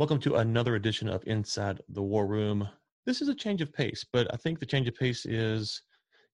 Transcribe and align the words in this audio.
Welcome 0.00 0.20
to 0.20 0.36
another 0.36 0.76
edition 0.76 1.10
of 1.10 1.22
Inside 1.26 1.82
the 1.90 2.00
War 2.00 2.26
Room. 2.26 2.66
This 3.04 3.20
is 3.20 3.28
a 3.28 3.34
change 3.34 3.60
of 3.60 3.70
pace, 3.70 4.02
but 4.10 4.32
I 4.32 4.38
think 4.38 4.58
the 4.58 4.64
change 4.64 4.88
of 4.88 4.94
pace 4.94 5.26
is 5.26 5.82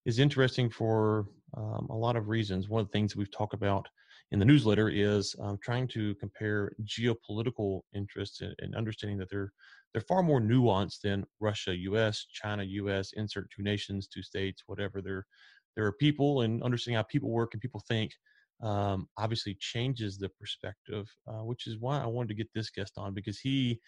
is 0.04 0.21
interesting 0.21 0.71
for 0.71 1.27
um, 1.57 1.89
a 1.91 1.97
lot 1.97 2.15
of 2.15 2.29
reasons. 2.29 2.69
One 2.69 2.81
of 2.81 2.87
the 2.87 2.93
things 2.93 3.17
we've 3.17 3.29
talked 3.33 3.55
about 3.55 3.89
in 4.31 4.39
the 4.39 4.44
newsletter 4.44 4.89
is 4.89 5.35
um, 5.40 5.58
trying 5.65 5.89
to 5.89 6.15
compare 6.15 6.76
geopolitical 6.85 7.81
interests 7.93 8.40
and, 8.40 8.54
and, 8.61 8.76
understanding 8.76 9.19
that 9.19 9.31
they're 9.31 9.53
they're 9.93 10.01
far 10.03 10.22
more 10.22 10.40
nuanced 10.40 11.01
than 11.01 11.25
Russia, 11.40 11.76
U.S., 11.76 12.25
China, 12.33 12.62
U.S. 12.62 13.15
Insert 13.17 13.51
two 13.51 13.65
nations, 13.65 14.07
two 14.07 14.22
states, 14.22 14.62
whatever. 14.67 15.03
There 15.03 15.26
there 15.75 15.87
are 15.87 15.93
people, 15.94 16.43
and 16.43 16.62
understanding 16.62 16.98
how 16.98 17.03
people 17.03 17.30
work 17.30 17.55
and 17.55 17.61
people 17.61 17.83
think 17.89 18.12
um, 18.62 19.09
obviously 19.19 19.57
changes 19.61 20.19
the 20.19 20.29
perspective, 20.41 21.07
uh, 21.29 21.45
which 21.45 21.67
is 21.67 21.79
why 21.79 22.01
I 22.01 22.07
wanted 22.07 22.29
to 22.29 22.35
get 22.35 22.49
this 22.55 22.71
guest 22.71 22.95
on 22.97 23.15
because 23.15 23.39
he 23.39 23.80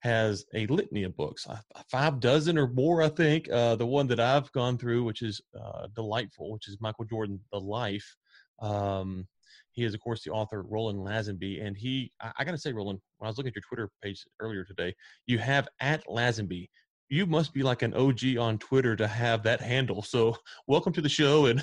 has 0.00 0.44
a 0.54 0.66
litany 0.66 1.04
of 1.04 1.16
books, 1.16 1.46
uh, 1.48 1.58
five 1.90 2.20
dozen 2.20 2.58
or 2.58 2.68
more, 2.68 3.02
I 3.02 3.08
think. 3.08 3.50
Uh, 3.50 3.76
the 3.76 3.86
one 3.86 4.06
that 4.08 4.20
I've 4.20 4.50
gone 4.52 4.78
through, 4.78 5.04
which 5.04 5.22
is 5.22 5.40
uh, 5.58 5.88
delightful, 5.94 6.52
which 6.52 6.68
is 6.68 6.78
Michael 6.80 7.04
Jordan, 7.04 7.40
The 7.52 7.60
Life. 7.60 8.16
Um, 8.60 9.26
he 9.72 9.84
is, 9.84 9.94
of 9.94 10.00
course, 10.00 10.22
the 10.24 10.30
author 10.30 10.62
Roland 10.62 11.00
Lazenby, 11.00 11.64
and 11.64 11.76
he. 11.76 12.10
I, 12.20 12.32
I 12.38 12.44
got 12.44 12.52
to 12.52 12.58
say, 12.58 12.72
Roland, 12.72 13.00
when 13.18 13.26
I 13.26 13.30
was 13.30 13.36
looking 13.36 13.50
at 13.50 13.56
your 13.56 13.62
Twitter 13.68 13.90
page 14.02 14.24
earlier 14.40 14.64
today, 14.64 14.94
you 15.26 15.38
have 15.38 15.68
at 15.80 16.06
Lazenby. 16.06 16.68
You 17.08 17.26
must 17.26 17.52
be 17.52 17.62
like 17.62 17.82
an 17.82 17.94
OG 17.94 18.36
on 18.38 18.58
Twitter 18.58 18.96
to 18.96 19.06
have 19.06 19.42
that 19.44 19.60
handle. 19.60 20.02
So, 20.02 20.36
welcome 20.66 20.92
to 20.94 21.02
the 21.02 21.08
show, 21.08 21.46
and 21.46 21.62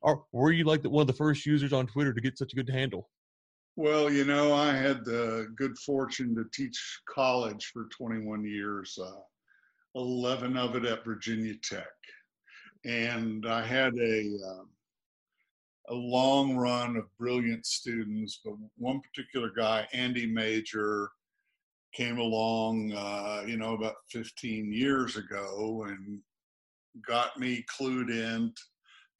or 0.00 0.24
were 0.32 0.52
you 0.52 0.64
like 0.64 0.84
one 0.84 1.02
of 1.02 1.06
the 1.06 1.12
first 1.12 1.46
users 1.46 1.72
on 1.72 1.86
Twitter 1.86 2.12
to 2.12 2.20
get 2.20 2.38
such 2.38 2.52
a 2.52 2.56
good 2.56 2.68
handle? 2.68 3.08
Well, 3.76 4.12
you 4.12 4.24
know, 4.24 4.52
I 4.52 4.74
had 4.74 5.04
the 5.04 5.48
good 5.56 5.78
fortune 5.78 6.34
to 6.34 6.44
teach 6.52 7.00
college 7.08 7.70
for 7.72 7.88
21 7.96 8.44
years, 8.44 8.98
uh, 9.02 9.20
11 9.94 10.58
of 10.58 10.76
it 10.76 10.84
at 10.84 11.04
Virginia 11.04 11.54
Tech. 11.62 11.86
And 12.84 13.46
I 13.46 13.64
had 13.64 13.94
a, 13.94 14.38
um, 14.46 14.68
a 15.88 15.94
long 15.94 16.56
run 16.56 16.96
of 16.96 17.04
brilliant 17.18 17.64
students, 17.64 18.40
but 18.44 18.54
one 18.76 19.00
particular 19.00 19.50
guy, 19.56 19.88
Andy 19.94 20.26
Major, 20.26 21.10
came 21.94 22.18
along, 22.18 22.92
uh, 22.92 23.42
you 23.46 23.56
know, 23.56 23.74
about 23.74 23.96
15 24.10 24.70
years 24.70 25.16
ago 25.16 25.86
and 25.88 26.18
got 27.06 27.38
me 27.38 27.64
clued 27.78 28.10
in 28.10 28.52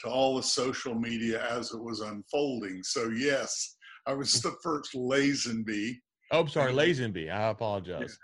to 0.02 0.10
all 0.10 0.36
the 0.36 0.42
social 0.42 0.94
media 0.94 1.46
as 1.50 1.72
it 1.72 1.82
was 1.82 2.00
unfolding. 2.00 2.82
So 2.82 3.10
yes, 3.10 3.76
I 4.06 4.14
was 4.14 4.40
the 4.40 4.54
first 4.62 4.94
Lazenby. 4.94 5.94
Oh, 6.32 6.40
I'm 6.40 6.48
sorry, 6.48 6.72
Lazenby. 6.72 7.30
I 7.30 7.50
apologize. 7.50 8.18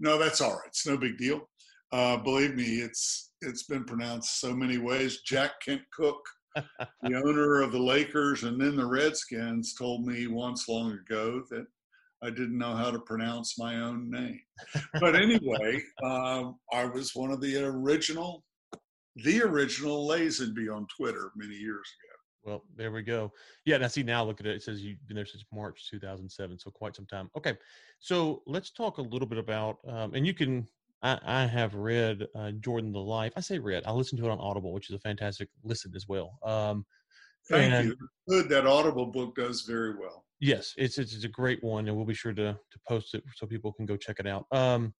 Yeah. 0.00 0.10
No, 0.10 0.18
that's 0.18 0.40
all 0.40 0.52
right. 0.52 0.68
It's 0.68 0.86
no 0.86 0.96
big 0.96 1.18
deal. 1.18 1.48
Uh, 1.90 2.18
believe 2.18 2.54
me, 2.54 2.80
it's 2.80 3.32
it's 3.40 3.64
been 3.64 3.84
pronounced 3.84 4.40
so 4.40 4.54
many 4.54 4.78
ways. 4.78 5.20
Jack 5.24 5.52
Kent 5.64 5.82
Cooke, 5.92 6.26
the 6.56 7.14
owner 7.14 7.62
of 7.62 7.72
the 7.72 7.82
Lakers 7.82 8.44
and 8.44 8.60
then 8.60 8.76
the 8.76 8.86
Redskins, 8.86 9.74
told 9.74 10.06
me 10.06 10.26
once 10.26 10.68
long 10.68 10.92
ago 10.92 11.42
that 11.50 11.66
I 12.22 12.30
didn't 12.30 12.58
know 12.58 12.74
how 12.74 12.90
to 12.90 12.98
pronounce 13.00 13.58
my 13.58 13.76
own 13.76 14.10
name. 14.10 14.40
But 15.00 15.14
anyway, 15.16 15.80
um, 16.04 16.56
I 16.72 16.84
was 16.84 17.14
one 17.14 17.30
of 17.30 17.40
the 17.40 17.64
original 17.64 18.44
the 19.24 19.42
original 19.42 20.06
Lazenby 20.06 20.74
on 20.74 20.86
Twitter 20.96 21.32
many 21.36 21.54
years 21.54 21.88
ago. 22.00 22.14
Well, 22.44 22.64
there 22.76 22.92
we 22.92 23.02
go. 23.02 23.32
Yeah, 23.64 23.76
and 23.76 23.84
I 23.84 23.88
see 23.88 24.02
now. 24.02 24.24
Look 24.24 24.40
at 24.40 24.46
it. 24.46 24.56
It 24.56 24.62
says 24.62 24.80
you've 24.80 25.06
been 25.06 25.16
there 25.16 25.26
since 25.26 25.44
March 25.52 25.88
2007, 25.90 26.58
so 26.58 26.70
quite 26.70 26.96
some 26.96 27.06
time. 27.06 27.28
Okay, 27.36 27.54
so 27.98 28.42
let's 28.46 28.70
talk 28.70 28.98
a 28.98 29.02
little 29.02 29.28
bit 29.28 29.38
about, 29.38 29.78
um, 29.86 30.14
and 30.14 30.26
you 30.26 30.34
can. 30.34 30.66
I, 31.02 31.18
I 31.24 31.46
have 31.46 31.74
read 31.74 32.26
uh, 32.34 32.50
Jordan 32.52 32.90
the 32.90 32.98
Life. 32.98 33.32
I 33.36 33.40
say 33.40 33.58
read. 33.58 33.84
I 33.86 33.92
listened 33.92 34.20
to 34.20 34.26
it 34.26 34.32
on 34.32 34.40
Audible, 34.40 34.72
which 34.72 34.90
is 34.90 34.96
a 34.96 35.00
fantastic 35.00 35.48
listen 35.62 35.92
as 35.94 36.08
well. 36.08 36.38
Um, 36.44 36.84
Thank 37.48 37.72
and, 37.72 37.88
you. 37.88 37.96
Good. 38.28 38.48
That 38.48 38.66
Audible 38.66 39.06
book 39.06 39.36
does 39.36 39.62
very 39.62 39.94
well. 39.96 40.24
Yes, 40.40 40.74
it's, 40.76 40.98
it's, 40.98 41.14
it's 41.14 41.24
a 41.24 41.28
great 41.28 41.62
one, 41.62 41.86
and 41.86 41.96
we'll 41.96 42.06
be 42.06 42.14
sure 42.14 42.32
to 42.32 42.52
to 42.52 42.78
post 42.88 43.14
it 43.14 43.22
so 43.36 43.46
people 43.46 43.72
can 43.72 43.86
go 43.86 43.96
check 43.96 44.16
it 44.18 44.26
out. 44.26 44.46
Um, 44.52 44.94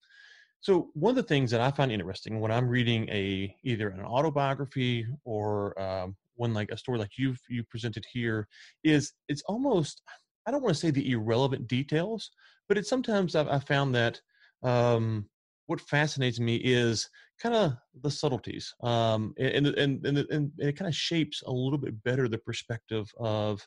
so 0.60 0.91
one 0.94 1.10
of 1.10 1.16
the 1.16 1.22
things 1.22 1.50
that 1.50 1.60
I 1.60 1.70
find 1.70 1.92
interesting 1.92 2.41
when 2.41 2.50
I'm 2.50 2.69
reading 2.69 3.08
a 3.10 3.54
either 3.64 3.91
an 3.91 4.04
autobiography 4.04 5.06
or 5.24 5.80
um, 5.80 6.16
one 6.34 6.54
like 6.54 6.70
a 6.70 6.76
story 6.76 6.98
like 6.98 7.12
you've 7.16 7.41
you 7.48 7.64
presented 7.64 8.04
here 8.12 8.48
is 8.84 9.12
it's 9.28 9.42
almost 9.42 10.02
I 10.47 10.50
don't 10.50 10.62
want 10.62 10.74
to 10.74 10.80
say 10.80 10.91
the 10.91 11.10
irrelevant 11.10 11.68
details, 11.68 12.30
but 12.68 12.78
it's 12.78 12.88
sometimes 12.88 13.36
I've, 13.36 13.48
I've 13.48 13.66
found 13.66 13.94
that 13.94 14.18
um, 14.62 15.28
what 15.66 15.80
fascinates 15.80 16.41
me 16.41 16.56
is 16.56 17.08
kind 17.41 17.54
of 17.54 17.74
the 18.02 18.10
subtleties, 18.10 18.74
um, 18.82 19.34
and, 19.38 19.66
and 19.66 20.06
and 20.06 20.18
and 20.18 20.50
it 20.58 20.76
kind 20.76 20.88
of 20.88 20.94
shapes 20.94 21.42
a 21.47 21.52
little 21.52 21.78
bit 21.78 22.02
better 22.02 22.28
the 22.28 22.38
perspective 22.38 23.12
of 23.18 23.66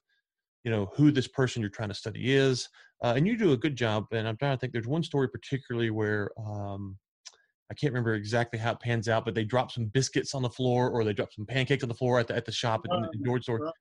you 0.64 0.72
know 0.72 0.90
who 0.96 1.12
this 1.12 1.28
person 1.28 1.62
you're 1.62 1.70
trying 1.70 1.90
to 1.90 1.96
study 1.96 2.34
is 2.36 2.70
uh, 3.04 3.14
and 3.16 3.28
you 3.28 3.38
do 3.38 3.54
a 3.54 3.58
good 3.58 3.76
job 3.76 4.06
and 4.12 4.28
i'm 4.28 4.38
trying 4.38 4.56
to 4.56 4.60
think 4.60 4.74
there's 4.74 4.88
one 4.88 5.04
story 5.04 5.28
particularly 5.30 5.90
where 5.90 6.30
um, 6.46 6.98
i 7.70 7.74
can't 7.74 7.92
remember 7.94 8.14
exactly 8.14 8.60
how 8.60 8.72
it 8.72 8.80
pans 8.80 9.08
out 9.08 9.26
but 9.26 9.34
they 9.34 9.44
drop 9.44 9.72
some 9.72 9.86
biscuits 9.86 10.36
on 10.36 10.42
the 10.42 10.50
floor 10.50 10.90
or 10.90 11.04
they 11.04 11.14
drop 11.14 11.34
some 11.34 11.46
pancakes 11.46 11.84
on 11.84 11.90
the 11.90 11.96
floor 11.96 12.20
at 12.20 12.28
the, 12.28 12.36
at 12.36 12.46
the 12.46 12.52
shop 12.52 12.86
in, 12.90 13.06
in 13.14 13.26
george 13.26 13.44
store. 13.44 13.72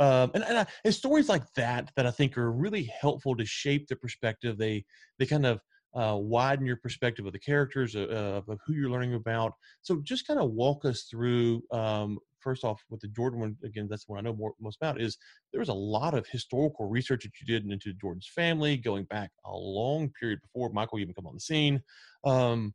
Um, 0.00 0.32
and, 0.34 0.42
and, 0.42 0.58
I, 0.58 0.66
and, 0.84 0.92
stories 0.92 1.28
like 1.28 1.44
that 1.54 1.90
that 1.96 2.06
i 2.06 2.10
think 2.10 2.36
are 2.36 2.50
really 2.50 2.90
helpful 3.00 3.36
to 3.36 3.44
shape 3.44 3.86
the 3.86 3.94
perspective 3.94 4.58
they 4.58 4.84
they 5.18 5.26
kind 5.26 5.46
of 5.46 5.60
uh, 5.94 6.16
widen 6.16 6.66
your 6.66 6.76
perspective 6.76 7.26
of 7.26 7.32
the 7.32 7.38
characters 7.38 7.94
uh, 7.94 8.40
of 8.48 8.58
who 8.66 8.72
you're 8.72 8.90
learning 8.90 9.14
about. 9.14 9.52
So 9.82 10.00
just 10.02 10.26
kind 10.26 10.40
of 10.40 10.50
walk 10.50 10.84
us 10.84 11.02
through 11.02 11.62
um, 11.70 12.18
first 12.44 12.62
off 12.62 12.80
with 12.90 13.00
the 13.00 13.08
Jordan 13.08 13.40
one 13.40 13.56
again, 13.64 13.88
that's 13.90 14.04
what 14.06 14.18
I 14.18 14.20
know 14.20 14.34
more, 14.34 14.52
most 14.60 14.76
about 14.76 15.00
is 15.00 15.16
there 15.52 15.60
was 15.60 15.70
a 15.70 15.74
lot 15.74 16.14
of 16.14 16.26
historical 16.28 16.88
research 16.88 17.24
that 17.24 17.32
you 17.40 17.46
did 17.46 17.68
into 17.68 17.94
Jordan's 17.94 18.30
family 18.32 18.76
going 18.76 19.04
back 19.06 19.30
a 19.46 19.56
long 19.56 20.10
period 20.20 20.40
before 20.42 20.70
Michael 20.70 21.00
even 21.00 21.14
come 21.14 21.26
on 21.26 21.34
the 21.34 21.40
scene. 21.40 21.82
Um, 22.24 22.74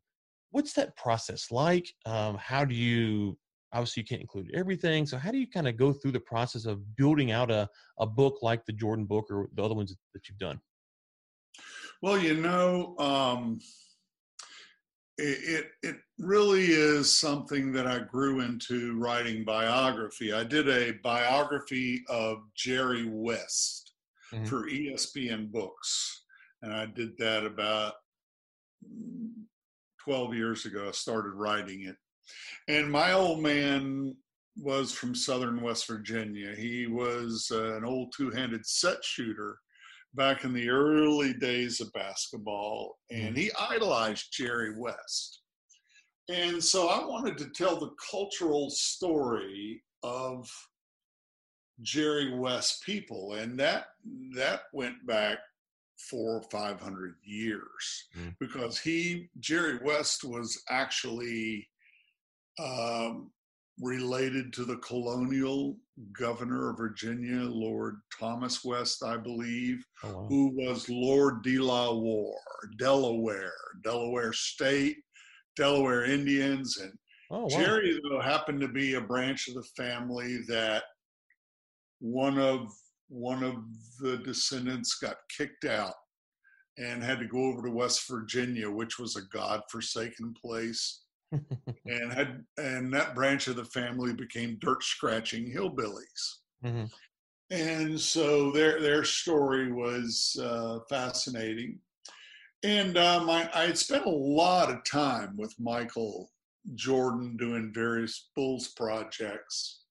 what's 0.52 0.74
that 0.74 0.97
process 0.97 1.52
like? 1.52 1.88
Um, 2.06 2.38
how 2.38 2.66
do 2.66 2.75
you 2.75 3.38
obviously 3.72 4.02
you 4.02 4.07
can't 4.07 4.22
include 4.22 4.50
everything, 4.56 5.06
so 5.06 5.18
how 5.18 5.31
do 5.31 5.38
you 5.38 5.47
kind 5.47 5.68
of 5.68 5.78
go 5.78 5.94
through 5.94 6.13
the 6.13 6.19
process 6.19 6.66
of 6.66 6.96
building 6.96 7.31
out 7.31 7.51
a 7.51 7.69
a 8.00 8.06
book 8.07 8.40
like 8.41 8.66
the 8.66 8.74
Jordan 8.74 9.06
book 9.06 9.25
or 9.30 9.50
the 9.53 9.63
other 9.63 9.75
ones 9.75 9.96
that 10.13 10.28
you've 10.28 10.40
done? 10.40 10.59
Well, 12.01 12.18
you 12.18 12.36
know. 12.36 12.96
Um 12.97 13.59
it, 15.19 15.72
it 15.84 15.96
really 16.18 16.66
is 16.66 17.18
something 17.18 17.72
that 17.74 17.88
I 17.88 18.00
grew 18.00 18.41
into 18.41 18.97
writing 18.97 19.44
biography. 19.44 20.34
I 20.34 20.44
did 20.44 20.69
a 20.69 20.94
biography 21.03 22.03
of 22.09 22.40
Jerry 22.56 23.07
West 23.09 23.94
mm-hmm. 24.34 24.46
for 24.46 24.69
ESPN 24.69 25.52
Books, 25.52 26.24
and 26.62 26.74
I 26.74 26.85
did 26.85 27.18
that 27.18 27.46
about 27.46 27.94
12 30.03 30.34
years 30.34 30.66
ago. 30.66 30.88
I 30.88 30.91
started 30.91 31.34
writing 31.34 31.84
it. 31.84 31.96
And 32.68 32.91
my 32.91 33.13
old 33.13 33.41
man 33.41 34.16
was 34.57 34.91
from 34.91 35.16
southern 35.16 35.62
West 35.62 35.88
Virginia. 35.88 36.53
He 36.56 36.88
was 36.88 37.51
uh, 37.53 37.75
an 37.75 37.86
old 37.86 38.13
two 38.16 38.30
handed 38.30 38.66
set 38.66 39.03
shooter 39.03 39.57
back 40.14 40.44
in 40.44 40.53
the 40.53 40.70
early 40.70 41.34
days 41.34 41.81
of 41.81 41.92
basketball, 41.94 42.97
and 43.12 43.38
he 43.38 43.52
idolized 43.59 44.34
Jerry 44.34 44.74
West. 44.78 45.42
And 46.30 46.64
so 46.64 46.90
I 46.90 47.06
wanted 47.06 47.38
to 47.40 47.50
tell 47.50 47.80
the 47.80 47.92
cultural 48.12 48.69
story 48.69 49.81
of 50.03 50.50
Jerry 51.81 52.38
West 52.38 52.83
people, 52.83 53.33
and 53.33 53.60
that 53.60 53.88
that 54.36 54.63
went 54.74 55.06
back 55.07 55.39
four 55.98 56.38
or 56.38 56.44
five 56.51 56.80
hundred 56.80 57.16
years 57.24 58.07
mm. 58.18 58.36
because 58.39 58.80
he 58.80 59.30
Jerry 59.39 59.80
West 59.83 60.24
was 60.24 60.62
actually 60.69 61.68
um, 62.60 63.31
related 63.81 64.54
to 64.54 64.66
the 64.66 64.78
colonial 64.78 65.78
governor 66.18 66.69
of 66.69 66.78
Virginia, 66.78 67.42
Lord 67.42 67.98
Thomas 68.18 68.63
West, 68.63 69.04
I 69.04 69.18
believe, 69.18 69.84
oh, 70.04 70.13
wow. 70.13 70.25
who 70.30 70.54
was 70.56 70.90
Lord 70.90 71.44
de 71.44 71.57
la 71.60 71.94
Warr, 71.94 72.40
Delaware, 72.78 73.54
Delaware 73.84 74.34
State, 74.34 74.98
Delaware 75.56 76.06
Indians. 76.06 76.78
And 76.78 76.94
oh, 77.31 77.44
wow. 77.44 77.48
Jerry, 77.50 78.00
though, 78.04 78.22
happened 78.22 78.62
to 78.62 78.68
be 78.68 78.96
a 78.96 79.01
branch 79.01 79.48
of 79.48 79.56
the 79.56 79.68
family 79.75 80.40
that 80.48 80.84
one 82.00 82.38
of 82.38 82.72
one 83.10 83.44
of 83.44 83.56
the 84.00 84.18
descendants 84.18 85.00
got 85.00 85.18
kicked 85.36 85.66
out 85.66 85.95
and 86.78 87.04
had 87.04 87.19
to 87.19 87.25
go 87.25 87.40
over 87.40 87.63
to 87.63 87.72
West 87.72 88.07
Virginia, 88.07 88.69
which 88.69 89.00
was 89.00 89.16
a 89.16 89.36
god-forsaken 89.36 90.34
place 90.40 91.02
and 91.31 92.14
had 92.14 92.44
and 92.58 92.94
that 92.94 93.16
branch 93.16 93.48
of 93.48 93.56
the 93.56 93.66
family 93.66 94.14
became 94.14 94.58
dirt 94.60 94.84
scratching 94.84 95.52
hillbillies. 95.52 96.38
Mm-hmm. 96.64 96.86
And 97.52 98.00
so 98.00 98.52
their 98.52 98.80
their 98.81 99.04
story 99.04 99.72
was 99.72 100.36
uh, 100.42 100.80
fascinating. 100.90 101.80
And 102.64 102.98
um, 102.98 103.30
I, 103.30 103.50
I 103.54 103.68
had 103.68 103.78
spent 103.78 104.06
a 104.06 104.10
lot 104.10 104.70
of 104.70 104.84
time 104.84 105.38
with 105.38 105.56
Michael 105.60 106.30
Jordan 106.76 107.38
doing 107.38 107.72
various 107.74 108.30
Bulls 108.36 108.70
projects. 108.70 109.84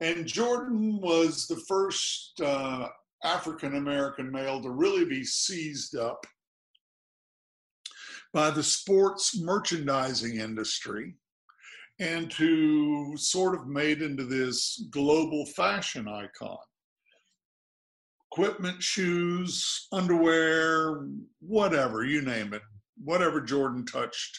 And 0.00 0.26
Jordan 0.26 1.00
was 1.00 1.46
the 1.46 1.60
first 1.68 2.40
uh, 2.40 2.88
African 3.24 3.76
American 3.76 4.30
male 4.30 4.62
to 4.62 4.70
really 4.70 5.04
be 5.04 5.24
seized 5.24 5.96
up 5.96 6.24
by 8.32 8.50
the 8.50 8.62
sports 8.62 9.40
merchandising 9.40 10.36
industry 10.36 11.14
and 12.00 12.30
to 12.30 13.16
sort 13.16 13.54
of 13.54 13.66
made 13.66 14.02
into 14.02 14.24
this 14.24 14.84
global 14.90 15.46
fashion 15.46 16.06
icon. 16.08 16.58
Equipment, 18.30 18.82
shoes, 18.82 19.88
underwear, 19.92 21.08
whatever, 21.40 22.04
you 22.04 22.22
name 22.22 22.52
it, 22.52 22.62
whatever 23.02 23.40
Jordan 23.40 23.84
touched 23.86 24.38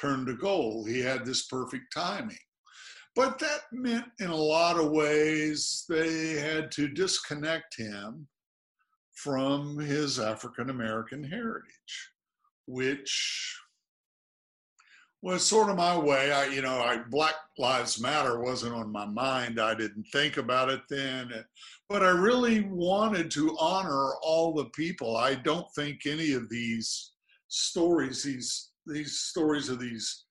turned 0.00 0.26
to 0.28 0.34
gold. 0.34 0.88
He 0.88 1.00
had 1.00 1.24
this 1.24 1.46
perfect 1.46 1.92
timing. 1.92 2.38
But 3.14 3.38
that 3.38 3.60
meant, 3.70 4.06
in 4.18 4.30
a 4.30 4.36
lot 4.36 4.78
of 4.78 4.90
ways, 4.90 5.84
they 5.88 6.32
had 6.32 6.72
to 6.72 6.88
disconnect 6.88 7.76
him 7.76 8.26
from 9.14 9.78
his 9.78 10.18
African 10.18 10.70
American 10.70 11.22
heritage, 11.22 12.10
which 12.66 13.58
was 15.22 15.44
sort 15.44 15.70
of 15.70 15.76
my 15.76 15.96
way. 15.96 16.32
I, 16.32 16.46
you 16.46 16.60
know, 16.60 16.80
I, 16.82 16.98
Black 17.10 17.34
Lives 17.58 17.98
Matter 17.98 18.40
wasn't 18.40 18.74
on 18.74 18.92
my 18.92 19.06
mind. 19.06 19.58
I 19.58 19.74
didn't 19.74 20.06
think 20.12 20.36
about 20.36 20.68
it 20.68 20.82
then, 20.90 21.32
but 21.88 22.02
I 22.02 22.10
really 22.10 22.60
wanted 22.60 23.30
to 23.32 23.56
honor 23.58 24.12
all 24.22 24.52
the 24.52 24.66
people. 24.66 25.16
I 25.16 25.34
don't 25.34 25.66
think 25.74 26.00
any 26.04 26.32
of 26.32 26.50
these 26.50 27.12
stories, 27.48 28.22
these 28.22 28.70
these 28.86 29.18
stories 29.18 29.70
of 29.70 29.80
these 29.80 30.24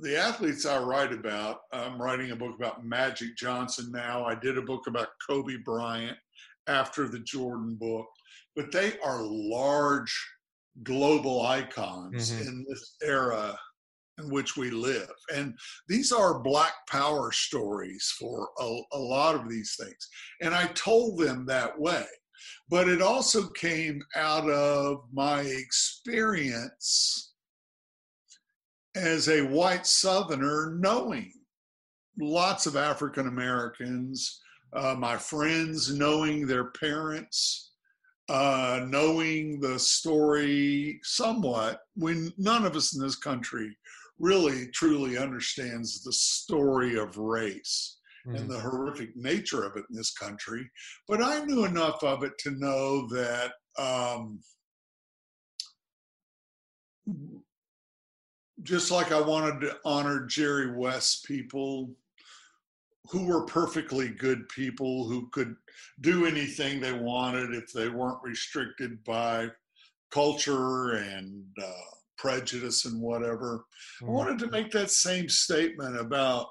the 0.00 0.18
athletes 0.18 0.66
I 0.66 0.78
write 0.82 1.12
about. 1.12 1.60
I'm 1.72 2.00
writing 2.00 2.32
a 2.32 2.36
book 2.36 2.56
about 2.56 2.84
Magic 2.84 3.36
Johnson 3.36 3.90
now. 3.92 4.24
I 4.24 4.34
did 4.34 4.58
a 4.58 4.62
book 4.62 4.86
about 4.86 5.08
Kobe 5.26 5.56
Bryant 5.64 6.18
after 6.66 7.08
the 7.08 7.20
Jordan 7.20 7.76
book, 7.76 8.06
but 8.56 8.72
they 8.72 8.98
are 9.04 9.22
large 9.22 10.14
global 10.82 11.46
icons 11.46 12.32
mm-hmm. 12.32 12.48
in 12.48 12.66
this 12.68 12.96
era 13.02 13.58
in 14.18 14.30
which 14.30 14.56
we 14.56 14.70
live. 14.70 15.10
And 15.34 15.58
these 15.88 16.12
are 16.12 16.40
Black 16.40 16.72
Power 16.88 17.32
stories 17.32 18.14
for 18.18 18.48
a, 18.60 18.78
a, 18.92 18.98
lot 18.98 19.34
of 19.34 19.48
these 19.48 19.76
things. 19.76 20.08
And 20.40 20.54
I 20.54 20.66
told 20.68 21.18
them 21.18 21.46
that 21.46 21.78
way. 21.78 22.04
But 22.68 22.88
it 22.88 23.00
also 23.00 23.48
came 23.50 24.02
out 24.16 24.48
of 24.48 25.04
my 25.12 25.40
experience 25.40 27.32
as 28.94 29.28
a 29.28 29.42
white 29.42 29.86
Southerner, 29.86 30.76
knowing 30.78 31.32
lots 32.20 32.66
of 32.66 32.76
African 32.76 33.26
Americans, 33.26 34.40
uh, 34.74 34.94
my 34.96 35.16
friends, 35.16 35.96
knowing 35.96 36.46
their 36.46 36.70
parents, 36.72 37.72
uh, 38.28 38.84
knowing 38.88 39.60
the 39.60 39.78
story 39.78 41.00
somewhat, 41.02 41.80
when 41.94 42.32
none 42.38 42.64
of 42.64 42.76
us 42.76 42.94
in 42.94 43.02
this 43.02 43.16
country 43.16 43.76
really 44.18 44.68
truly 44.72 45.18
understands 45.18 46.02
the 46.02 46.12
story 46.12 46.96
of 46.96 47.16
race 47.16 47.98
mm-hmm. 48.26 48.36
and 48.36 48.50
the 48.50 48.58
horrific 48.58 49.14
nature 49.16 49.64
of 49.64 49.76
it 49.76 49.84
in 49.90 49.96
this 49.96 50.12
country. 50.12 50.68
But 51.08 51.22
I 51.22 51.44
knew 51.44 51.64
enough 51.64 52.02
of 52.02 52.22
it 52.22 52.32
to 52.40 52.50
know 52.52 53.08
that. 53.08 53.52
Um, 53.78 54.40
just 58.62 58.90
like 58.90 59.12
I 59.12 59.20
wanted 59.20 59.60
to 59.60 59.76
honor 59.84 60.26
Jerry 60.26 60.74
West 60.74 61.26
people 61.26 61.90
who 63.10 63.26
were 63.26 63.44
perfectly 63.44 64.08
good 64.08 64.48
people 64.48 65.06
who 65.06 65.28
could 65.30 65.54
do 66.00 66.26
anything 66.26 66.80
they 66.80 66.92
wanted 66.92 67.54
if 67.54 67.72
they 67.72 67.88
weren't 67.88 68.22
restricted 68.22 69.02
by 69.04 69.48
culture 70.10 70.92
and 70.92 71.44
uh, 71.62 71.70
prejudice 72.16 72.84
and 72.86 73.00
whatever. 73.00 73.64
Mm-hmm. 74.02 74.06
I 74.06 74.12
wanted 74.12 74.38
to 74.40 74.50
make 74.50 74.70
that 74.72 74.90
same 74.90 75.28
statement 75.28 75.98
about 75.98 76.46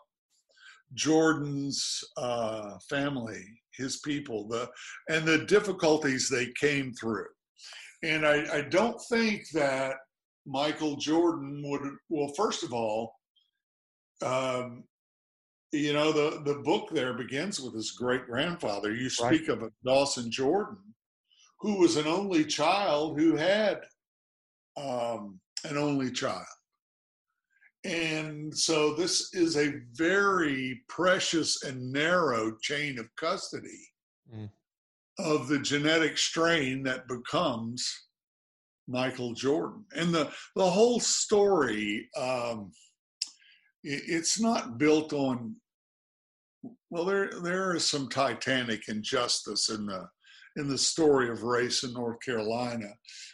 Jordan's 0.94 2.04
uh, 2.18 2.78
family, 2.90 3.44
his 3.76 3.98
people, 4.02 4.48
the 4.48 4.70
and 5.10 5.26
the 5.26 5.46
difficulties 5.46 6.30
they 6.30 6.52
came 6.60 6.94
through. 6.94 7.28
And 8.04 8.28
I, 8.28 8.58
I 8.58 8.62
don't 8.62 9.02
think 9.10 9.50
that 9.54 9.96
Michael 10.46 10.98
Jordan 10.98 11.64
would 11.66 11.82
well, 12.10 12.32
first 12.36 12.64
of 12.64 12.74
all, 12.74 13.16
um, 14.22 14.84
you 15.74 15.92
know, 15.92 16.12
the, 16.12 16.42
the 16.44 16.60
book 16.60 16.90
there 16.92 17.14
begins 17.14 17.60
with 17.60 17.74
his 17.74 17.92
great 17.92 18.26
grandfather. 18.28 18.94
You 18.94 19.10
speak 19.10 19.48
right. 19.50 19.62
of 19.62 19.72
Dawson 19.84 20.30
Jordan, 20.30 20.78
who 21.60 21.80
was 21.80 21.98
an 21.98 22.08
only 22.08 22.46
child 22.46 23.20
who 23.20 23.36
had 23.36 23.82
um, 24.78 25.40
an 25.66 25.78
only 25.78 26.12
child. 26.12 26.46
And 27.86 28.56
so 28.56 28.94
this 28.94 29.34
is 29.34 29.58
a 29.58 29.74
very 29.94 30.82
precious 30.88 31.64
and 31.64 31.92
narrow 31.92 32.56
chain 32.62 32.98
of 32.98 33.14
custody 33.18 33.90
mm. 34.34 34.50
of 35.20 35.48
the 35.48 35.60
genetic 35.60 36.18
strain 36.18 36.84
that 36.84 37.08
becomes 37.08 38.08
Michael 38.88 39.34
Jordan. 39.34 39.84
And 39.96 40.14
the, 40.14 40.32
the 40.56 40.70
whole 40.70 41.00
story, 41.00 42.08
um, 42.18 42.72
it's 43.84 44.40
not 44.40 44.78
built 44.78 45.12
on, 45.12 45.56
well, 46.90 47.06
there, 47.06 47.30
there 47.42 47.76
is 47.76 47.90
some 47.90 48.10
titanic 48.10 48.88
injustice 48.88 49.70
in 49.70 49.86
the, 49.86 50.08
in 50.56 50.68
the 50.68 50.78
story 50.78 51.30
of 51.30 51.44
race 51.44 51.84
in 51.84 51.94
North 51.94 52.18
Carolina, 52.24 52.90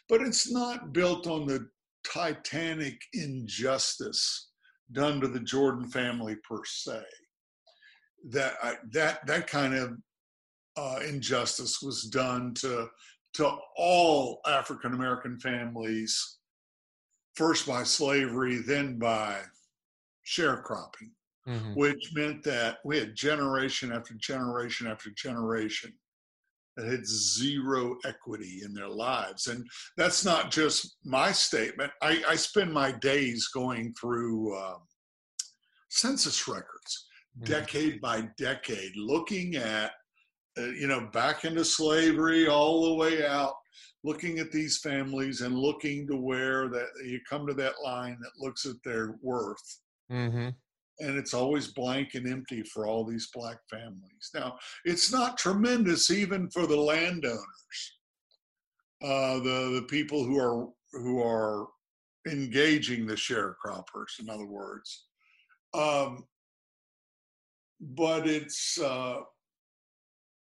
but 0.08 0.22
it's 0.22 0.52
not 0.52 0.94
built 0.94 1.28
on 1.28 1.46
the 1.46 1.68
titanic 2.06 3.00
injustice 3.14 4.50
done 4.92 5.22
to 5.22 5.28
the 5.28 5.40
Jordan 5.40 5.88
family 5.90 6.36
per 6.48 6.62
se. 6.66 7.02
That 8.30 8.54
that 8.92 9.26
that 9.28 9.48
kind 9.48 9.74
of 9.74 9.98
uh, 10.76 11.00
injustice 11.08 11.82
was 11.82 12.04
done 12.04 12.54
to 12.56 12.88
to 13.36 13.52
all 13.78 14.42
African 14.48 14.94
American 14.94 15.40
families, 15.40 16.38
first 17.36 17.68
by 17.68 17.84
slavery, 17.84 18.58
then 18.58 18.98
by 18.98 19.40
sharecropping, 20.28 21.12
mm-hmm. 21.50 21.74
which 21.74 22.12
meant 22.14 22.44
that 22.44 22.78
we 22.86 22.98
had 22.98 23.16
generation 23.16 23.92
after 23.92 24.14
generation 24.16 24.88
after 24.88 25.10
generation 25.12 25.92
that 26.78 26.88
had 26.88 27.06
zero 27.06 27.98
equity 28.06 28.62
in 28.64 28.74
their 28.74 28.88
lives. 28.88 29.48
And 29.48 29.68
that's 29.98 30.24
not 30.24 30.52
just 30.52 30.98
my 31.04 31.32
statement. 31.32 31.92
I, 32.02 32.24
I 32.28 32.36
spend 32.36 32.72
my 32.72 32.92
days 32.92 33.50
going 33.54 33.94
through 34.00 34.58
um, 34.58 34.82
census 35.90 36.48
records, 36.48 37.08
mm-hmm. 37.38 37.52
decade 37.52 38.00
by 38.00 38.30
decade, 38.38 38.96
looking 38.96 39.56
at 39.56 39.92
uh, 40.58 40.66
you 40.72 40.88
know, 40.88 41.08
back 41.14 41.46
into 41.46 41.64
slavery 41.64 42.48
all 42.48 42.86
the 42.86 42.96
way 42.96 43.26
out, 43.26 43.54
looking 44.04 44.40
at 44.40 44.52
these 44.52 44.80
families 44.80 45.42
and 45.42 45.58
looking 45.58 46.08
to 46.08 46.16
where 46.16 46.68
that 46.70 46.88
you 47.06 47.20
come 47.30 47.46
to 47.48 47.54
that 47.54 47.76
line 47.84 48.18
that 48.22 48.44
looks 48.44 48.66
at 48.66 48.76
their 48.84 49.16
worth. 49.22 49.80
Mm-hmm. 50.12 50.50
And 51.00 51.18
it's 51.18 51.34
always 51.34 51.68
blank 51.68 52.16
and 52.16 52.28
empty 52.28 52.64
for 52.64 52.86
all 52.86 53.06
these 53.06 53.30
black 53.34 53.58
families. 53.70 54.32
Now, 54.34 54.58
it's 54.84 55.12
not 55.12 55.38
tremendous 55.38 56.12
even 56.12 56.50
for 56.50 56.68
the 56.68 56.76
landowners, 56.76 57.98
uh, 59.02 59.40
the 59.40 59.72
the 59.76 59.86
people 59.90 60.24
who 60.24 60.38
are 60.38 60.68
who 60.92 61.24
are 61.24 61.68
engaging 62.28 63.06
the 63.06 63.14
sharecroppers. 63.14 64.20
In 64.20 64.30
other 64.30 64.46
words, 64.46 65.06
um, 65.74 66.26
but 67.80 68.28
it's 68.28 68.80
uh, 68.80 69.20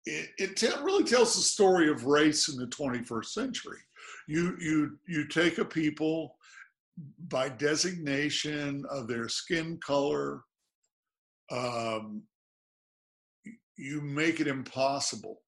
it, 0.06 0.30
it 0.38 0.56
te- 0.56 0.82
really 0.82 1.04
tells 1.04 1.34
the 1.34 1.42
story 1.42 1.88
of 1.88 2.06
race 2.06 2.48
in 2.48 2.56
the 2.56 2.66
21st 2.66 3.26
century. 3.26 3.78
You 4.26 4.56
you 4.58 4.98
you 5.06 5.28
take 5.28 5.58
a 5.58 5.64
people 5.64 6.36
by 7.28 7.48
designation 7.48 8.84
of 8.90 9.08
their 9.08 9.28
skin 9.28 9.78
color. 9.84 10.42
Um, 11.50 12.22
you 13.76 14.00
make 14.00 14.40
it 14.40 14.46
impossible 14.46 15.40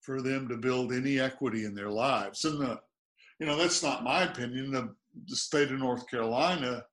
for 0.00 0.20
them 0.20 0.48
to 0.48 0.56
build 0.56 0.92
any 0.92 1.20
equity 1.20 1.64
in 1.64 1.74
their 1.74 1.90
lives. 1.90 2.44
And 2.44 2.60
the, 2.60 2.80
you 3.38 3.46
know, 3.46 3.56
that's 3.56 3.82
not 3.82 4.04
my 4.04 4.22
opinion. 4.22 4.72
The, 4.72 4.94
the 5.28 5.36
state 5.36 5.70
of 5.70 5.78
North 5.78 6.08
Carolina 6.08 6.84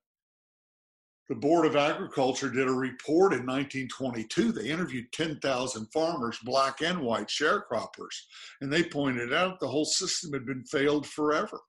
the 1.29 1.35
Board 1.35 1.65
of 1.65 1.75
Agriculture 1.75 2.49
did 2.49 2.67
a 2.67 2.73
report 2.73 3.33
in 3.33 3.45
1922. 3.45 4.53
They 4.53 4.69
interviewed 4.69 5.11
10,000 5.11 5.85
farmers, 5.87 6.39
black 6.43 6.81
and 6.81 7.01
white 7.01 7.27
sharecroppers, 7.27 8.15
and 8.61 8.71
they 8.71 8.83
pointed 8.83 9.33
out 9.33 9.59
the 9.59 9.67
whole 9.67 9.85
system 9.85 10.31
had 10.31 10.45
been 10.45 10.63
failed 10.63 11.05
forever. 11.05 11.59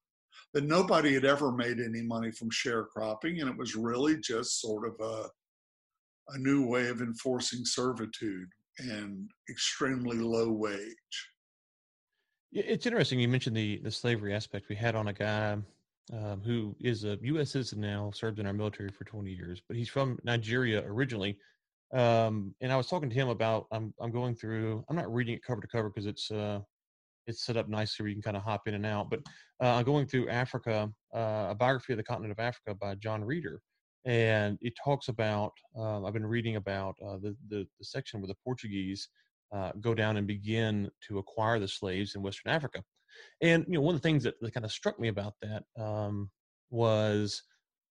Nobody 0.64 1.14
had 1.14 1.24
ever 1.24 1.52
made 1.52 1.80
any 1.80 2.02
money 2.02 2.30
from 2.30 2.50
sharecropping, 2.50 3.40
and 3.40 3.48
it 3.48 3.56
was 3.56 3.74
really 3.74 4.18
just 4.18 4.60
sort 4.60 4.86
of 4.86 4.94
a, 5.00 5.28
a 6.34 6.38
new 6.38 6.66
way 6.66 6.88
of 6.88 7.00
enforcing 7.00 7.64
servitude 7.64 8.48
and 8.78 9.28
extremely 9.50 10.18
low 10.18 10.50
wage. 10.50 11.28
It's 12.52 12.86
interesting 12.86 13.20
you 13.20 13.28
mentioned 13.28 13.56
the 13.56 13.78
the 13.82 13.90
slavery 13.90 14.34
aspect. 14.34 14.68
We 14.68 14.76
had 14.76 14.94
on 14.94 15.08
a 15.08 15.12
guy 15.12 15.58
um, 16.12 16.40
who 16.44 16.74
is 16.80 17.04
a 17.04 17.18
U.S. 17.22 17.50
citizen 17.50 17.80
now, 17.80 18.10
served 18.14 18.38
in 18.38 18.46
our 18.46 18.52
military 18.52 18.88
for 18.88 19.04
20 19.04 19.30
years, 19.30 19.60
but 19.68 19.76
he's 19.76 19.88
from 19.88 20.18
Nigeria 20.24 20.82
originally. 20.86 21.36
Um, 21.92 22.54
and 22.60 22.72
I 22.72 22.76
was 22.76 22.86
talking 22.86 23.10
to 23.10 23.14
him 23.14 23.28
about 23.28 23.66
I'm 23.70 23.92
I'm 24.00 24.10
going 24.10 24.34
through. 24.34 24.84
I'm 24.88 24.96
not 24.96 25.12
reading 25.12 25.34
it 25.34 25.42
cover 25.42 25.60
to 25.60 25.66
cover 25.66 25.90
because 25.90 26.06
it's 26.06 26.30
uh, 26.30 26.60
it's 27.28 27.44
set 27.44 27.56
up 27.56 27.68
nicely 27.68 28.02
where 28.02 28.08
you 28.08 28.14
can 28.16 28.22
kind 28.22 28.36
of 28.36 28.42
hop 28.42 28.66
in 28.66 28.74
and 28.74 28.86
out. 28.86 29.10
But 29.10 29.20
uh, 29.60 29.82
going 29.82 30.06
through 30.06 30.30
Africa, 30.30 30.90
uh, 31.14 31.46
a 31.50 31.54
biography 31.54 31.92
of 31.92 31.98
the 31.98 32.02
continent 32.02 32.32
of 32.32 32.40
Africa 32.40 32.74
by 32.74 32.94
John 32.96 33.22
Reader, 33.22 33.60
and 34.04 34.58
it 34.60 34.72
talks 34.82 35.08
about. 35.08 35.52
Um, 35.78 36.04
I've 36.04 36.14
been 36.14 36.26
reading 36.26 36.56
about 36.56 36.96
uh, 37.06 37.18
the, 37.18 37.36
the, 37.48 37.66
the 37.78 37.84
section 37.84 38.20
where 38.20 38.28
the 38.28 38.36
Portuguese 38.42 39.08
uh, 39.54 39.72
go 39.80 39.94
down 39.94 40.16
and 40.16 40.26
begin 40.26 40.90
to 41.08 41.18
acquire 41.18 41.58
the 41.58 41.68
slaves 41.68 42.14
in 42.14 42.22
Western 42.22 42.52
Africa. 42.52 42.82
And 43.42 43.64
you 43.68 43.74
know, 43.74 43.80
one 43.82 43.94
of 43.94 44.00
the 44.00 44.08
things 44.08 44.24
that, 44.24 44.34
that 44.40 44.54
kind 44.54 44.64
of 44.64 44.72
struck 44.72 44.98
me 44.98 45.08
about 45.08 45.34
that 45.42 45.64
um, 45.80 46.30
was, 46.70 47.42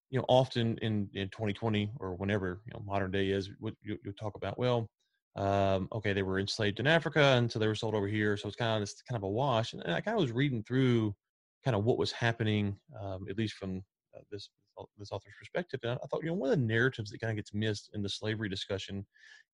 you 0.10 0.20
know, 0.20 0.25
often 0.27 0.77
in 0.82 1.10
in 1.13 1.29
2020 1.29 1.91
or 2.00 2.15
whenever 2.15 2.62
you 2.65 2.74
know 2.74 2.84
modern 2.86 3.12
day 3.12 3.29
is, 3.29 3.50
what 3.60 3.74
you, 3.82 3.98
you 4.03 4.12
talk 4.13 4.36
about. 4.36 4.58
Well, 4.58 4.89
um, 5.38 5.88
okay, 5.91 6.13
they 6.13 6.24
were 6.24 6.39
enslaved 6.39 6.79
in 6.79 6.88
Africa, 6.88 7.22
and 7.22 7.51
so 7.51 7.60
they 7.60 7.67
were 7.67 7.75
sold 7.75 7.96
over 7.96 8.08
here. 8.08 8.38
So 8.38 8.48
it's 8.48 8.58
kind 8.58 8.75
of 8.75 8.82
this 8.82 9.01
kind 9.08 9.17
of 9.17 9.24
a 9.24 9.29
wash. 9.29 9.74
And 9.74 9.84
I 9.84 10.01
kind 10.01 10.15
of 10.15 10.22
was 10.22 10.32
reading 10.32 10.63
through 10.63 11.15
kind 11.63 11.75
of 11.75 11.86
what 11.86 11.98
was 11.98 12.12
happening, 12.12 12.77
um, 13.00 13.25
at 13.29 13.38
least 13.38 13.56
from 13.56 13.84
uh, 14.15 14.22
this 14.32 14.50
this 14.98 15.12
author's 15.12 15.34
perspective. 15.39 15.79
And 15.84 15.91
I 16.03 16.08
thought, 16.08 16.24
you 16.24 16.29
know, 16.29 16.36
one 16.36 16.51
of 16.51 16.60
the 16.60 16.65
narratives 16.65 17.12
that 17.12 17.20
kind 17.20 17.32
of 17.32 17.38
gets 17.38 17.53
missed 17.53 17.89
in 17.94 18.01
the 18.01 18.10
slavery 18.10 18.50
discussion 18.50 19.06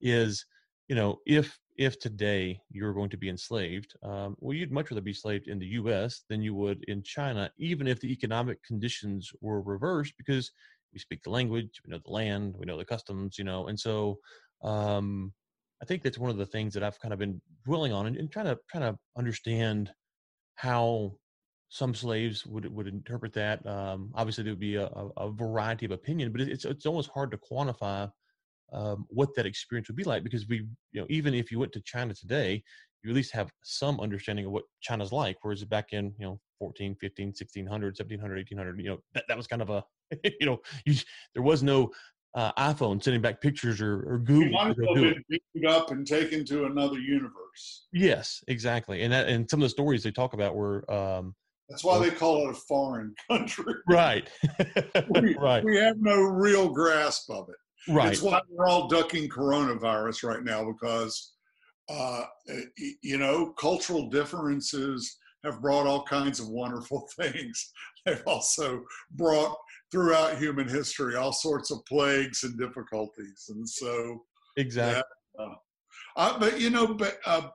is 0.01 0.45
you 0.87 0.95
know, 0.95 1.19
if 1.25 1.57
if 1.77 1.99
today 1.99 2.59
you're 2.69 2.93
going 2.93 3.09
to 3.09 3.17
be 3.17 3.29
enslaved, 3.29 3.93
um, 4.03 4.35
well, 4.39 4.55
you'd 4.55 4.71
much 4.71 4.91
rather 4.91 5.01
be 5.01 5.11
enslaved 5.11 5.47
in 5.47 5.57
the 5.57 5.65
U.S. 5.67 6.23
than 6.29 6.41
you 6.41 6.53
would 6.55 6.83
in 6.87 7.01
China, 7.03 7.49
even 7.57 7.87
if 7.87 7.99
the 7.99 8.11
economic 8.11 8.61
conditions 8.63 9.31
were 9.41 9.61
reversed, 9.61 10.13
because 10.17 10.51
we 10.91 10.99
speak 10.99 11.23
the 11.23 11.29
language, 11.29 11.81
we 11.85 11.91
know 11.91 11.99
the 12.05 12.11
land, 12.11 12.55
we 12.57 12.65
know 12.65 12.77
the 12.77 12.85
customs, 12.85 13.37
you 13.37 13.43
know, 13.43 13.67
and 13.67 13.79
so 13.79 14.19
um, 14.63 15.33
I 15.83 15.85
think 15.85 16.01
that's 16.01 16.17
one 16.17 16.29
of 16.29 16.37
the 16.37 16.45
things 16.45 16.73
that 16.75 16.83
I've 16.83 16.97
kind 17.01 17.13
of 17.13 17.19
been 17.19 17.41
dwelling 17.65 17.91
on 17.91 18.05
and, 18.05 18.15
and 18.15 18.31
trying 18.31 18.45
to 18.45 18.57
trying 18.71 18.89
to 18.89 18.97
understand 19.17 19.91
how 20.55 21.17
some 21.67 21.93
slaves 21.93 22.45
would 22.45 22.73
would 22.73 22.87
interpret 22.87 23.33
that. 23.33 23.67
Um, 23.67 24.09
obviously, 24.15 24.45
there 24.45 24.53
would 24.53 24.61
be 24.61 24.75
a, 24.75 24.87
a, 25.17 25.29
variety 25.29 25.85
of 25.85 25.91
opinion, 25.91 26.31
but 26.31 26.39
it's 26.39 26.63
it's 26.63 26.85
almost 26.85 27.09
hard 27.09 27.31
to 27.31 27.37
quantify 27.37 28.09
um, 28.71 29.05
what 29.09 29.35
that 29.35 29.45
experience 29.45 29.89
would 29.89 29.97
be 29.97 30.05
like 30.05 30.23
because 30.23 30.47
we 30.47 30.65
you 30.93 31.01
know 31.01 31.07
even 31.09 31.33
if 31.33 31.51
you 31.51 31.59
went 31.59 31.71
to 31.73 31.81
china 31.85 32.13
today 32.13 32.63
you 33.03 33.09
at 33.11 33.15
least 33.15 33.33
have 33.33 33.51
some 33.63 33.99
understanding 33.99 34.45
of 34.45 34.51
what 34.51 34.63
china's 34.81 35.11
like 35.11 35.37
whereas 35.41 35.63
back 35.65 35.91
in 35.91 36.13
you 36.17 36.25
know 36.25 36.39
14 36.59 36.95
15 36.99 37.27
1600 37.27 37.87
1700 37.87 38.35
1800 38.37 38.79
you 38.79 38.89
know 38.89 38.97
that, 39.13 39.25
that 39.27 39.37
was 39.37 39.47
kind 39.47 39.61
of 39.61 39.69
a 39.69 39.83
you 40.39 40.45
know 40.45 40.57
you, 40.85 40.95
there 41.33 41.43
was 41.43 41.61
no 41.61 41.91
uh, 42.35 42.51
iphone 42.71 43.01
sending 43.03 43.21
back 43.21 43.39
pictures 43.41 43.81
or, 43.81 44.01
or 44.11 44.17
google 44.19 44.45
you 44.45 44.51
might 44.51 44.67
have 44.67 44.77
been 45.27 45.65
up 45.67 45.91
and 45.91 46.07
taken 46.07 46.43
to 46.43 46.65
another 46.65 46.97
universe 46.97 47.85
yes 47.93 48.43
exactly 48.47 49.03
and 49.03 49.13
that 49.13 49.27
and 49.27 49.49
some 49.49 49.59
of 49.59 49.65
the 49.65 49.69
stories 49.69 50.03
they 50.03 50.11
talk 50.11 50.33
about 50.33 50.55
were 50.55 50.89
um, 50.91 51.35
that's 51.69 51.83
why 51.83 51.97
they 51.97 52.11
call 52.11 52.47
it 52.47 52.51
a 52.51 52.53
foreign 52.53 53.15
country. 53.31 53.73
Right. 53.87 54.29
we, 55.09 55.35
right. 55.39 55.63
We 55.63 55.77
have 55.77 55.97
no 55.99 56.21
real 56.21 56.69
grasp 56.69 57.29
of 57.29 57.49
it. 57.49 57.91
Right. 57.91 58.07
That's 58.07 58.21
why 58.21 58.41
we're 58.49 58.67
all 58.67 58.87
ducking 58.87 59.29
coronavirus 59.29 60.23
right 60.23 60.43
now 60.43 60.71
because, 60.71 61.33
uh, 61.89 62.23
you 63.01 63.17
know, 63.17 63.53
cultural 63.53 64.09
differences 64.09 65.17
have 65.43 65.61
brought 65.61 65.87
all 65.87 66.03
kinds 66.03 66.39
of 66.39 66.47
wonderful 66.47 67.09
things. 67.19 67.71
They've 68.05 68.23
also 68.25 68.83
brought 69.11 69.57
throughout 69.93 70.39
human 70.39 70.67
history 70.67 71.15
all 71.15 71.31
sorts 71.31 71.69
of 71.69 71.85
plagues 71.85 72.43
and 72.43 72.57
difficulties. 72.57 73.45
And 73.49 73.69
so, 73.69 74.23
exactly. 74.57 75.03
Yeah, 75.37 75.45
uh, 75.45 75.55
uh, 76.17 76.39
but, 76.39 76.59
you 76.59 76.71
know, 76.71 76.95
but, 76.95 77.19
uh, 77.27 77.49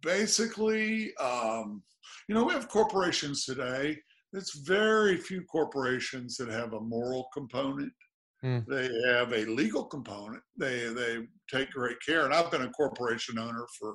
basically, 0.00 1.14
um, 1.16 1.82
you 2.28 2.34
know, 2.36 2.44
we 2.44 2.52
have 2.52 2.68
corporations 2.68 3.44
today. 3.44 3.98
It's 4.32 4.60
very 4.60 5.16
few 5.16 5.42
corporations 5.50 6.36
that 6.36 6.48
have 6.48 6.74
a 6.74 6.80
moral 6.80 7.26
component. 7.34 7.92
Mm. 8.44 8.64
They 8.66 8.88
have 9.08 9.32
a 9.32 9.50
legal 9.50 9.84
component. 9.84 10.42
They 10.56 10.84
they 10.92 11.26
take 11.52 11.72
great 11.72 11.96
care. 12.06 12.24
And 12.24 12.32
I've 12.32 12.52
been 12.52 12.62
a 12.62 12.70
corporation 12.70 13.36
owner 13.36 13.66
for 13.80 13.94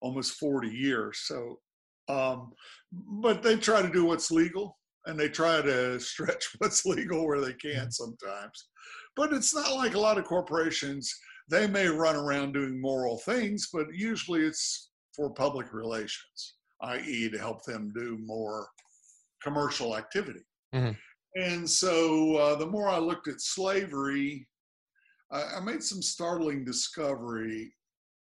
almost 0.00 0.32
40 0.40 0.68
years. 0.68 1.20
So, 1.24 1.60
um, 2.08 2.50
but 2.90 3.44
they 3.44 3.56
try 3.56 3.80
to 3.80 3.92
do 3.92 4.06
what's 4.06 4.32
legal 4.32 4.79
and 5.06 5.18
they 5.18 5.28
try 5.28 5.62
to 5.62 5.98
stretch 6.00 6.48
what's 6.58 6.84
legal 6.84 7.26
where 7.26 7.40
they 7.40 7.54
can 7.54 7.86
mm. 7.86 7.92
sometimes. 7.92 8.68
But 9.16 9.32
it's 9.32 9.54
not 9.54 9.74
like 9.74 9.94
a 9.94 10.00
lot 10.00 10.18
of 10.18 10.24
corporations. 10.24 11.12
They 11.48 11.66
may 11.66 11.88
run 11.88 12.16
around 12.16 12.52
doing 12.52 12.80
moral 12.80 13.18
things, 13.18 13.68
but 13.72 13.86
usually 13.92 14.42
it's 14.42 14.90
for 15.16 15.30
public 15.30 15.72
relations, 15.72 16.54
i.e., 16.82 17.28
to 17.30 17.38
help 17.38 17.64
them 17.64 17.92
do 17.94 18.18
more 18.24 18.68
commercial 19.42 19.96
activity. 19.96 20.44
Mm-hmm. 20.74 20.92
And 21.36 21.68
so 21.68 22.36
uh, 22.36 22.54
the 22.56 22.66
more 22.66 22.88
I 22.88 22.98
looked 22.98 23.28
at 23.28 23.40
slavery, 23.40 24.46
I, 25.32 25.56
I, 25.56 25.60
made 25.60 25.82
some 25.82 26.02
startling 26.02 26.64
discovery 26.64 27.72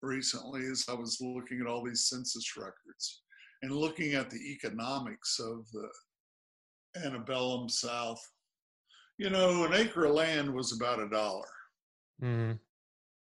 recently 0.01 0.65
as 0.65 0.85
I 0.89 0.93
was 0.93 1.17
looking 1.21 1.61
at 1.61 1.67
all 1.67 1.83
these 1.83 2.07
census 2.07 2.57
records 2.57 3.21
and 3.61 3.71
looking 3.71 4.13
at 4.13 4.29
the 4.29 4.39
economics 4.51 5.39
of 5.39 5.65
the 5.71 5.89
antebellum 7.03 7.69
South. 7.69 8.21
You 9.17 9.29
know, 9.29 9.65
an 9.65 9.73
acre 9.73 10.05
of 10.05 10.13
land 10.13 10.53
was 10.53 10.73
about 10.73 11.01
a 11.01 11.09
dollar. 11.09 11.47
Mm-hmm. 12.21 12.53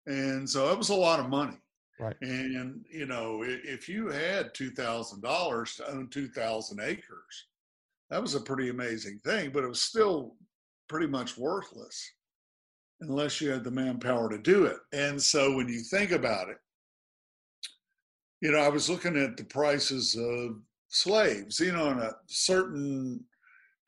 And 0.07 0.49
so 0.49 0.69
that 0.69 0.79
was 0.79 0.91
a 0.91 0.95
lot 0.95 1.21
of 1.21 1.29
money. 1.29 1.59
Right. 1.99 2.17
And, 2.23 2.85
you 2.91 3.07
know, 3.07 3.43
if 3.45 3.89
you 3.89 4.09
had 4.09 4.55
$2,000 4.55 5.77
to 5.77 5.91
own 5.91 6.09
2,000 6.09 6.81
acres, 6.81 7.47
that 8.09 8.23
was 8.23 8.35
a 8.35 8.41
pretty 8.41 8.71
amazing 8.71 9.19
thing, 9.25 9.51
but 9.53 9.65
it 9.65 9.69
was 9.69 9.83
still 9.83 10.37
pretty 10.89 11.07
much 11.07 11.37
worthless 11.37 12.13
unless 13.03 13.41
you 13.41 13.51
had 13.51 13.65
the 13.65 13.71
manpower 13.71 14.31
to 14.31 14.39
do 14.39 14.65
it. 14.65 14.79
And 14.93 15.23
so 15.23 15.55
when 15.55 15.69
you 15.69 15.81
think 15.81 16.13
about 16.13 16.49
it, 16.49 16.57
you 18.41 18.51
know, 18.51 18.59
I 18.59 18.69
was 18.69 18.89
looking 18.89 19.17
at 19.17 19.37
the 19.37 19.45
prices 19.45 20.17
of 20.17 20.57
slaves, 20.89 21.61
you 21.61 21.73
know, 21.73 21.91
in 21.91 21.99
a 21.99 22.13
certain 22.27 23.23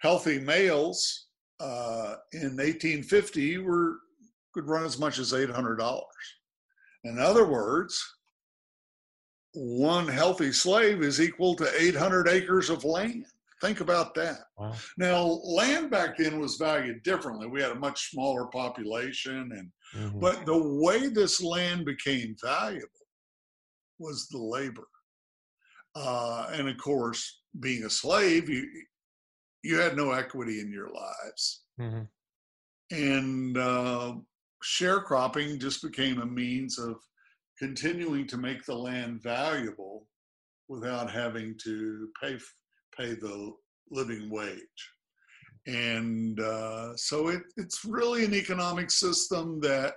healthy 0.03 0.39
males 0.39 1.29
uh, 1.61 2.17
in 2.33 2.57
1850 2.57 3.59
were 3.59 3.99
could 4.53 4.69
run 4.69 4.85
as 4.85 4.99
much 4.99 5.19
as 5.19 5.33
$800. 5.33 6.03
In 7.05 7.19
other 7.19 7.47
words, 7.47 8.03
one 9.55 10.07
healthy 10.07 10.53
slave 10.53 11.03
is 11.03 11.21
equal 11.21 11.55
to 11.57 11.83
800 11.83 12.29
acres 12.29 12.69
of 12.69 12.85
land. 12.85 13.25
Think 13.63 13.81
about 13.81 14.15
that. 14.15 14.41
Wow. 14.59 14.75
Now, 14.99 15.25
land 15.45 15.91
back 15.91 16.19
then 16.19 16.39
was 16.39 16.57
valued 16.57 17.03
differently. 17.03 17.47
We 17.47 17.63
had 17.63 17.71
a 17.71 17.77
much 17.77 18.11
smaller 18.11 18.47
population, 18.47 19.51
and 19.53 19.71
mm-hmm. 19.97 20.19
but 20.19 20.45
the 20.45 20.59
way 20.59 21.09
this 21.09 21.43
land 21.43 21.85
became 21.85 22.35
valuable 22.43 22.89
was 23.99 24.29
the 24.29 24.39
labor. 24.39 24.89
Uh, 25.95 26.49
and 26.53 26.69
of 26.69 26.77
course, 26.79 27.41
being 27.61 27.85
a 27.85 27.91
slave, 27.91 28.49
you 28.49 28.67
you 29.63 29.79
had 29.79 29.97
no 29.97 30.13
equity 30.13 30.61
in 30.61 30.73
your 30.73 30.91
lives, 30.91 31.63
mm-hmm. 31.81 32.03
and 32.91 33.59
uh, 33.59 34.15
sharecropping 34.63 35.61
just 35.61 35.83
became 35.83 36.21
a 36.21 36.27
means 36.27 36.79
of 36.79 36.97
continuing 37.59 38.27
to 38.27 38.37
make 38.37 38.65
the 38.65 38.75
land 38.75 39.23
valuable 39.23 40.09
without 40.69 41.11
having 41.11 41.57
to 41.63 42.09
pay 42.21 42.39
pay 42.97 43.15
the 43.15 43.53
living 43.91 44.29
wage. 44.31 44.91
And 45.67 46.41
uh, 46.41 46.97
so 46.97 47.29
it, 47.29 47.43
it's 47.57 47.85
really 47.85 48.25
an 48.25 48.35
economic 48.35 48.91
system 48.91 49.61
that 49.61 49.95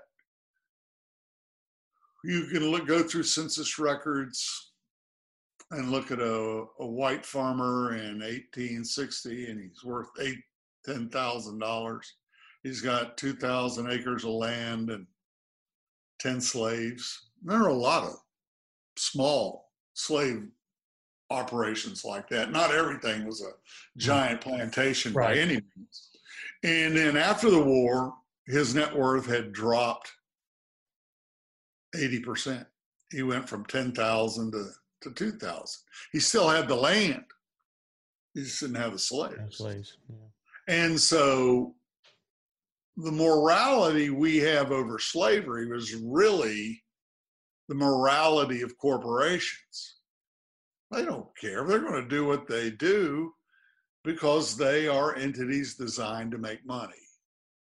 you 2.24 2.48
can 2.52 2.70
look, 2.70 2.88
go 2.88 3.04
through 3.04 3.24
census 3.24 3.80
records 3.80 4.65
and 5.72 5.92
look 5.92 6.12
at 6.12 6.20
a, 6.20 6.66
a 6.80 6.86
white 6.86 7.26
farmer 7.26 7.96
in 7.96 8.20
1860 8.20 9.50
and 9.50 9.60
he's 9.60 9.84
worth 9.84 10.10
eight 10.22 10.40
ten 10.86 11.10
thousand 11.10 11.60
dollars 11.60 12.16
He's 12.66 12.82
got 12.82 13.16
2,000 13.18 13.92
acres 13.92 14.24
of 14.24 14.32
land 14.32 14.90
and 14.90 15.06
10 16.20 16.42
slaves. 16.42 17.30
There 17.44 17.62
are 17.62 17.68
a 17.68 17.74
lot 17.74 18.06
of 18.06 18.16
small 18.98 19.70
slave 19.94 20.48
operations 21.30 22.04
like 22.04 22.28
that. 22.30 22.52
Not 22.52 22.74
everything 22.74 23.24
was 23.28 23.42
a 23.42 23.50
mm-hmm. 23.50 24.00
giant 24.00 24.42
plantation 24.42 25.14
right. 25.14 25.36
by 25.36 25.38
any 25.40 25.62
means. 25.76 26.10
And 26.64 26.98
then 26.98 27.18
after 27.18 27.52
the 27.52 27.62
war, 27.62 28.16
his 28.48 28.74
net 28.74 28.96
worth 28.98 29.28
had 29.28 29.54
dropped 29.54 30.12
80%. 31.96 32.66
He 33.12 33.22
went 33.22 33.48
from 33.48 33.64
10,000 33.66 34.52
to, 34.54 34.70
to 35.06 35.12
2,000. 35.12 35.66
He 36.12 36.20
still 36.20 36.50
had 36.50 36.68
the 36.68 36.76
land. 36.76 37.24
He 38.34 38.42
just 38.42 38.60
didn't 38.60 38.76
have 38.76 38.92
the 38.92 39.00
slaves. 39.00 39.58
slaves. 39.58 39.98
Yeah. 40.10 40.16
And 40.68 41.00
so 41.00 41.76
the 42.98 43.12
morality 43.12 44.10
we 44.10 44.38
have 44.38 44.72
over 44.72 45.00
slavery 45.00 45.68
was 45.68 45.96
really 45.96 46.84
the 47.68 47.76
morality 47.76 48.62
of 48.62 48.78
corporations. 48.78 49.96
They 50.92 51.04
don't 51.04 51.28
care. 51.40 51.66
They're 51.66 51.80
going 51.80 52.04
to 52.04 52.10
do 52.10 52.26
what 52.26 52.48
they 52.48 52.72
do 52.72 53.34
because 54.04 54.56
they 54.56 54.88
are 54.88 55.16
entities 55.16 55.76
designed 55.76 56.32
to 56.32 56.38
make 56.38 56.66
money. 56.66 56.94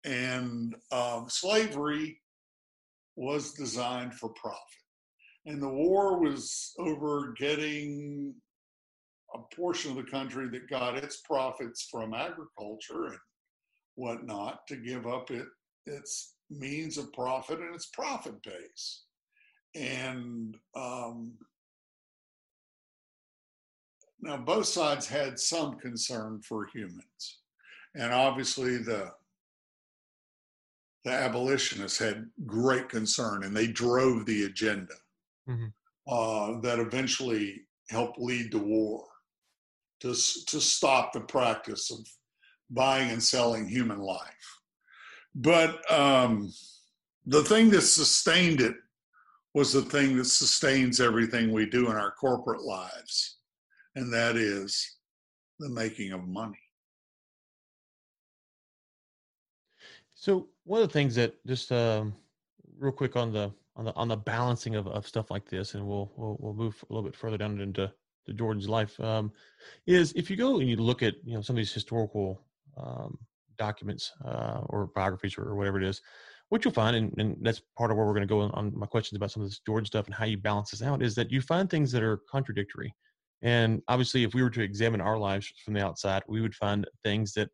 And 0.04 0.74
um, 0.90 1.26
slavery 1.28 2.20
was 3.16 3.52
designed 3.52 4.14
for 4.14 4.30
profit. 4.30 4.79
And 5.46 5.62
the 5.62 5.68
war 5.68 6.18
was 6.18 6.74
over 6.78 7.34
getting 7.38 8.34
a 9.34 9.38
portion 9.54 9.90
of 9.90 9.96
the 9.96 10.10
country 10.10 10.48
that 10.48 10.68
got 10.68 10.96
its 10.96 11.18
profits 11.18 11.88
from 11.90 12.14
agriculture 12.14 13.06
and 13.06 13.18
whatnot 13.94 14.66
to 14.66 14.76
give 14.76 15.06
up 15.06 15.30
it, 15.30 15.46
its 15.86 16.34
means 16.50 16.98
of 16.98 17.12
profit 17.12 17.60
and 17.60 17.74
its 17.74 17.86
profit 17.86 18.42
base. 18.42 19.04
And 19.74 20.56
um, 20.74 21.32
now 24.20 24.36
both 24.36 24.66
sides 24.66 25.06
had 25.06 25.38
some 25.38 25.78
concern 25.78 26.42
for 26.42 26.66
humans. 26.66 27.38
And 27.94 28.12
obviously 28.12 28.78
the 28.78 29.12
the 31.04 31.10
abolitionists 31.10 31.98
had 31.98 32.28
great 32.44 32.90
concern 32.90 33.44
and 33.44 33.56
they 33.56 33.66
drove 33.66 34.26
the 34.26 34.44
agenda 34.44 34.92
mm-hmm. 35.50 35.66
uh, 36.08 36.60
that 36.60 36.78
eventually 36.78 37.62
helped 37.88 38.18
lead 38.18 38.52
the 38.52 38.58
war 38.58 39.04
to, 40.00 40.08
to 40.08 40.60
stop 40.60 41.12
the 41.12 41.20
practice 41.20 41.90
of 41.90 41.98
buying 42.70 43.10
and 43.10 43.22
selling 43.22 43.68
human 43.68 43.98
life. 43.98 44.60
But 45.34 45.90
um, 45.90 46.52
the 47.26 47.42
thing 47.44 47.70
that 47.70 47.82
sustained 47.82 48.60
it 48.60 48.76
was 49.54 49.72
the 49.72 49.82
thing 49.82 50.16
that 50.16 50.26
sustains 50.26 51.00
everything 51.00 51.52
we 51.52 51.66
do 51.66 51.90
in 51.90 51.96
our 51.96 52.12
corporate 52.12 52.62
lives, 52.62 53.38
and 53.96 54.12
that 54.12 54.36
is 54.36 54.96
the 55.58 55.68
making 55.68 56.12
of 56.12 56.26
money. 56.26 56.58
So 60.14 60.48
one 60.64 60.82
of 60.82 60.88
the 60.88 60.92
things 60.92 61.14
that 61.16 61.34
just 61.46 61.72
um, 61.72 62.14
real 62.78 62.92
quick 62.92 63.16
on 63.16 63.32
the 63.32 63.52
on 63.80 63.86
the 63.86 63.94
on 63.94 64.08
the 64.08 64.16
balancing 64.16 64.76
of, 64.76 64.86
of 64.86 65.06
stuff 65.06 65.30
like 65.30 65.48
this, 65.48 65.74
and 65.74 65.84
we'll 65.86 66.12
we'll, 66.16 66.36
we'll 66.38 66.54
move 66.54 66.84
a 66.88 66.92
little 66.92 67.08
bit 67.08 67.16
further 67.16 67.38
down 67.38 67.58
into 67.60 67.90
to 68.26 68.32
Jordan's 68.34 68.68
life, 68.68 69.00
um, 69.00 69.32
is 69.86 70.12
if 70.12 70.30
you 70.30 70.36
go 70.36 70.60
and 70.60 70.68
you 70.68 70.76
look 70.76 71.02
at 71.02 71.14
you 71.24 71.34
know 71.34 71.40
some 71.40 71.54
of 71.54 71.58
these 71.58 71.72
historical 71.72 72.44
um, 72.76 73.18
documents 73.58 74.12
uh, 74.24 74.60
or 74.66 74.90
biographies 74.94 75.36
or, 75.38 75.54
whatever 75.54 75.80
it 75.80 75.86
is, 75.86 76.02
what 76.50 76.62
you'll 76.62 76.74
find, 76.74 76.94
and, 76.94 77.14
and 77.16 77.36
that's 77.40 77.62
part 77.78 77.90
of 77.90 77.96
where 77.96 78.06
we're 78.06 78.12
going 78.12 78.26
to 78.26 78.34
go 78.34 78.40
on, 78.40 78.50
on, 78.50 78.78
my 78.78 78.86
questions 78.86 79.16
about 79.16 79.30
some 79.30 79.42
of 79.42 79.48
this 79.48 79.60
Jordan 79.60 79.86
stuff 79.86 80.06
and 80.06 80.14
how 80.14 80.26
you 80.26 80.36
balance 80.36 80.70
this 80.70 80.82
out, 80.82 81.02
is 81.02 81.14
that 81.14 81.30
you 81.30 81.40
find 81.40 81.70
things 81.70 81.90
that 81.92 82.02
are 82.02 82.18
contradictory. 82.30 82.94
And 83.40 83.80
obviously, 83.88 84.24
if 84.24 84.34
we 84.34 84.42
were 84.42 84.50
to 84.50 84.60
examine 84.60 85.00
our 85.00 85.16
lives 85.16 85.50
from 85.64 85.72
the 85.72 85.84
outside, 85.84 86.22
we 86.28 86.42
would 86.42 86.54
find 86.54 86.86
things 87.02 87.32
that 87.32 87.48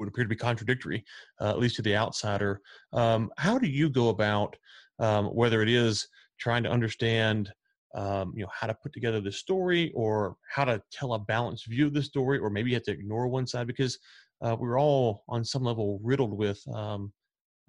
would 0.00 0.08
appear 0.08 0.24
to 0.24 0.28
be 0.28 0.34
contradictory, 0.34 1.04
uh, 1.40 1.50
at 1.50 1.60
least 1.60 1.76
to 1.76 1.82
the 1.82 1.94
outsider. 1.94 2.60
Um, 2.92 3.30
how 3.38 3.56
do 3.56 3.68
you 3.68 3.88
go 3.88 4.08
about 4.08 4.56
um, 4.98 5.26
whether 5.26 5.62
it 5.62 5.68
is 5.68 6.08
trying 6.38 6.62
to 6.62 6.70
understand 6.70 7.52
um, 7.94 8.32
you 8.34 8.42
know 8.42 8.50
how 8.52 8.66
to 8.66 8.74
put 8.74 8.92
together 8.92 9.20
the 9.20 9.30
story 9.30 9.92
or 9.94 10.36
how 10.52 10.64
to 10.64 10.82
tell 10.92 11.14
a 11.14 11.18
balanced 11.18 11.66
view 11.66 11.86
of 11.86 11.94
the 11.94 12.02
story 12.02 12.38
or 12.38 12.50
maybe 12.50 12.70
you 12.70 12.76
have 12.76 12.82
to 12.84 12.90
ignore 12.90 13.28
one 13.28 13.46
side 13.46 13.66
because 13.66 13.98
uh, 14.42 14.56
we're 14.58 14.80
all 14.80 15.22
on 15.28 15.44
some 15.44 15.62
level 15.62 16.00
riddled 16.02 16.36
with 16.36 16.60
um, 16.74 17.12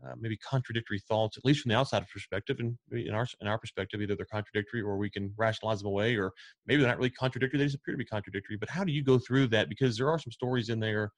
uh, 0.05 0.13
maybe 0.19 0.37
contradictory 0.37 0.99
thoughts 1.07 1.37
at 1.37 1.45
least 1.45 1.61
from 1.61 1.69
the 1.69 1.77
outside 1.77 2.05
perspective 2.11 2.57
and 2.59 2.77
in 2.91 3.13
our 3.13 3.27
in 3.41 3.47
our 3.47 3.57
perspective 3.57 4.01
either 4.01 4.15
they're 4.15 4.25
contradictory 4.25 4.81
or 4.81 4.97
we 4.97 5.09
can 5.09 5.31
rationalize 5.37 5.79
them 5.79 5.87
away 5.87 6.15
or 6.15 6.31
maybe 6.65 6.81
they're 6.81 6.89
not 6.89 6.97
really 6.97 7.09
contradictory 7.11 7.57
they 7.57 7.65
just 7.65 7.75
appear 7.75 7.93
to 7.93 7.97
be 7.97 8.05
contradictory. 8.05 8.57
But 8.57 8.69
how 8.69 8.83
do 8.83 8.91
you 8.91 9.03
go 9.03 9.17
through 9.19 9.47
that? 9.47 9.69
Because 9.69 9.97
there 9.97 10.09
are 10.09 10.19
some 10.19 10.31
stories 10.31 10.69
in 10.69 10.79
there 10.79 11.11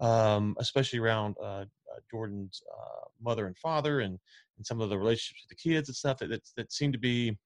um, 0.00 0.56
especially 0.58 0.98
around 0.98 1.34
uh, 1.42 1.64
uh 1.64 2.00
jordan's 2.10 2.62
uh, 2.72 3.06
mother 3.20 3.46
and 3.46 3.56
father 3.58 4.00
and 4.00 4.18
and 4.56 4.66
some 4.66 4.80
of 4.80 4.90
the 4.90 4.98
relationships 4.98 5.44
with 5.48 5.56
the 5.56 5.70
kids 5.70 5.88
and 5.88 5.96
stuff 5.96 6.18
that 6.18 6.28
that, 6.30 6.42
that 6.56 6.72
seem 6.72 6.92
to 6.92 6.98
be 6.98 7.36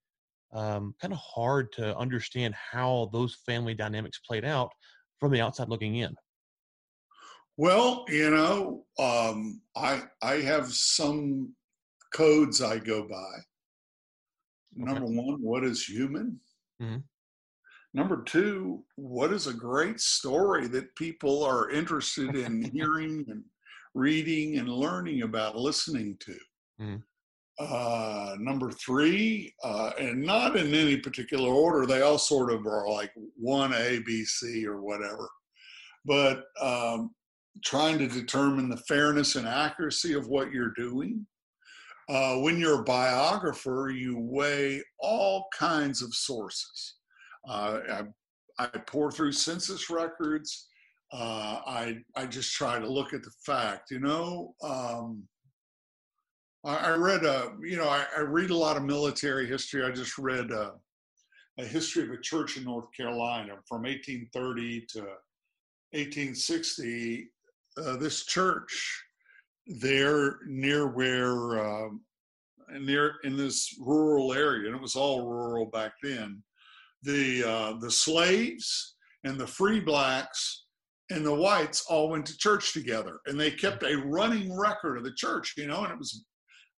um, 0.52 0.94
kind 1.00 1.12
of 1.12 1.18
hard 1.18 1.72
to 1.72 1.96
understand 1.96 2.54
how 2.54 3.08
those 3.12 3.36
family 3.46 3.74
dynamics 3.74 4.20
played 4.26 4.44
out 4.44 4.70
from 5.18 5.32
the 5.32 5.40
outside 5.40 5.68
looking 5.68 5.96
in. 5.96 6.14
Well, 7.56 8.04
you 8.08 8.30
know, 8.30 8.84
um, 8.98 9.60
I 9.76 10.02
I 10.22 10.34
have 10.36 10.72
some 10.72 11.54
codes 12.14 12.62
I 12.62 12.78
go 12.78 13.06
by. 13.06 13.32
Number 14.74 15.04
okay. 15.04 15.14
one, 15.14 15.42
what 15.42 15.64
is 15.64 15.84
human? 15.84 16.40
Mm-hmm. 16.80 16.98
Number 17.94 18.22
two, 18.22 18.84
what 18.96 19.32
is 19.32 19.46
a 19.46 19.54
great 19.54 20.00
story 20.00 20.66
that 20.68 20.94
people 20.96 21.44
are 21.44 21.70
interested 21.70 22.34
in 22.34 22.62
hearing 22.74 23.24
and 23.28 23.44
reading 23.94 24.58
and 24.58 24.68
learning 24.68 25.22
about, 25.22 25.56
listening 25.56 26.16
to? 26.20 26.36
Mm-hmm. 26.80 26.96
Uh, 27.58 28.34
number 28.38 28.70
three, 28.70 29.54
uh, 29.62 29.90
and 29.98 30.22
not 30.22 30.56
in 30.56 30.72
any 30.72 30.96
particular 30.96 31.50
order, 31.50 31.86
they 31.86 32.00
all 32.00 32.18
sort 32.18 32.50
of 32.50 32.66
are 32.66 32.88
like 32.88 33.12
one 33.36 33.74
A, 33.74 34.00
B, 34.06 34.24
C, 34.24 34.66
or 34.66 34.80
whatever. 34.80 35.28
But 36.06 36.44
um, 36.60 37.10
trying 37.62 37.98
to 37.98 38.08
determine 38.08 38.70
the 38.70 38.78
fairness 38.88 39.36
and 39.36 39.46
accuracy 39.46 40.14
of 40.14 40.28
what 40.28 40.50
you're 40.50 40.72
doing. 40.76 41.26
Uh, 42.08 42.36
when 42.36 42.58
you're 42.58 42.80
a 42.80 42.84
biographer, 42.84 43.92
you 43.94 44.18
weigh 44.18 44.82
all 44.98 45.46
kinds 45.56 46.02
of 46.02 46.12
sources. 46.14 46.94
Uh, 47.48 47.78
I, 48.58 48.64
I 48.64 48.66
pour 48.86 49.10
through 49.10 49.32
census 49.32 49.90
records. 49.90 50.68
Uh, 51.12 51.60
I 51.66 51.98
I 52.16 52.26
just 52.26 52.54
try 52.54 52.78
to 52.78 52.88
look 52.88 53.12
at 53.12 53.22
the 53.22 53.32
fact. 53.44 53.90
You 53.90 54.00
know, 54.00 54.54
um, 54.62 55.24
I 56.64 56.90
read 56.90 57.24
a, 57.24 57.52
you 57.60 57.76
know, 57.76 57.88
I, 57.88 58.04
I, 58.16 58.20
read 58.20 58.50
a 58.50 58.56
lot 58.56 58.76
of 58.76 58.84
military 58.84 59.48
history. 59.48 59.84
I 59.84 59.90
just 59.90 60.16
read 60.16 60.52
a, 60.52 60.74
a, 61.58 61.64
history 61.64 62.04
of 62.04 62.10
a 62.10 62.20
church 62.20 62.56
in 62.56 62.64
North 62.64 62.86
Carolina 62.96 63.54
from 63.68 63.82
1830 63.82 64.86
to 64.90 65.00
1860. 65.90 67.28
Uh, 67.76 67.96
this 67.96 68.24
church 68.26 69.02
there 69.66 70.38
near 70.46 70.86
where, 70.86 71.58
um, 71.58 72.02
near 72.80 73.16
in 73.24 73.36
this 73.36 73.76
rural 73.80 74.32
area, 74.32 74.68
and 74.68 74.76
it 74.76 74.82
was 74.82 74.94
all 74.94 75.26
rural 75.26 75.66
back 75.66 75.94
then. 76.00 76.42
The 77.02 77.44
uh, 77.44 77.72
the 77.80 77.90
slaves 77.90 78.96
and 79.24 79.38
the 79.38 79.46
free 79.46 79.80
blacks 79.80 80.64
and 81.10 81.26
the 81.26 81.34
whites 81.34 81.84
all 81.88 82.10
went 82.10 82.26
to 82.26 82.36
church 82.38 82.72
together, 82.72 83.20
and 83.26 83.38
they 83.38 83.50
kept 83.50 83.82
a 83.82 84.02
running 84.06 84.56
record 84.56 84.96
of 84.96 85.04
the 85.04 85.14
church. 85.14 85.54
You 85.56 85.66
know, 85.66 85.82
and 85.84 85.92
it 85.92 85.98
was 85.98 86.24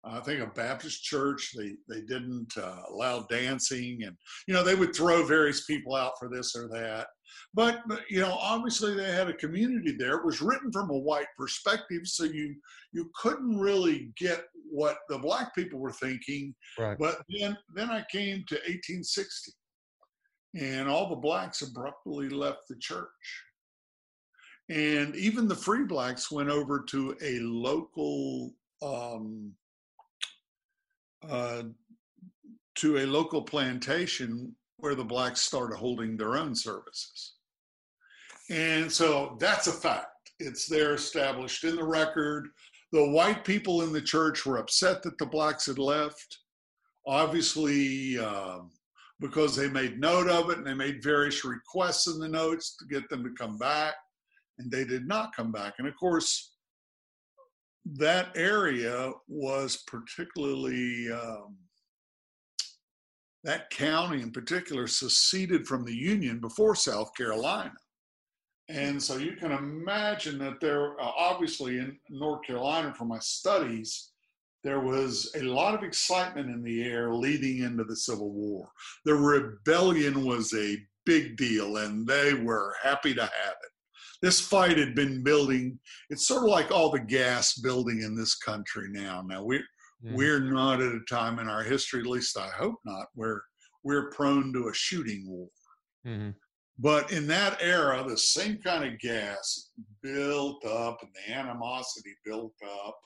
I 0.07 0.21
think 0.21 0.41
a 0.41 0.47
Baptist 0.47 1.03
church. 1.03 1.53
They 1.57 1.73
they 1.89 2.03
didn't 2.03 2.53
uh, 2.57 2.83
allow 2.91 3.27
dancing, 3.31 4.03
and 4.05 4.17
you 4.47 4.55
know 4.55 4.63
they 4.63 4.75
would 4.75 4.95
throw 4.95 5.25
various 5.25 5.65
people 5.65 5.95
out 5.95 6.13
for 6.19 6.29
this 6.29 6.55
or 6.55 6.69
that. 6.69 7.07
But, 7.53 7.83
but 7.87 8.03
you 8.11 8.21
know, 8.21 8.37
obviously 8.41 8.95
they 8.95 9.11
had 9.11 9.29
a 9.29 9.35
community 9.35 9.97
there. 9.99 10.17
It 10.17 10.25
was 10.25 10.43
written 10.43 10.71
from 10.73 10.91
a 10.91 10.99
white 10.99 11.27
perspective, 11.39 12.03
so 12.05 12.25
you 12.25 12.55
you 12.93 13.11
couldn't 13.15 13.59
really 13.59 14.13
get 14.17 14.45
what 14.71 14.99
the 15.09 15.19
black 15.19 15.55
people 15.55 15.79
were 15.79 15.93
thinking. 15.93 16.55
Right. 16.79 16.99
But 16.99 17.23
then 17.29 17.57
then 17.75 17.91
I 17.91 18.05
came 18.11 18.45
to 18.49 18.55
1860, 18.55 19.53
and 20.55 20.89
all 20.89 21.09
the 21.09 21.17
blacks 21.17 21.63
abruptly 21.63 22.29
left 22.29 22.69
the 22.69 22.77
church. 22.77 23.43
And 24.71 25.15
even 25.17 25.47
the 25.47 25.55
free 25.55 25.85
blacks 25.85 26.31
went 26.31 26.49
over 26.49 26.81
to 26.89 27.17
a 27.23 27.39
local 27.41 28.55
um, 28.83 29.53
uh, 31.29 31.65
to 32.77 32.99
a 32.99 33.07
local 33.07 33.43
plantation 33.43 34.55
where 34.79 34.95
the 34.95 35.05
blacks 35.05 35.41
started 35.41 35.77
holding 35.77 36.17
their 36.17 36.37
own 36.37 36.55
services. 36.55 37.35
And 38.51 38.91
so 38.91 39.37
that's 39.41 39.67
a 39.67 39.73
fact. 39.73 40.33
It's 40.39 40.67
there 40.67 40.95
established 40.95 41.65
in 41.65 41.77
the 41.77 41.85
record. 41.85 42.49
the 42.93 43.11
white 43.11 43.45
people 43.45 43.83
in 43.83 43.93
the 43.93 44.01
church 44.01 44.45
were 44.45 44.59
upset 44.59 45.03
that 45.03 45.19
the 45.19 45.27
blacks 45.27 45.67
had 45.67 45.79
left. 45.79 46.39
Obviously, 47.07 48.19
um, 48.19 48.71
because 49.21 49.55
they 49.55 49.69
made 49.69 50.01
note 50.01 50.29
of 50.29 50.51
it 50.51 50.59
and 50.59 50.67
they 50.67 50.75
made 50.75 51.03
various 51.03 51.45
requests 51.45 52.07
in 52.07 52.19
the 52.19 52.29
notes 52.29 52.77
to 52.77 52.87
get 52.87 53.09
them 53.09 53.23
to 53.23 53.31
come 53.31 53.57
back, 53.59 53.95
and 54.59 54.71
they 54.71 54.85
did 54.85 55.07
not 55.07 55.35
come 55.35 55.53
back. 55.53 55.75
And 55.79 55.89
of 55.89 55.95
course, 55.97 56.53
that 57.97 58.29
area 58.35 59.13
was 59.29 59.85
particularly 59.87 61.13
um, 61.13 61.57
that 63.45 63.69
county 63.71 64.23
in 64.23 64.31
particular 64.31 64.87
seceded 64.87 65.67
from 65.67 65.85
the 65.85 65.95
Union 65.95 66.41
before 66.41 66.75
South 66.75 67.15
Carolina. 67.15 67.75
And 68.71 69.03
so 69.03 69.19
you 69.19 69.37
can 69.37 69.53
imagine 69.53 70.39
that 70.39 70.61
there, 70.61 70.99
uh, 70.99 71.11
obviously 71.19 71.79
in 71.79 71.99
North 72.09 72.47
Carolina, 72.47 72.95
for 72.95 73.05
my 73.05 73.19
studies, 73.19 74.13
there 74.65 74.81
was 74.81 75.31
a 75.37 75.43
lot 75.43 75.75
of 75.75 75.85
excitement 75.85 76.49
in 76.49 76.63
the 76.63 76.83
air 76.85 77.15
leading 77.15 77.63
into 77.63 77.85
the 77.85 77.95
Civil 77.95 78.33
War. 78.33 78.69
The 79.05 79.15
rebellion 79.15 80.25
was 80.25 80.53
a 80.55 80.79
big 81.05 81.37
deal, 81.37 81.77
and 81.77 82.07
they 82.07 82.33
were 82.33 82.75
happy 82.83 83.15
to 83.15 83.21
have 83.21 83.31
it. 83.31 83.71
This 84.23 84.41
fight 84.41 84.79
had 84.79 84.95
been 84.95 85.23
building. 85.23 85.79
It's 86.09 86.27
sort 86.27 86.45
of 86.45 86.49
like 86.49 86.71
all 86.71 86.91
the 86.91 87.01
gas 87.01 87.59
building 87.59 88.01
in 88.03 88.17
this 88.17 88.37
country 88.37 88.89
now. 88.91 89.23
Now 89.27 89.45
we're 89.45 89.65
we're 90.03 90.41
not 90.41 90.83
at 90.83 90.95
a 90.95 91.01
time 91.09 91.39
in 91.39 91.49
our 91.49 91.63
history, 91.63 92.01
at 92.01 92.07
least 92.07 92.37
I 92.39 92.49
hope 92.49 92.77
not, 92.85 93.07
where 93.15 93.43
we're 93.85 94.11
prone 94.11 94.53
to 94.53 94.69
a 94.69 94.75
shooting 94.75 95.25
war. 95.27 95.49
Mm-hmm. 96.07 96.31
But 96.79 97.13
in 97.13 97.27
that 97.29 97.59
era, 97.61 98.05
the 98.07 98.19
same 98.19 98.59
kind 98.59 98.85
of 98.85 98.99
gas 98.99 99.71
built 100.03 100.65
up 100.67 100.99
and 101.03 101.11
the 101.15 101.33
animosity 101.33 102.11
built 102.25 102.53
up. 102.85 102.99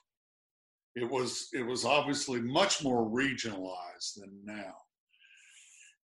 It 1.03 1.11
was 1.11 1.49
it 1.53 1.63
was 1.63 1.85
obviously 1.85 2.41
much 2.41 2.83
more 2.83 3.09
regionalized 3.09 4.15
than 4.17 4.31
now. 4.45 4.75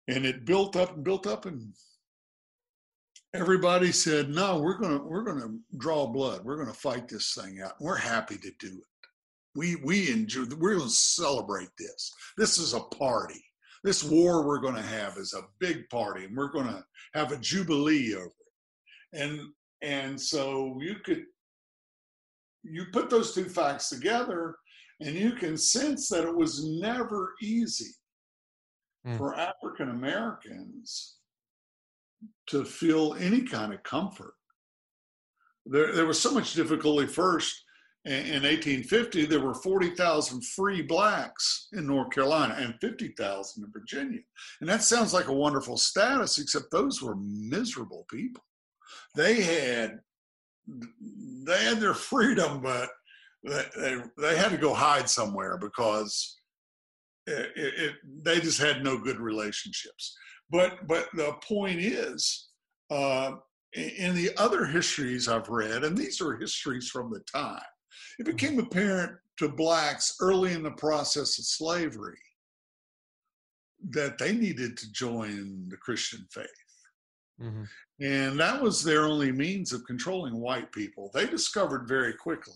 And 0.08 0.26
it 0.26 0.44
built 0.44 0.76
up 0.76 0.94
and 0.94 1.04
built 1.04 1.26
up 1.26 1.46
and 1.46 1.72
everybody 3.34 3.90
said, 3.92 4.28
"No, 4.28 4.60
we're 4.60 4.78
going 4.78 4.98
to 4.98 5.04
we're 5.04 5.24
going 5.24 5.40
to 5.40 5.58
draw 5.78 6.06
blood. 6.06 6.44
We're 6.44 6.56
going 6.56 6.68
to 6.68 6.78
fight 6.78 7.08
this 7.08 7.34
thing 7.34 7.60
out. 7.62 7.74
We're 7.80 7.96
happy 7.96 8.36
to 8.36 8.50
do 8.58 8.68
it. 8.68 9.08
We 9.54 9.76
we 9.76 10.10
enjoy. 10.10 10.44
We're 10.58 10.76
going 10.76 10.88
to 10.88 10.94
celebrate 10.94 11.70
this. 11.78 12.12
This 12.36 12.58
is 12.58 12.74
a 12.74 12.80
party 12.80 13.44
this 13.84 14.02
war 14.02 14.44
we're 14.44 14.58
going 14.58 14.74
to 14.74 14.82
have 14.82 15.18
is 15.18 15.34
a 15.34 15.46
big 15.60 15.88
party 15.90 16.24
and 16.24 16.36
we're 16.36 16.50
going 16.50 16.66
to 16.66 16.84
have 17.12 17.30
a 17.30 17.36
jubilee 17.36 18.14
over 18.14 18.26
it 18.26 19.20
and 19.20 19.40
and 19.82 20.20
so 20.20 20.76
you 20.80 20.96
could 21.04 21.24
you 22.64 22.86
put 22.92 23.10
those 23.10 23.34
two 23.34 23.44
facts 23.44 23.90
together 23.90 24.56
and 25.00 25.14
you 25.14 25.32
can 25.32 25.56
sense 25.56 26.08
that 26.08 26.24
it 26.24 26.34
was 26.34 26.64
never 26.64 27.34
easy 27.42 27.92
mm. 29.06 29.16
for 29.16 29.34
african 29.34 29.90
americans 29.90 31.16
to 32.46 32.64
feel 32.64 33.14
any 33.14 33.42
kind 33.42 33.72
of 33.72 33.82
comfort 33.82 34.34
there, 35.66 35.92
there 35.92 36.06
was 36.06 36.20
so 36.20 36.32
much 36.32 36.54
difficulty 36.54 37.06
first 37.06 37.64
in 38.04 38.42
1850, 38.42 39.24
there 39.24 39.40
were 39.40 39.54
40,000 39.54 40.44
free 40.44 40.82
blacks 40.82 41.68
in 41.72 41.86
North 41.86 42.10
Carolina 42.10 42.54
and 42.58 42.74
50,000 42.78 43.64
in 43.64 43.72
Virginia. 43.72 44.20
And 44.60 44.68
that 44.68 44.82
sounds 44.82 45.14
like 45.14 45.28
a 45.28 45.32
wonderful 45.32 45.78
status, 45.78 46.38
except 46.38 46.70
those 46.70 47.00
were 47.00 47.16
miserable 47.16 48.04
people. 48.10 48.44
They 49.14 49.40
had 49.40 50.00
they 50.66 51.64
had 51.64 51.80
their 51.80 51.94
freedom, 51.94 52.62
but 52.62 52.90
they, 53.44 53.64
they, 53.76 54.02
they 54.18 54.36
had 54.36 54.50
to 54.50 54.56
go 54.56 54.72
hide 54.72 55.08
somewhere 55.08 55.58
because 55.58 56.40
it, 57.26 57.52
it, 57.56 57.94
they 58.22 58.40
just 58.40 58.60
had 58.60 58.82
no 58.82 58.98
good 58.98 59.18
relationships. 59.18 60.16
But 60.50 60.86
but 60.86 61.08
the 61.14 61.34
point 61.46 61.80
is, 61.80 62.48
uh, 62.90 63.32
in 63.74 64.14
the 64.14 64.30
other 64.36 64.64
histories 64.64 65.28
I've 65.28 65.48
read, 65.48 65.84
and 65.84 65.96
these 65.96 66.20
are 66.20 66.36
histories 66.36 66.88
from 66.88 67.10
the 67.10 67.20
time, 67.20 67.60
it 68.18 68.26
became 68.26 68.58
apparent 68.58 69.12
to 69.38 69.48
blacks 69.48 70.16
early 70.20 70.52
in 70.52 70.62
the 70.62 70.70
process 70.72 71.38
of 71.38 71.44
slavery 71.44 72.18
that 73.90 74.16
they 74.18 74.32
needed 74.32 74.76
to 74.78 74.92
join 74.92 75.66
the 75.68 75.76
Christian 75.76 76.26
faith. 76.30 76.46
Mm-hmm. 77.40 77.64
And 78.00 78.38
that 78.38 78.62
was 78.62 78.82
their 78.82 79.04
only 79.04 79.32
means 79.32 79.72
of 79.72 79.84
controlling 79.86 80.36
white 80.40 80.70
people. 80.72 81.10
They 81.12 81.26
discovered 81.26 81.88
very 81.88 82.14
quickly 82.14 82.54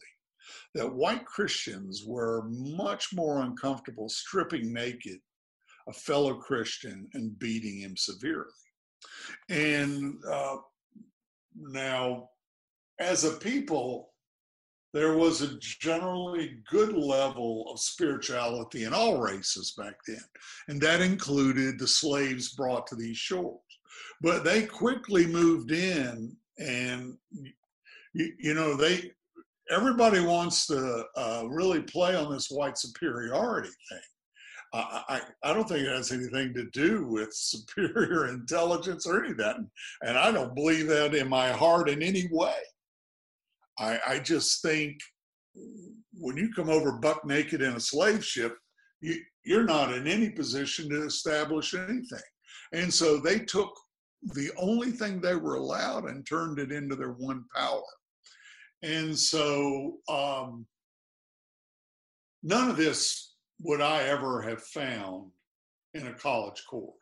that 0.75 0.93
white 0.93 1.25
Christians 1.27 2.05
were 2.07 2.45
much 2.49 3.13
more 3.15 3.41
uncomfortable 3.41 4.09
stripping 4.09 4.73
naked 4.73 5.19
a 5.89 5.93
fellow 5.93 6.35
Christian 6.35 7.09
and 7.15 7.39
beating 7.39 7.81
him 7.81 7.97
severely. 7.97 8.45
And 9.49 10.15
uh, 10.31 10.57
now, 11.57 12.29
as 13.01 13.25
a 13.25 13.33
people, 13.33 14.11
there 14.95 15.17
was 15.17 15.43
a 15.43 15.59
generally 15.59 16.59
good 16.71 16.93
level 16.95 17.71
of 17.71 17.81
spirituality 17.81 18.85
in 18.85 18.95
all 18.95 19.21
races 19.21 19.75
back 19.77 19.95
then, 20.07 20.25
and 20.69 20.81
that 20.81 21.01
included 21.01 21.79
the 21.79 21.87
slaves 21.87 22.55
brought 22.55 22.87
to 22.89 22.97
these 22.97 23.19
shores. 23.19 23.61
But 24.23 24.45
they 24.45 24.63
quickly 24.63 25.27
moved 25.27 25.73
in, 25.73 26.37
and 26.59 27.17
you, 28.13 28.33
you 28.39 28.55
know 28.55 28.77
they 28.77 29.13
everybody 29.71 30.21
wants 30.21 30.67
to 30.67 31.05
uh, 31.17 31.45
really 31.49 31.83
play 31.83 32.15
on 32.15 32.33
this 32.33 32.49
white 32.51 32.79
superiority 32.79 33.71
thing. 33.91 34.01
I, 34.75 35.03
I, 35.09 35.21
I 35.45 35.55
don't 35.55 35.69
think 35.69 35.81
it 35.81 35.95
has 35.95 36.13
anything 36.13 36.53
to 36.55 36.67
do 36.73 37.07
with 37.07 37.31
superior 37.33 38.29
intelligence 38.29 39.07
or 39.07 39.25
any 39.25 39.33
of 39.33 39.39
that. 39.39 39.57
And 40.03 40.19
I 40.19 40.31
don't 40.31 40.55
believe 40.55 40.89
that 40.89 41.15
in 41.15 41.29
my 41.29 41.51
heart 41.51 41.89
in 41.89 42.03
any 42.03 42.29
way. 42.31 42.57
I, 43.79 43.99
I 44.07 44.19
just 44.19 44.61
think 44.63 44.99
when 46.15 46.37
you 46.37 46.53
come 46.53 46.69
over 46.69 46.93
buck 46.93 47.25
naked 47.25 47.63
in 47.63 47.75
a 47.75 47.81
slave 47.81 48.25
ship, 48.25 48.57
you, 49.01 49.21
you're 49.45 49.65
not 49.65 49.93
in 49.95 50.07
any 50.07 50.31
position 50.31 50.89
to 50.91 51.05
establish 51.05 51.75
anything. 51.75 52.21
And 52.73 52.93
so 52.93 53.19
they 53.19 53.39
took 53.39 53.73
the 54.35 54.51
only 54.59 54.91
thing 54.91 55.21
they 55.21 55.37
were 55.37 55.55
allowed 55.55 56.05
and 56.07 56.27
turned 56.27 56.59
it 56.59 56.73
into 56.73 56.97
their 56.97 57.13
one 57.13 57.45
power. 57.55 57.83
And 58.83 59.19
so 59.19 59.97
um, 60.09 60.67
none 62.43 62.71
of 62.71 62.77
this 62.77 63.35
would 63.61 63.81
I 63.81 64.03
ever 64.05 64.41
have 64.43 64.63
found 64.63 65.31
in 65.95 66.07
a 66.07 66.15
college 66.15 66.63
course. 66.69 66.95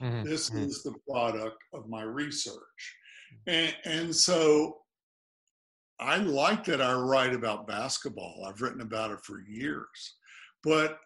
Mm-hmm. 0.00 0.28
This 0.28 0.50
mm-hmm. 0.50 0.64
is 0.64 0.82
the 0.82 0.94
product 1.08 1.56
of 1.72 1.88
my 1.88 2.02
research. 2.02 2.96
And, 3.46 3.74
and 3.84 4.14
so 4.14 4.78
I 5.98 6.16
like 6.16 6.64
that 6.64 6.82
I 6.82 6.94
write 6.94 7.32
about 7.32 7.66
basketball. 7.66 8.44
I've 8.46 8.60
written 8.60 8.80
about 8.80 9.12
it 9.12 9.20
for 9.22 9.40
years, 9.40 10.16
but 10.62 10.98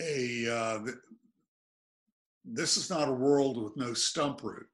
a 0.00 0.46
uh, 0.50 0.78
this 2.44 2.76
is 2.76 2.90
not 2.90 3.08
a 3.08 3.12
world 3.12 3.62
with 3.62 3.76
no 3.76 3.94
stump 3.94 4.42
root, 4.42 4.66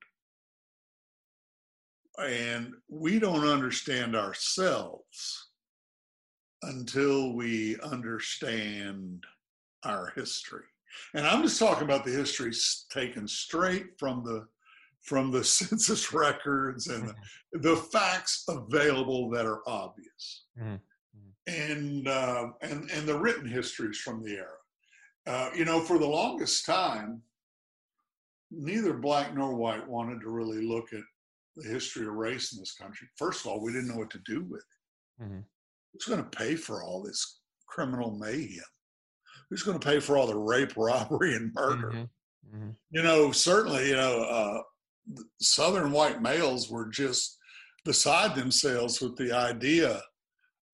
and 2.21 2.73
we 2.89 3.19
don't 3.19 3.47
understand 3.47 4.17
ourselves 4.17 5.49
until 6.63 7.35
we 7.35 7.77
understand 7.81 9.25
our 9.85 10.13
history. 10.17 10.65
And 11.15 11.27
I'm 11.27 11.43
just 11.43 11.59
talking 11.59 11.85
about 11.85 12.05
the 12.05 12.11
history 12.11 12.53
taken 12.91 13.29
straight 13.29 13.99
from 13.99 14.25
the 14.25 14.47
from 15.03 15.31
the 15.31 15.45
census 15.45 16.13
records 16.13 16.89
and 16.89 17.05
mm-hmm. 17.05 17.61
the, 17.61 17.71
the, 17.71 17.77
facts 17.77 18.45
available 18.49 19.31
that 19.31 19.47
are 19.47 19.61
obvious, 19.67 20.45
mm-hmm. 20.61 20.75
and 21.47 22.09
uh, 22.09 22.49
and 22.63 22.91
and 22.91 23.07
the 23.07 23.19
written 23.19 23.49
histories 23.49 23.99
from 23.99 24.23
the 24.23 24.33
era. 24.33 24.49
Uh, 25.27 25.51
you 25.55 25.65
know, 25.65 25.81
for 25.81 25.99
the 25.99 26.07
longest 26.07 26.65
time, 26.65 27.23
neither 28.51 28.95
black 28.95 29.35
nor 29.35 29.55
white 29.55 29.87
wanted 29.87 30.21
to 30.21 30.31
really 30.31 30.67
look 30.67 30.93
at 30.93 31.03
the 31.59 31.69
history 31.69 32.07
of 32.07 32.15
race 32.15 32.53
in 32.53 32.59
this 32.59 32.75
country. 32.75 33.09
First 33.17 33.45
of 33.45 33.51
all, 33.51 33.63
we 33.63 33.73
didn't 33.73 33.89
know 33.89 33.97
what 33.97 34.11
to 34.11 34.21
do 34.25 34.45
with 34.45 34.61
it. 34.61 35.25
Mm-hmm. 35.25 35.41
Who's 35.93 36.05
going 36.05 36.23
to 36.23 36.39
pay 36.39 36.55
for 36.55 36.83
all 36.83 37.03
this 37.03 37.41
criminal 37.67 38.17
mayhem? 38.19 38.63
Who's 39.51 39.63
going 39.63 39.79
to 39.79 39.87
pay 39.87 40.01
for 40.01 40.17
all 40.17 40.27
the 40.27 40.37
rape, 40.37 40.77
robbery, 40.77 41.35
and 41.35 41.53
murder? 41.55 41.89
Mm-hmm. 41.89 42.57
Mm-hmm. 42.57 42.71
You 42.91 43.03
know, 43.03 43.33
certainly, 43.33 43.89
you 43.89 43.97
know, 43.97 44.23
uh, 44.23 44.63
Southern 45.41 45.91
white 45.91 46.23
males 46.23 46.71
were 46.71 46.89
just 46.89 47.39
beside 47.85 48.35
themselves 48.35 49.01
with 49.01 49.17
the 49.17 49.33
idea 49.33 50.03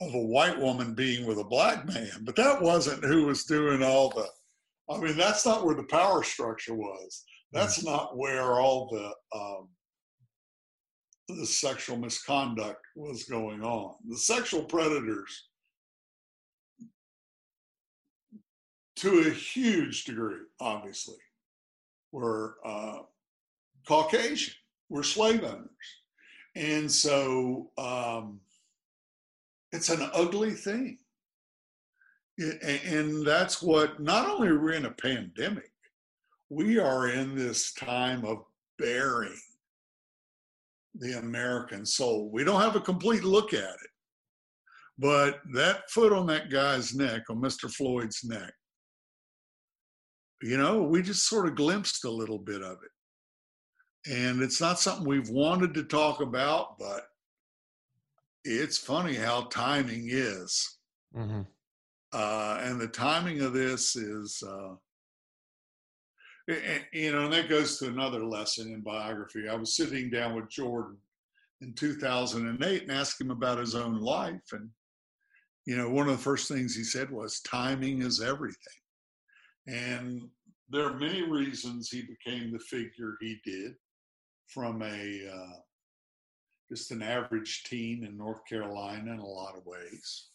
of 0.01 0.15
a 0.15 0.19
white 0.19 0.59
woman 0.59 0.95
being 0.95 1.27
with 1.27 1.39
a 1.39 1.45
black 1.45 1.87
man. 1.87 2.11
But 2.23 2.37
that 2.37 2.61
wasn't 2.61 3.05
who 3.05 3.27
was 3.27 3.45
doing 3.45 3.83
all 3.83 4.11
the, 4.11 4.27
I 4.93 4.99
mean, 4.99 5.17
that's 5.17 5.47
not 5.47 5.65
where 5.65 5.77
the 5.77 5.85
power 5.85 6.23
structure 6.23 6.75
was. 6.75 7.25
That's 7.53 7.83
mm. 7.83 7.87
not 7.87 8.17
where 8.17 8.61
all 8.61 8.89
the, 8.89 9.39
um, 9.39 9.69
the 11.29 11.47
sexual 11.47 11.97
misconduct 11.97 12.81
was 12.97 13.25
going 13.25 13.63
on. 13.63 13.95
The 14.09 14.19
sexual 14.19 14.65
predators, 14.65 15.49
to 18.97 19.21
a 19.21 19.31
huge 19.31 20.05
degree, 20.05 20.41
obviously, 20.61 21.17
were 22.13 22.57
uh, 22.65 22.99
Caucasian, 23.87 24.55
were 24.89 25.03
slave 25.03 25.43
owners. 25.43 25.69
And 26.55 26.91
so 26.91 27.71
um, 27.79 28.41
it's 29.73 29.89
an 29.89 30.09
ugly 30.15 30.53
thing. 30.53 30.99
And 32.39 33.27
that's 33.27 33.63
what, 33.63 34.01
not 34.01 34.29
only 34.29 34.49
are 34.49 34.59
we 34.59 34.77
in 34.77 34.87
a 34.87 34.91
pandemic, 34.91 35.71
we 36.51 36.79
are 36.79 37.09
in 37.09 37.35
this 37.35 37.73
time 37.73 38.25
of 38.25 38.45
bearing 38.79 39.39
the 40.95 41.19
American 41.19 41.85
soul. 41.85 42.31
We 42.33 42.45
don't 42.45 42.61
have 42.61 42.77
a 42.77 42.81
complete 42.81 43.25
look 43.25 43.53
at 43.53 43.59
it, 43.59 43.91
but 44.99 45.41
that 45.53 45.91
foot 45.91 46.13
on 46.13 46.27
that 46.27 46.51
guy's 46.51 46.95
neck, 46.95 47.23
on 47.31 47.41
Mr. 47.41 47.71
Floyd's 47.71 48.23
neck, 48.25 48.53
you 50.43 50.59
know, 50.59 50.83
we 50.83 51.03
just 51.03 51.29
sort 51.29 51.47
of 51.47 51.55
glimpsed 51.55 52.05
a 52.05 52.11
little 52.11 52.39
bit 52.39 52.63
of 52.63 52.79
it. 52.83 54.13
And 54.13 54.43
it's 54.43 54.61
not 54.61 54.79
something 54.79 55.07
we've 55.07 55.31
wanted 55.31 55.73
to 55.75 55.85
talk 55.85 56.21
about, 56.21 56.79
but 56.79 57.05
it's 58.45 58.77
funny 58.77 59.15
how 59.15 59.45
timing 59.45 60.09
is. 60.11 60.79
Mm-hmm. 61.17 61.43
Uh, 62.13 62.59
and 62.61 62.81
the 62.81 62.89
timing 62.89 63.41
of 63.41 63.55
this 63.55 63.97
is, 63.97 64.43
uh, 64.47 64.75
you 66.47 67.13
know, 67.13 67.25
and 67.25 67.33
that 67.33 67.49
goes 67.49 67.79
to 67.79 67.87
another 67.87 68.25
lesson 68.25 68.73
in 68.73 68.81
biography. 68.81 69.49
I 69.49 69.55
was 69.55 69.77
sitting 69.77 70.11
down 70.11 70.35
with 70.35 70.51
Jordan 70.51 70.99
in 71.61 71.73
2008 71.73 72.83
and 72.83 72.93
asked 72.93 73.21
him 73.21 73.31
about 73.31 73.59
his 73.59 73.75
own 73.75 74.01
life. 74.01 74.53
And, 74.53 74.69
you 75.67 75.77
know, 75.77 75.89
one 75.89 76.09
of 76.09 76.17
the 76.17 76.23
first 76.23 76.49
things 76.49 76.75
he 76.75 76.85
said 76.85 77.11
was, 77.11 77.41
timing 77.41 78.03
is 78.03 78.21
everything. 78.21 78.59
And 79.67 80.29
there 80.69 80.85
are 80.87 80.99
many 80.99 81.23
reasons 81.23 81.89
he 81.89 82.03
became 82.03 82.53
the 82.53 82.59
figure 82.59 83.17
he 83.21 83.39
did 83.45 83.75
from 84.49 84.83
a, 84.83 85.31
uh, 85.33 85.57
just 86.71 86.91
an 86.91 87.03
average 87.03 87.65
teen 87.65 88.05
in 88.05 88.19
North 88.19 88.45
Carolina 88.47 89.13
in 89.13 89.19
a 89.19 89.27
lot 89.27 89.57
of 89.57 89.65
ways. 89.65 90.27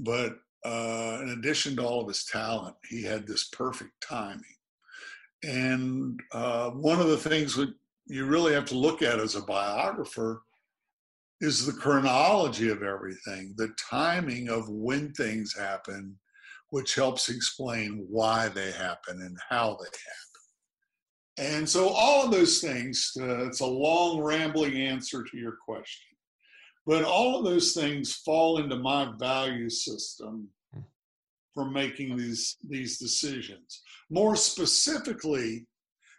But 0.00 0.38
uh, 0.64 1.18
in 1.22 1.28
addition 1.38 1.76
to 1.76 1.84
all 1.84 2.00
of 2.00 2.08
his 2.08 2.24
talent, 2.24 2.74
he 2.88 3.04
had 3.04 3.26
this 3.26 3.48
perfect 3.48 3.92
timing. 4.00 4.57
And 5.42 6.18
uh, 6.32 6.70
one 6.70 7.00
of 7.00 7.08
the 7.08 7.16
things 7.16 7.54
that 7.56 7.72
you 8.06 8.26
really 8.26 8.52
have 8.54 8.64
to 8.66 8.78
look 8.78 9.02
at 9.02 9.20
as 9.20 9.34
a 9.34 9.42
biographer 9.42 10.42
is 11.40 11.64
the 11.64 11.72
chronology 11.72 12.68
of 12.68 12.82
everything, 12.82 13.54
the 13.56 13.72
timing 13.90 14.48
of 14.48 14.68
when 14.68 15.12
things 15.12 15.54
happen, 15.56 16.18
which 16.70 16.94
helps 16.94 17.28
explain 17.28 18.06
why 18.10 18.48
they 18.48 18.72
happen 18.72 19.22
and 19.22 19.38
how 19.48 19.76
they 19.80 19.86
happen. 19.86 21.56
And 21.56 21.68
so, 21.68 21.90
all 21.90 22.24
of 22.24 22.32
those 22.32 22.60
things, 22.60 23.12
uh, 23.20 23.46
it's 23.46 23.60
a 23.60 23.66
long, 23.66 24.20
rambling 24.20 24.74
answer 24.74 25.22
to 25.22 25.36
your 25.36 25.56
question. 25.64 26.16
But 26.84 27.04
all 27.04 27.38
of 27.38 27.44
those 27.44 27.74
things 27.74 28.14
fall 28.14 28.58
into 28.58 28.76
my 28.76 29.12
value 29.18 29.70
system 29.70 30.48
for 31.54 31.70
making 31.70 32.16
these, 32.16 32.56
these 32.68 32.98
decisions. 32.98 33.82
More 34.10 34.36
specifically, 34.36 35.66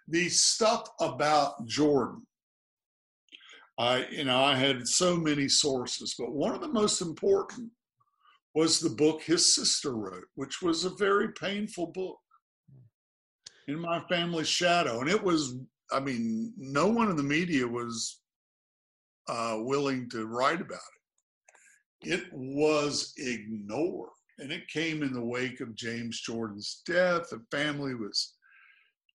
the 0.08 0.30
stuff 0.30 0.88
about 1.00 1.66
Jordan. 1.66 2.26
I, 3.78 4.06
you 4.12 4.26
know, 4.26 4.44
I 4.44 4.56
had 4.56 4.88
so 4.88 5.16
many 5.16 5.48
sources, 5.48 6.16
but 6.20 6.34
one 6.34 6.54
of 6.54 6.62
the 6.62 6.68
most 6.68 7.02
important 7.02 7.72
was 8.54 8.80
the 8.80 8.90
book 8.90 9.22
his 9.22 9.56
sister 9.56 9.96
wrote, 9.96 10.26
which 10.36 10.62
was 10.62 10.84
a 10.84 10.96
very 10.96 11.30
painful 11.34 11.88
book. 11.88 12.18
In 13.68 13.80
my 13.80 14.02
family's 14.10 14.50
shadow, 14.50 15.00
and 15.00 15.10
it 15.10 15.24
was, 15.24 15.56
I 15.92 16.00
mean, 16.00 16.52
no 16.58 16.88
one 16.88 17.10
in 17.10 17.16
the 17.16 17.24
media 17.24 17.68
was 17.68 18.20
uh, 19.28 19.58
willing 19.60 20.10
to 20.10 20.26
write 20.26 20.60
about 20.60 20.80
it. 22.02 22.14
It 22.14 22.24
was 22.34 23.14
ignored, 23.18 24.10
and 24.40 24.52
it 24.52 24.68
came 24.68 25.04
in 25.04 25.14
the 25.14 25.24
wake 25.24 25.60
of 25.60 25.76
James 25.76 26.22
Jordan's 26.22 26.82
death. 26.86 27.30
The 27.30 27.42
family 27.52 27.94
was 27.94 28.36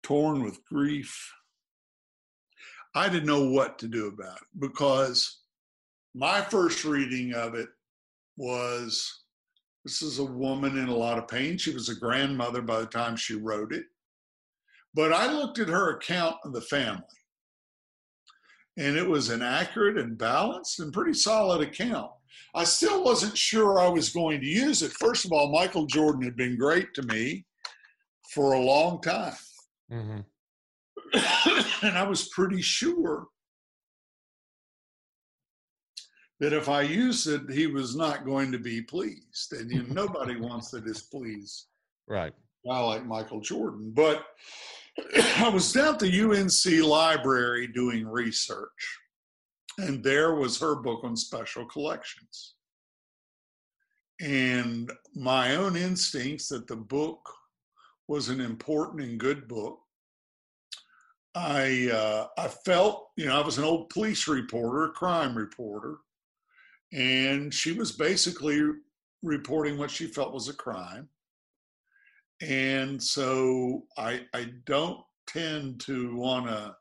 torn 0.03 0.43
with 0.43 0.65
grief. 0.67 1.33
I 2.95 3.09
didn't 3.09 3.27
know 3.27 3.49
what 3.49 3.79
to 3.81 3.89
do 3.89 4.07
about 4.07 4.37
it 4.37 4.61
because 4.61 5.41
my 6.15 6.41
first 6.41 6.85
reading 6.85 7.35
of 7.35 7.55
it 7.55 7.69
was 8.37 9.25
this 9.85 10.01
is 10.01 10.19
a 10.19 10.25
woman 10.25 10.79
in 10.79 10.89
a 10.89 10.97
lot 10.97 11.19
of 11.19 11.29
pain. 11.29 11.59
She 11.59 11.75
was 11.75 11.89
a 11.89 11.95
grandmother 11.95 12.63
by 12.63 12.81
the 12.81 12.87
time 12.87 13.17
she 13.17 13.35
wrote 13.35 13.73
it. 13.73 13.85
But 14.95 15.13
I 15.13 15.31
looked 15.31 15.59
at 15.59 15.69
her 15.69 15.97
account 15.97 16.37
of 16.45 16.53
the 16.53 16.61
family, 16.61 17.03
and 18.79 18.97
it 18.97 19.07
was 19.07 19.29
an 19.29 19.43
accurate 19.43 19.99
and 19.99 20.17
balanced 20.17 20.79
and 20.79 20.93
pretty 20.93 21.15
solid 21.15 21.61
account. 21.61 22.13
I 22.55 22.65
still 22.65 23.03
wasn't 23.03 23.37
sure 23.37 23.79
I 23.79 23.89
was 23.89 24.11
going 24.11 24.41
to 24.41 24.47
use 24.47 24.83
it. 24.83 24.93
First 24.93 25.25
of 25.25 25.33
all, 25.33 25.51
Michael 25.51 25.87
Jordan 25.87 26.23
had 26.23 26.37
been 26.37 26.57
great 26.57 26.95
to 26.95 27.03
me 27.03 27.45
for 28.33 28.53
a 28.53 28.61
long 28.61 29.01
time. 29.01 29.35
Mm-hmm. 29.93 30.21
and 31.87 31.99
I 31.99 32.05
was 32.05 32.29
pretty 32.29 32.63
sure 32.63 33.27
that 36.41 36.53
if 36.53 36.69
I 36.69 36.83
used 36.83 37.27
it, 37.27 37.51
he 37.51 37.67
was 37.67 37.97
not 37.97 38.25
going 38.25 38.53
to 38.53 38.59
be 38.59 38.83
pleased. 38.83 39.53
And 39.53 39.71
you 39.71 39.83
know, 39.85 40.07
nobody 40.07 40.37
wants 40.41 40.71
to 40.71 40.81
displease 40.81 41.67
right. 42.07 42.33
a 42.65 42.69
guy 42.69 42.81
like 42.81 43.07
Michael 43.07 43.41
Jordan. 43.41 43.93
But 43.95 44.25
I 45.39 45.49
was 45.49 45.73
down 45.73 45.95
at 45.95 46.01
the 46.01 46.21
UNC 46.23 46.87
library 46.87 47.69
doing 47.69 48.07
research, 48.07 48.99
and 49.79 50.03
there 50.03 50.35
was 50.35 50.59
her 50.61 50.77
book 50.77 51.05
on 51.05 51.17
special 51.17 51.65
collections. 51.65 52.55
And 54.21 54.93
my 55.15 55.57
own 55.57 55.77
instincts 55.77 56.49
that 56.49 56.67
the 56.67 56.77
book 56.77 57.21
was 58.07 58.29
an 58.29 58.41
important 58.41 59.03
and 59.03 59.19
good 59.19 59.49
book. 59.49 59.81
I 61.35 61.91
uh, 61.93 62.29
I 62.39 62.49
felt, 62.49 63.09
you 63.17 63.27
know, 63.27 63.41
I 63.41 63.45
was 63.45 63.59
an 63.59 63.65
old 63.65 63.89
police 63.91 64.29
reporter, 64.29 64.93
crime 64.93 65.37
reporter, 65.37 65.97
and 66.93 67.53
she 67.53 67.73
was 67.73 67.91
basically 67.91 68.63
reporting 69.23 69.77
what 69.77 69.91
she 69.91 70.07
felt 70.07 70.33
was 70.33 70.49
a 70.49 70.55
crime. 70.55 71.09
And 72.41 73.03
so 73.03 73.85
I 73.99 74.27
I 74.33 74.53
don't 74.65 75.01
tend 75.27 75.81
to 75.81 76.15
want 76.15 76.47
to 76.47 76.77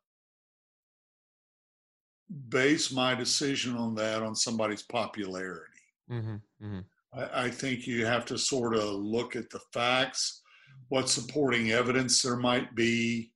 base 2.49 2.91
my 2.91 3.15
decision 3.15 3.75
on 3.75 3.95
that 3.95 4.23
on 4.23 4.35
somebody's 4.35 4.83
popularity. 4.83 5.71
Mm-hmm, 6.11 6.65
mm-hmm. 6.65 6.79
I, 7.13 7.45
I 7.45 7.49
think 7.49 7.87
you 7.87 8.05
have 8.05 8.25
to 8.25 8.37
sort 8.37 8.75
of 8.75 8.95
look 8.95 9.35
at 9.35 9.49
the 9.49 9.59
facts 9.73 10.41
what 10.89 11.09
supporting 11.09 11.71
evidence 11.71 12.21
there 12.21 12.35
might 12.35 12.75
be, 12.75 13.31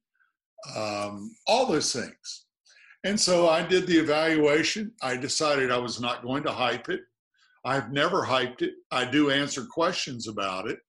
um, 0.75 1.35
all 1.47 1.65
those 1.65 1.93
things. 1.93 2.45
And 3.03 3.19
so 3.19 3.49
I 3.49 3.65
did 3.65 3.87
the 3.87 3.97
evaluation. 3.97 4.91
I 5.01 5.17
decided 5.17 5.71
I 5.71 5.77
was 5.77 6.01
not 6.01 6.23
going 6.23 6.43
to 6.43 6.51
hype 6.51 6.89
it. 6.89 7.01
I've 7.65 7.91
never 7.91 8.23
hyped 8.23 8.61
it. 8.61 8.73
I 8.91 9.05
do 9.05 9.31
answer 9.31 9.65
questions 9.65 10.27
about 10.27 10.67
it. 10.67 10.79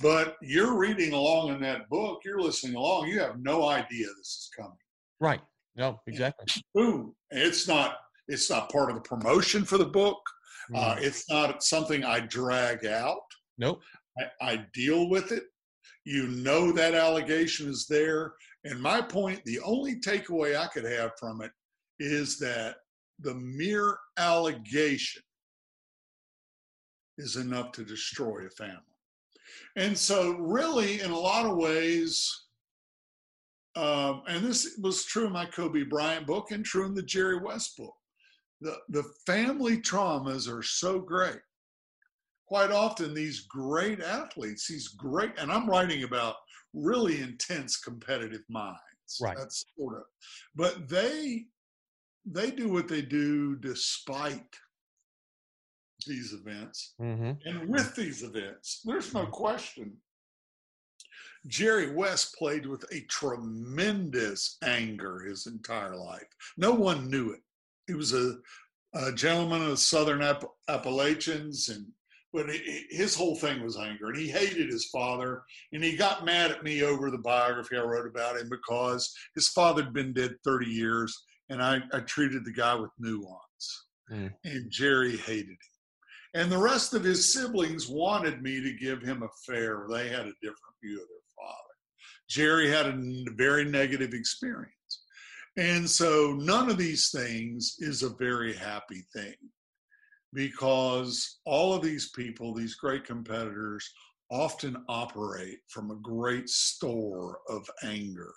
But 0.00 0.36
you're 0.42 0.76
reading 0.76 1.12
along 1.12 1.50
in 1.50 1.60
that 1.62 1.88
book, 1.88 2.20
you're 2.24 2.40
listening 2.40 2.74
along, 2.74 3.08
you 3.08 3.20
have 3.20 3.38
no 3.40 3.68
idea 3.68 4.06
this 4.18 4.26
is 4.26 4.50
coming. 4.56 4.76
Right. 5.20 5.40
No, 5.76 6.00
exactly. 6.06 6.46
boom. 6.74 7.14
It's 7.30 7.66
not 7.66 7.96
it's 8.28 8.50
not 8.50 8.70
part 8.70 8.90
of 8.90 8.96
the 8.96 9.02
promotion 9.02 9.64
for 9.64 9.78
the 9.78 9.86
book. 9.86 10.18
Mm. 10.70 10.76
Uh, 10.76 10.96
it's 11.00 11.28
not 11.28 11.62
something 11.62 12.04
I 12.04 12.20
drag 12.20 12.86
out. 12.86 13.22
Nope. 13.58 13.82
I, 14.18 14.52
I 14.52 14.66
deal 14.72 15.08
with 15.08 15.32
it. 15.32 15.44
You 16.04 16.28
know 16.28 16.72
that 16.72 16.94
allegation 16.94 17.68
is 17.68 17.86
there. 17.88 18.34
And 18.64 18.80
my 18.80 19.00
point, 19.00 19.44
the 19.44 19.60
only 19.60 20.00
takeaway 20.00 20.56
I 20.56 20.66
could 20.66 20.84
have 20.84 21.12
from 21.18 21.42
it 21.42 21.50
is 21.98 22.38
that 22.38 22.76
the 23.20 23.34
mere 23.34 23.96
allegation 24.18 25.22
is 27.18 27.36
enough 27.36 27.72
to 27.72 27.84
destroy 27.84 28.46
a 28.46 28.50
family. 28.50 28.78
And 29.76 29.96
so, 29.96 30.32
really, 30.38 31.00
in 31.00 31.10
a 31.10 31.18
lot 31.18 31.46
of 31.46 31.56
ways, 31.56 32.41
um, 33.76 34.22
and 34.26 34.44
this 34.44 34.78
was 34.80 35.04
true 35.04 35.26
in 35.26 35.32
my 35.32 35.46
Kobe 35.46 35.84
Bryant 35.84 36.26
book 36.26 36.50
and 36.50 36.64
true 36.64 36.86
in 36.86 36.94
the 36.94 37.02
Jerry 37.02 37.38
West 37.38 37.76
book, 37.76 37.94
the, 38.60 38.76
the 38.90 39.04
family 39.26 39.78
traumas 39.78 40.48
are 40.48 40.62
so 40.62 40.98
great 40.98 41.40
quite 42.52 42.70
often 42.70 43.14
these 43.14 43.46
great 43.46 44.02
athletes, 44.02 44.68
these 44.68 44.88
great, 44.88 45.30
and 45.38 45.50
I'm 45.50 45.66
writing 45.66 46.02
about 46.02 46.34
really 46.74 47.18
intense 47.22 47.78
competitive 47.78 48.42
minds. 48.50 48.78
Right. 49.22 49.38
That's 49.38 49.64
sort 49.78 49.96
of, 49.96 50.02
but 50.54 50.86
they 50.86 51.46
they 52.26 52.50
do 52.50 52.68
what 52.68 52.88
they 52.88 53.00
do 53.00 53.56
despite 53.56 54.54
these 56.06 56.34
events 56.34 56.92
Mm-hmm. 57.00 57.32
and 57.48 57.68
with 57.70 57.96
these 57.96 58.22
events. 58.22 58.82
There's 58.84 59.14
no 59.14 59.24
question. 59.24 59.96
Jerry 61.46 61.92
West 61.92 62.36
played 62.36 62.66
with 62.66 62.84
a 62.92 63.00
tremendous 63.08 64.56
anger 64.62 65.20
his 65.20 65.46
entire 65.46 65.96
life. 65.96 66.26
No 66.56 66.72
one 66.72 67.10
knew 67.10 67.32
it. 67.32 67.40
He 67.86 67.94
was 67.94 68.12
a, 68.12 68.36
a 68.94 69.12
gentleman 69.12 69.62
of 69.62 69.70
the 69.70 69.76
Southern 69.76 70.22
App- 70.22 70.44
Appalachians, 70.68 71.68
and 71.68 71.86
but 72.32 72.48
he- 72.48 72.86
his 72.90 73.14
whole 73.14 73.36
thing 73.36 73.62
was 73.62 73.76
anger, 73.76 74.06
and 74.08 74.16
he 74.16 74.28
hated 74.28 74.70
his 74.70 74.86
father. 74.86 75.42
And 75.72 75.82
he 75.82 75.96
got 75.96 76.24
mad 76.24 76.50
at 76.50 76.62
me 76.64 76.82
over 76.82 77.10
the 77.10 77.18
biography 77.18 77.76
I 77.76 77.82
wrote 77.82 78.06
about 78.06 78.38
him 78.38 78.48
because 78.48 79.14
his 79.34 79.48
father 79.48 79.82
had 79.82 79.92
been 79.92 80.12
dead 80.12 80.36
30 80.44 80.66
years, 80.66 81.24
and 81.48 81.62
I, 81.62 81.82
I 81.92 82.00
treated 82.00 82.44
the 82.44 82.52
guy 82.52 82.74
with 82.74 82.90
nuance. 82.98 83.86
Mm. 84.10 84.32
And 84.44 84.70
Jerry 84.70 85.16
hated 85.16 85.48
him. 85.48 85.56
And 86.34 86.50
the 86.50 86.58
rest 86.58 86.94
of 86.94 87.04
his 87.04 87.32
siblings 87.32 87.88
wanted 87.88 88.42
me 88.42 88.62
to 88.62 88.72
give 88.72 89.02
him 89.02 89.22
a 89.22 89.28
fair. 89.46 89.86
They 89.90 90.08
had 90.08 90.26
a 90.26 90.40
different 90.40 90.76
view 90.82 91.00
of 91.02 91.08
their 91.08 91.36
father. 91.36 91.72
Jerry 92.28 92.70
had 92.70 92.86
a 92.86 93.24
very 93.36 93.64
negative 93.64 94.14
experience. 94.14 94.72
And 95.58 95.88
so 95.88 96.32
none 96.38 96.70
of 96.70 96.78
these 96.78 97.10
things 97.10 97.76
is 97.78 98.02
a 98.02 98.16
very 98.16 98.54
happy 98.54 99.04
thing 99.14 99.34
because 100.32 101.40
all 101.44 101.74
of 101.74 101.82
these 101.82 102.10
people, 102.10 102.54
these 102.54 102.74
great 102.74 103.04
competitors, 103.04 103.92
often 104.30 104.82
operate 104.88 105.58
from 105.68 105.90
a 105.90 105.96
great 105.96 106.48
store 106.48 107.40
of 107.50 107.68
anger. 107.82 108.32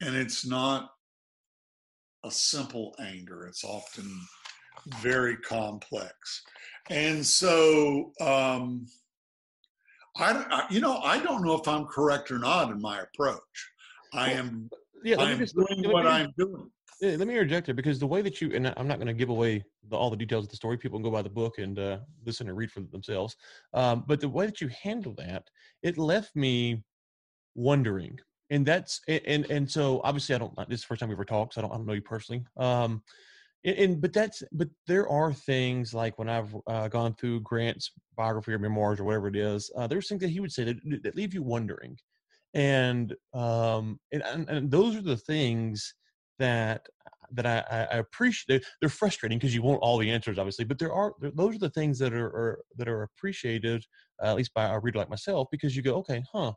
And 0.00 0.16
it's 0.16 0.46
not 0.46 0.90
a 2.24 2.30
simple 2.30 2.94
anger, 2.98 3.46
it's 3.46 3.64
often 3.64 4.10
very 5.02 5.36
complex. 5.36 6.42
And 6.90 7.24
so, 7.24 8.12
um, 8.20 8.86
I, 10.16 10.32
I, 10.50 10.66
you 10.70 10.80
know, 10.80 10.98
I 10.98 11.20
don't 11.22 11.44
know 11.44 11.54
if 11.54 11.66
I'm 11.68 11.86
correct 11.86 12.30
or 12.30 12.38
not 12.38 12.70
in 12.70 12.80
my 12.80 13.00
approach. 13.00 13.70
I 14.12 14.32
am, 14.32 14.68
Yeah, 15.04 15.16
let 15.16 15.28
I 15.28 15.32
me 15.34 15.38
just 15.38 15.54
doing 15.54 15.66
let 15.70 15.78
me- 15.78 15.88
what 15.92 16.06
I'm 16.06 16.32
doing. 16.36 16.70
Yeah, 17.00 17.16
let 17.16 17.26
me 17.28 17.32
interject 17.32 17.66
here 17.66 17.74
because 17.74 17.98
the 17.98 18.06
way 18.06 18.20
that 18.20 18.42
you 18.42 18.50
and 18.54 18.74
I'm 18.76 18.86
not 18.86 18.98
going 18.98 19.06
to 19.06 19.14
give 19.14 19.30
away 19.30 19.64
the, 19.88 19.96
all 19.96 20.10
the 20.10 20.16
details 20.16 20.44
of 20.44 20.50
the 20.50 20.56
story. 20.56 20.76
People 20.76 20.98
can 20.98 21.04
go 21.04 21.10
buy 21.10 21.22
the 21.22 21.30
book 21.30 21.56
and 21.56 21.78
uh, 21.78 22.00
listen 22.26 22.46
and 22.46 22.58
read 22.58 22.70
for 22.70 22.80
themselves. 22.80 23.36
Um, 23.72 24.04
but 24.06 24.20
the 24.20 24.28
way 24.28 24.44
that 24.44 24.60
you 24.60 24.68
handle 24.82 25.14
that, 25.14 25.48
it 25.82 25.96
left 25.96 26.36
me 26.36 26.84
wondering, 27.54 28.18
and 28.50 28.66
that's 28.66 29.00
and 29.08 29.50
and 29.50 29.70
so 29.70 30.02
obviously 30.04 30.34
I 30.34 30.38
don't. 30.38 30.54
This 30.68 30.80
is 30.80 30.80
the 30.82 30.88
first 30.88 31.00
time 31.00 31.08
we 31.08 31.14
ever 31.14 31.24
talked, 31.24 31.54
so 31.54 31.60
I 31.60 31.62
don't, 31.62 31.72
I 31.72 31.76
don't 31.76 31.86
know 31.86 31.94
you 31.94 32.02
personally. 32.02 32.44
Um, 32.58 33.02
and, 33.64 33.76
and 33.78 34.00
but 34.00 34.12
that's 34.12 34.42
but 34.52 34.68
there 34.86 35.08
are 35.08 35.32
things 35.32 35.92
like 35.94 36.18
when 36.18 36.28
I've 36.28 36.54
uh, 36.66 36.88
gone 36.88 37.14
through 37.14 37.40
Grant's 37.40 37.90
biography 38.16 38.52
or 38.52 38.58
memoirs 38.58 39.00
or 39.00 39.04
whatever 39.04 39.28
it 39.28 39.36
is, 39.36 39.70
uh, 39.76 39.86
there's 39.86 40.08
things 40.08 40.20
that 40.22 40.30
he 40.30 40.40
would 40.40 40.52
say 40.52 40.64
that, 40.64 41.02
that 41.02 41.16
leave 41.16 41.34
you 41.34 41.42
wondering, 41.42 41.96
and 42.54 43.14
um 43.34 44.00
and 44.12 44.22
and, 44.48 44.70
those 44.70 44.96
are 44.96 45.02
the 45.02 45.16
things 45.16 45.94
that 46.38 46.86
that 47.32 47.46
I, 47.46 47.86
I 47.94 47.98
appreciate. 47.98 48.64
They're 48.80 48.88
frustrating 48.88 49.38
because 49.38 49.54
you 49.54 49.62
want 49.62 49.80
all 49.82 49.98
the 49.98 50.10
answers, 50.10 50.38
obviously, 50.38 50.64
but 50.64 50.78
there 50.78 50.92
are 50.92 51.14
those 51.20 51.54
are 51.54 51.58
the 51.60 51.70
things 51.70 51.98
that 52.00 52.12
are, 52.12 52.26
are 52.26 52.64
that 52.76 52.88
are 52.88 53.02
appreciated, 53.02 53.84
uh, 54.22 54.26
at 54.26 54.36
least 54.36 54.54
by 54.54 54.66
a 54.66 54.78
reader 54.80 54.98
like 54.98 55.10
myself, 55.10 55.48
because 55.52 55.76
you 55.76 55.82
go, 55.82 55.96
okay, 55.96 56.22
huh, 56.32 56.52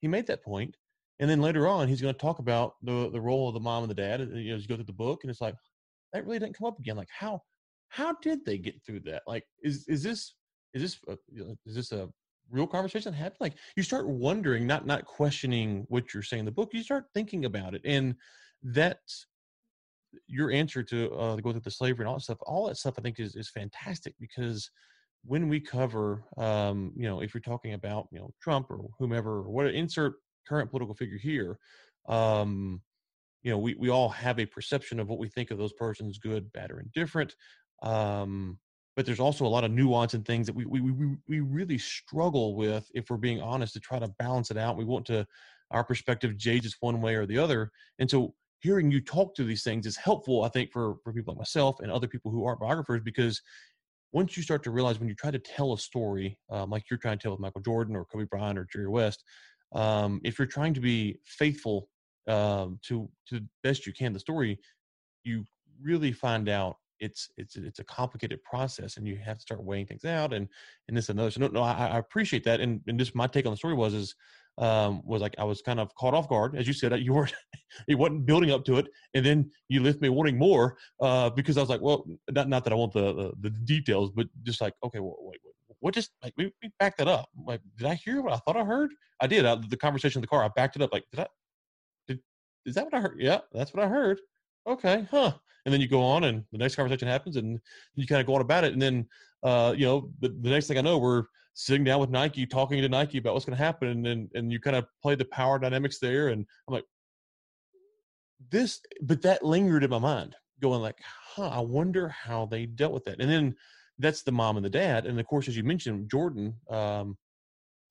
he 0.00 0.08
made 0.08 0.26
that 0.26 0.44
point, 0.44 0.76
and 1.20 1.30
then 1.30 1.40
later 1.40 1.66
on 1.68 1.88
he's 1.88 2.02
going 2.02 2.14
to 2.14 2.20
talk 2.20 2.38
about 2.38 2.74
the 2.82 3.10
the 3.10 3.20
role 3.20 3.48
of 3.48 3.54
the 3.54 3.60
mom 3.60 3.84
and 3.84 3.90
the 3.90 3.94
dad. 3.94 4.20
You 4.20 4.50
know, 4.50 4.56
as 4.56 4.62
you 4.62 4.68
go 4.68 4.74
through 4.76 4.84
the 4.84 4.92
book, 4.92 5.20
and 5.22 5.30
it's 5.30 5.40
like 5.40 5.54
that 6.12 6.24
really 6.24 6.38
didn't 6.38 6.56
come 6.58 6.68
up 6.68 6.78
again. 6.78 6.96
Like 6.96 7.08
how 7.10 7.42
how 7.88 8.14
did 8.22 8.44
they 8.44 8.58
get 8.58 8.82
through 8.84 9.00
that? 9.00 9.22
Like 9.26 9.44
is 9.62 9.86
is 9.88 10.02
this 10.02 10.34
is 10.74 10.82
this 10.82 10.98
a, 11.08 11.16
is 11.66 11.74
this 11.74 11.92
a 11.92 12.08
real 12.50 12.66
conversation 12.66 13.12
that 13.12 13.18
happened? 13.18 13.40
Like 13.40 13.54
you 13.76 13.82
start 13.82 14.08
wondering, 14.08 14.66
not 14.66 14.86
not 14.86 15.04
questioning 15.04 15.84
what 15.88 16.12
you're 16.12 16.22
saying 16.22 16.40
in 16.40 16.46
the 16.46 16.52
book. 16.52 16.70
You 16.72 16.82
start 16.82 17.06
thinking 17.14 17.44
about 17.44 17.74
it, 17.74 17.82
and 17.84 18.14
that's 18.62 19.26
your 20.26 20.50
answer 20.50 20.82
to 20.82 21.10
uh, 21.12 21.36
go 21.36 21.52
through 21.52 21.60
the 21.60 21.70
slavery 21.70 22.04
and 22.04 22.08
all 22.08 22.16
that 22.16 22.22
stuff. 22.22 22.38
All 22.42 22.66
that 22.66 22.76
stuff 22.76 22.94
I 22.98 23.02
think 23.02 23.20
is 23.20 23.36
is 23.36 23.50
fantastic 23.50 24.14
because 24.20 24.70
when 25.24 25.48
we 25.48 25.60
cover, 25.60 26.24
um, 26.38 26.92
you 26.96 27.06
know, 27.06 27.20
if 27.20 27.34
you're 27.34 27.40
talking 27.40 27.74
about 27.74 28.06
you 28.12 28.18
know 28.18 28.30
Trump 28.40 28.70
or 28.70 28.80
whomever 28.98 29.38
or 29.38 29.50
what 29.50 29.66
insert 29.66 30.14
current 30.48 30.70
political 30.70 30.94
figure 30.94 31.18
here, 31.18 31.58
um, 32.08 32.80
you 33.42 33.50
know, 33.50 33.58
we 33.58 33.74
we 33.74 33.88
all 33.88 34.08
have 34.08 34.38
a 34.38 34.46
perception 34.46 35.00
of 35.00 35.08
what 35.08 35.18
we 35.18 35.28
think 35.28 35.50
of 35.50 35.58
those 35.58 35.72
persons, 35.72 36.18
good, 36.18 36.52
bad, 36.52 36.70
or 36.70 36.80
indifferent. 36.80 37.34
Um, 37.82 38.58
but 38.96 39.06
there's 39.06 39.20
also 39.20 39.46
a 39.46 39.48
lot 39.48 39.64
of 39.64 39.70
nuance 39.70 40.14
and 40.14 40.26
things 40.26 40.46
that 40.46 40.54
we, 40.54 40.66
we 40.66 40.80
we 40.80 41.16
we 41.28 41.40
really 41.40 41.78
struggle 41.78 42.54
with 42.54 42.90
if 42.94 43.08
we're 43.08 43.16
being 43.16 43.40
honest 43.40 43.72
to 43.74 43.80
try 43.80 43.98
to 43.98 44.08
balance 44.18 44.50
it 44.50 44.58
out. 44.58 44.76
We 44.76 44.84
want 44.84 45.06
to 45.06 45.26
our 45.70 45.84
perspective 45.84 46.34
us 46.36 46.76
one 46.80 47.00
way 47.00 47.14
or 47.14 47.26
the 47.26 47.38
other, 47.38 47.70
and 47.98 48.10
so 48.10 48.34
hearing 48.60 48.90
you 48.90 49.00
talk 49.00 49.34
to 49.34 49.44
these 49.44 49.62
things 49.62 49.86
is 49.86 49.96
helpful, 49.96 50.44
I 50.44 50.48
think, 50.48 50.70
for 50.70 50.96
for 51.02 51.12
people 51.12 51.32
like 51.32 51.38
myself 51.38 51.80
and 51.80 51.90
other 51.90 52.08
people 52.08 52.30
who 52.30 52.44
aren't 52.44 52.60
biographers 52.60 53.00
because 53.02 53.40
once 54.12 54.36
you 54.36 54.42
start 54.42 54.62
to 54.64 54.70
realize 54.70 54.98
when 54.98 55.08
you 55.08 55.14
try 55.14 55.30
to 55.30 55.38
tell 55.38 55.72
a 55.72 55.78
story 55.78 56.36
um, 56.50 56.68
like 56.68 56.90
you're 56.90 56.98
trying 56.98 57.16
to 57.16 57.22
tell 57.22 57.32
with 57.32 57.40
Michael 57.40 57.60
Jordan 57.60 57.94
or 57.94 58.04
Kobe 58.04 58.24
Bryant 58.24 58.58
or 58.58 58.66
Jerry 58.70 58.88
West, 58.88 59.22
um, 59.72 60.20
if 60.24 60.38
you're 60.38 60.46
trying 60.46 60.74
to 60.74 60.80
be 60.80 61.18
faithful 61.24 61.88
um, 62.28 62.78
to 62.82 63.08
to 63.28 63.40
best 63.62 63.86
you 63.86 63.92
can 63.92 64.12
the 64.12 64.20
story, 64.20 64.58
you 65.24 65.44
really 65.82 66.12
find 66.12 66.48
out 66.48 66.76
it's 67.00 67.30
it's 67.36 67.56
it's 67.56 67.78
a 67.78 67.84
complicated 67.84 68.42
process 68.44 68.96
and 68.96 69.06
you 69.06 69.16
have 69.16 69.38
to 69.38 69.42
start 69.42 69.64
weighing 69.64 69.86
things 69.86 70.04
out 70.04 70.32
and 70.32 70.48
and 70.88 70.96
this 70.96 71.08
and 71.08 71.18
those. 71.18 71.34
So 71.34 71.40
no, 71.40 71.48
no, 71.48 71.62
I, 71.62 71.88
I 71.88 71.98
appreciate 71.98 72.44
that. 72.44 72.60
And 72.60 72.80
and 72.86 72.98
just 72.98 73.14
my 73.14 73.26
take 73.26 73.46
on 73.46 73.52
the 73.52 73.56
story 73.56 73.74
was 73.74 73.94
is 73.94 74.14
um, 74.58 75.00
was 75.04 75.22
like 75.22 75.34
I 75.38 75.44
was 75.44 75.62
kind 75.62 75.80
of 75.80 75.94
caught 75.94 76.14
off 76.14 76.28
guard, 76.28 76.54
as 76.56 76.66
you 76.66 76.74
said. 76.74 76.98
You 77.00 77.14
weren't 77.14 77.34
you 77.88 77.96
wasn't 77.96 78.26
building 78.26 78.50
up 78.50 78.64
to 78.66 78.76
it, 78.76 78.86
and 79.14 79.24
then 79.24 79.50
you 79.68 79.82
left 79.82 80.00
me 80.00 80.10
wanting 80.10 80.38
more 80.38 80.76
uh, 81.00 81.30
because 81.30 81.56
I 81.56 81.60
was 81.60 81.70
like, 81.70 81.80
well, 81.80 82.04
not 82.30 82.48
not 82.48 82.64
that 82.64 82.72
I 82.72 82.76
want 82.76 82.92
the 82.92 83.12
the, 83.14 83.32
the 83.40 83.50
details, 83.50 84.10
but 84.14 84.26
just 84.42 84.60
like 84.60 84.74
okay, 84.84 85.00
well, 85.00 85.16
wait, 85.20 85.40
wait, 85.44 85.54
what 85.80 85.94
just 85.94 86.10
like 86.22 86.34
we, 86.36 86.52
we 86.62 86.70
back 86.78 86.96
that 86.98 87.08
up? 87.08 87.28
Like, 87.46 87.60
did 87.78 87.86
I 87.86 87.94
hear 87.94 88.20
what 88.20 88.34
I 88.34 88.36
thought 88.36 88.56
I 88.56 88.64
heard? 88.64 88.90
I 89.20 89.26
did. 89.26 89.44
I, 89.44 89.56
the 89.68 89.76
conversation 89.76 90.18
in 90.18 90.22
the 90.22 90.28
car, 90.28 90.44
I 90.44 90.48
backed 90.54 90.76
it 90.76 90.82
up. 90.82 90.92
Like, 90.92 91.04
did 91.10 91.20
I? 91.20 91.26
Is 92.66 92.74
that 92.74 92.84
what 92.84 92.94
I 92.94 93.00
heard? 93.00 93.16
Yeah, 93.20 93.40
that's 93.52 93.72
what 93.72 93.84
I 93.84 93.88
heard. 93.88 94.20
Okay, 94.66 95.06
huh? 95.10 95.32
And 95.64 95.72
then 95.72 95.80
you 95.80 95.88
go 95.88 96.02
on, 96.02 96.24
and 96.24 96.44
the 96.52 96.58
next 96.58 96.76
conversation 96.76 97.08
happens, 97.08 97.36
and 97.36 97.58
you 97.94 98.06
kind 98.06 98.20
of 98.20 98.26
go 98.26 98.34
on 98.34 98.40
about 98.40 98.64
it, 98.64 98.72
and 98.72 98.80
then 98.80 99.06
uh, 99.42 99.74
you 99.76 99.86
know, 99.86 100.10
the, 100.20 100.28
the 100.28 100.50
next 100.50 100.66
thing 100.66 100.78
I 100.78 100.82
know, 100.82 100.98
we're 100.98 101.24
sitting 101.54 101.84
down 101.84 102.00
with 102.00 102.10
Nike, 102.10 102.46
talking 102.46 102.80
to 102.80 102.88
Nike 102.88 103.18
about 103.18 103.34
what's 103.34 103.44
going 103.44 103.56
to 103.56 103.64
happen, 103.64 103.88
and 103.88 104.04
then 104.04 104.28
and 104.34 104.52
you 104.52 104.60
kind 104.60 104.76
of 104.76 104.86
play 105.02 105.14
the 105.14 105.24
power 105.26 105.58
dynamics 105.58 105.98
there, 105.98 106.28
and 106.28 106.44
I'm 106.68 106.74
like, 106.74 106.84
this, 108.50 108.80
but 109.02 109.22
that 109.22 109.44
lingered 109.44 109.84
in 109.84 109.90
my 109.90 109.98
mind, 109.98 110.36
going 110.60 110.80
like, 110.80 110.98
huh, 111.02 111.48
I 111.48 111.60
wonder 111.60 112.08
how 112.08 112.46
they 112.46 112.66
dealt 112.66 112.92
with 112.92 113.04
that, 113.04 113.20
and 113.20 113.30
then 113.30 113.54
that's 113.98 114.22
the 114.22 114.32
mom 114.32 114.56
and 114.56 114.64
the 114.64 114.70
dad, 114.70 115.06
and 115.06 115.18
of 115.18 115.26
course, 115.26 115.48
as 115.48 115.56
you 115.56 115.64
mentioned, 115.64 116.10
Jordan. 116.10 116.54
Um, 116.70 117.16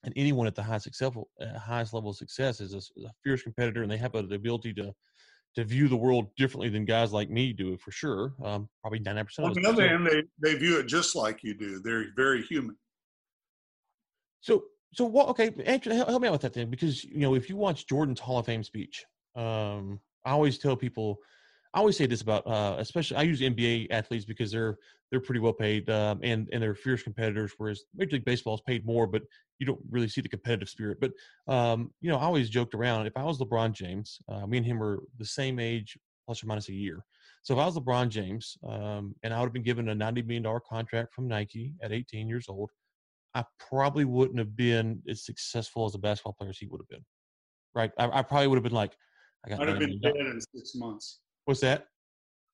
and 0.03 0.13
anyone 0.15 0.47
at 0.47 0.55
the 0.55 0.63
highest, 0.63 0.85
successful, 0.85 1.29
uh, 1.41 1.57
highest 1.59 1.93
level 1.93 2.09
of 2.09 2.15
success 2.15 2.61
is 2.61 2.73
a, 2.73 2.77
is 2.77 3.05
a 3.05 3.11
fierce 3.23 3.41
competitor, 3.41 3.81
and 3.81 3.91
they 3.91 3.97
have 3.97 4.15
a, 4.15 4.23
the 4.23 4.35
ability 4.35 4.73
to 4.73 4.93
to 5.55 5.63
view 5.63 5.87
the 5.87 5.97
world 5.97 6.27
differently 6.37 6.69
than 6.69 6.85
guys 6.85 7.11
like 7.11 7.29
me 7.29 7.51
do, 7.53 7.75
for 7.77 7.91
sure. 7.91 8.33
Um, 8.43 8.69
probably 8.81 8.99
ninety 8.99 9.23
percent. 9.23 9.47
On 9.47 9.53
the 9.53 9.67
other 9.67 9.87
hand, 9.87 10.07
they, 10.07 10.23
they 10.41 10.57
view 10.57 10.79
it 10.79 10.85
just 10.85 11.15
like 11.15 11.43
you 11.43 11.55
do. 11.55 11.81
They're 11.83 12.05
very 12.15 12.43
human. 12.43 12.77
So, 14.41 14.63
so 14.93 15.05
what? 15.05 15.27
Okay, 15.29 15.51
actually, 15.65 15.95
help, 15.95 16.09
help 16.09 16.21
me 16.21 16.27
out 16.27 16.33
with 16.33 16.41
that 16.41 16.53
then, 16.53 16.69
because 16.69 17.03
you 17.03 17.19
know, 17.19 17.35
if 17.35 17.49
you 17.49 17.57
watch 17.57 17.87
Jordan's 17.87 18.19
Hall 18.19 18.39
of 18.39 18.45
Fame 18.45 18.63
speech, 18.63 19.03
um, 19.35 19.99
I 20.23 20.31
always 20.31 20.59
tell 20.59 20.75
people, 20.75 21.17
I 21.73 21.79
always 21.79 21.97
say 21.97 22.07
this 22.07 22.21
about, 22.21 22.47
uh, 22.47 22.75
especially 22.79 23.17
I 23.17 23.23
use 23.23 23.41
NBA 23.41 23.87
athletes 23.91 24.25
because 24.25 24.51
they're 24.51 24.77
they're 25.11 25.19
pretty 25.19 25.39
well 25.39 25.53
paid 25.53 25.89
um, 25.89 26.19
and 26.23 26.47
and 26.51 26.61
they're 26.61 26.75
fierce 26.75 27.03
competitors, 27.03 27.53
whereas 27.57 27.83
Major 27.95 28.13
League 28.13 28.25
Baseball 28.25 28.55
is 28.55 28.61
paid 28.65 28.85
more, 28.85 29.05
but 29.05 29.21
you 29.59 29.65
don't 29.67 29.79
really 29.89 30.07
see 30.07 30.21
the 30.21 30.29
competitive 30.29 30.69
spirit. 30.69 30.97
But 30.99 31.11
um, 31.47 31.91
you 32.01 32.09
know, 32.09 32.17
I 32.17 32.23
always 32.23 32.49
joked 32.49 32.73
around. 32.73 33.05
If 33.05 33.15
I 33.15 33.23
was 33.23 33.39
LeBron 33.39 33.73
James, 33.73 34.19
uh, 34.29 34.47
me 34.47 34.57
and 34.57 34.65
him 34.65 34.79
were 34.79 35.03
the 35.17 35.25
same 35.25 35.59
age, 35.59 35.97
plus 36.25 36.43
or 36.43 36.47
minus 36.47 36.69
a 36.69 36.73
year. 36.73 37.03
So 37.43 37.53
if 37.53 37.59
I 37.59 37.65
was 37.65 37.75
LeBron 37.77 38.09
James, 38.09 38.57
um, 38.67 39.15
and 39.23 39.33
I 39.33 39.39
would 39.39 39.45
have 39.45 39.53
been 39.53 39.63
given 39.63 39.89
a 39.89 39.95
ninety 39.95 40.23
million 40.23 40.43
dollar 40.43 40.61
contract 40.61 41.13
from 41.13 41.27
Nike 41.27 41.75
at 41.83 41.91
eighteen 41.91 42.27
years 42.27 42.47
old, 42.49 42.71
I 43.35 43.43
probably 43.59 44.05
wouldn't 44.05 44.39
have 44.39 44.55
been 44.55 45.03
as 45.07 45.23
successful 45.23 45.85
as 45.85 45.93
a 45.93 45.99
basketball 45.99 46.33
player 46.33 46.49
as 46.49 46.57
he 46.57 46.65
would 46.65 46.81
have 46.81 46.89
been. 46.89 47.05
Right? 47.75 47.91
I, 47.99 48.19
I 48.19 48.21
probably 48.23 48.47
would 48.47 48.55
have 48.55 48.63
been 48.63 48.73
like, 48.73 48.95
I 49.45 49.49
got 49.49 49.61
I'd 49.61 49.69
have 49.69 49.79
been 49.79 49.99
dead 50.01 50.15
in 50.15 50.39
six 50.55 50.73
months. 50.75 51.19
What's 51.49 51.61
that? 51.61 51.87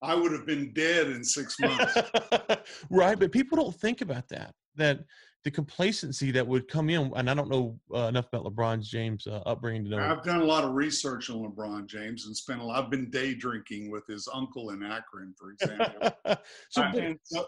I 0.01 0.15
would 0.15 0.31
have 0.31 0.45
been 0.45 0.71
dead 0.71 1.07
in 1.07 1.21
six 1.21 1.59
months. 1.59 1.97
right, 2.89 3.19
but 3.19 3.29
people 3.29 3.57
don't 3.57 3.75
think 3.75 3.99
about 3.99 4.29
that. 4.29 4.53
that 4.77 5.01
the 5.43 5.51
complacency 5.51 6.31
that 6.31 6.47
would 6.47 6.69
come 6.69 6.89
in, 6.89 7.11
and 7.13 7.29
I 7.29 7.33
don't 7.33 7.49
know 7.49 7.77
uh, 7.93 8.07
enough 8.07 8.27
about 8.31 8.45
LeBron 8.45 8.81
James' 8.81 9.27
uh, 9.27 9.41
upbringing 9.45 9.83
to 9.83 9.89
know. 9.89 9.97
I've 9.97 10.23
done 10.23 10.39
a 10.39 10.45
lot 10.45 10.63
of 10.63 10.75
research 10.75 11.29
on 11.29 11.39
LeBron 11.43 11.87
James 11.87 12.25
and 12.25 12.37
spent 12.37 12.61
a 12.61 12.63
lot. 12.63 12.81
I've 12.81 12.89
been 12.89 13.09
day 13.09 13.33
drinking 13.35 13.91
with 13.91 14.07
his 14.07 14.29
uncle 14.33 14.69
in 14.69 14.81
Akron, 14.81 15.35
for 15.37 15.51
example. 15.51 16.09
so, 16.69 16.81
I- 16.81 17.17
so- 17.23 17.47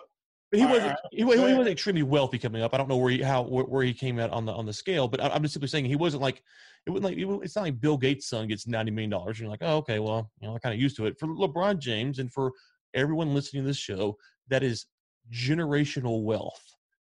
but 0.51 0.59
he 0.59 0.65
wasn't 0.65 0.91
I- 0.91 0.95
he, 1.11 1.17
he 1.19 1.25
wasn't 1.25 1.67
extremely 1.67 2.03
wealthy 2.03 2.37
coming 2.37 2.61
up. 2.61 2.73
I 2.73 2.77
don't 2.77 2.87
know 2.89 2.97
where 2.97 3.11
he 3.11 3.21
how 3.21 3.43
where, 3.43 3.65
where 3.65 3.83
he 3.83 3.93
came 3.93 4.19
out 4.19 4.29
on 4.31 4.45
the 4.45 4.53
on 4.53 4.65
the 4.65 4.73
scale, 4.73 5.07
but 5.07 5.21
I, 5.21 5.29
I'm 5.29 5.41
just 5.41 5.53
simply 5.53 5.67
saying 5.67 5.85
he 5.85 5.95
wasn't 5.95 6.21
like 6.23 6.41
it 6.85 6.89
wasn't 6.91 7.05
like 7.05 7.43
it's 7.43 7.55
not 7.55 7.63
like 7.63 7.79
Bill 7.81 7.97
Gates' 7.97 8.27
son 8.29 8.47
gets 8.47 8.67
ninety 8.67 8.91
million 8.91 9.09
dollars. 9.09 9.39
You're 9.39 9.49
like, 9.49 9.61
oh 9.63 9.77
okay, 9.77 9.99
well 9.99 10.31
you 10.39 10.47
know 10.47 10.53
I'm 10.53 10.59
kind 10.59 10.73
of 10.73 10.79
used 10.81 10.95
to 10.97 11.05
it. 11.05 11.19
For 11.19 11.27
LeBron 11.27 11.79
James 11.79 12.19
and 12.19 12.31
for 12.31 12.51
everyone 12.93 13.33
listening 13.33 13.63
to 13.63 13.67
this 13.67 13.77
show, 13.77 14.17
that 14.47 14.63
is 14.63 14.85
generational 15.31 16.23
wealth 16.23 16.63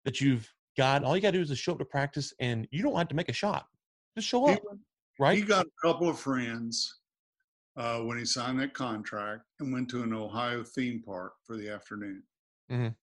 that 0.05 0.21
you've 0.21 0.49
got. 0.77 1.05
All 1.05 1.15
you 1.15 1.23
got 1.23 1.31
to 1.33 1.39
do 1.39 1.43
is 1.43 1.49
just 1.49 1.63
show 1.63 1.73
up 1.73 1.79
to 1.79 1.85
practice, 1.85 2.33
and 2.41 2.67
you 2.71 2.83
don't 2.83 2.97
have 2.97 3.09
to 3.09 3.15
make 3.15 3.29
a 3.29 3.33
shot. 3.33 3.67
Just 4.17 4.29
show 4.29 4.47
He- 4.47 4.55
up, 4.55 4.63
right? 5.21 5.37
He 5.37 5.43
got 5.43 5.67
a 5.67 5.87
couple 5.87 6.09
of 6.09 6.19
friends 6.19 6.99
uh, 7.77 8.01
when 8.01 8.19
he 8.19 8.25
signed 8.25 8.59
that 8.61 8.75
contract 8.75 9.43
and 9.61 9.73
went 9.73 9.89
to 9.91 10.03
an 10.03 10.13
Ohio 10.13 10.65
theme 10.65 11.01
park 11.05 11.35
for 11.45 11.57
the 11.57 11.69
afternoon. 11.71 12.23
Mhm. 12.71 12.95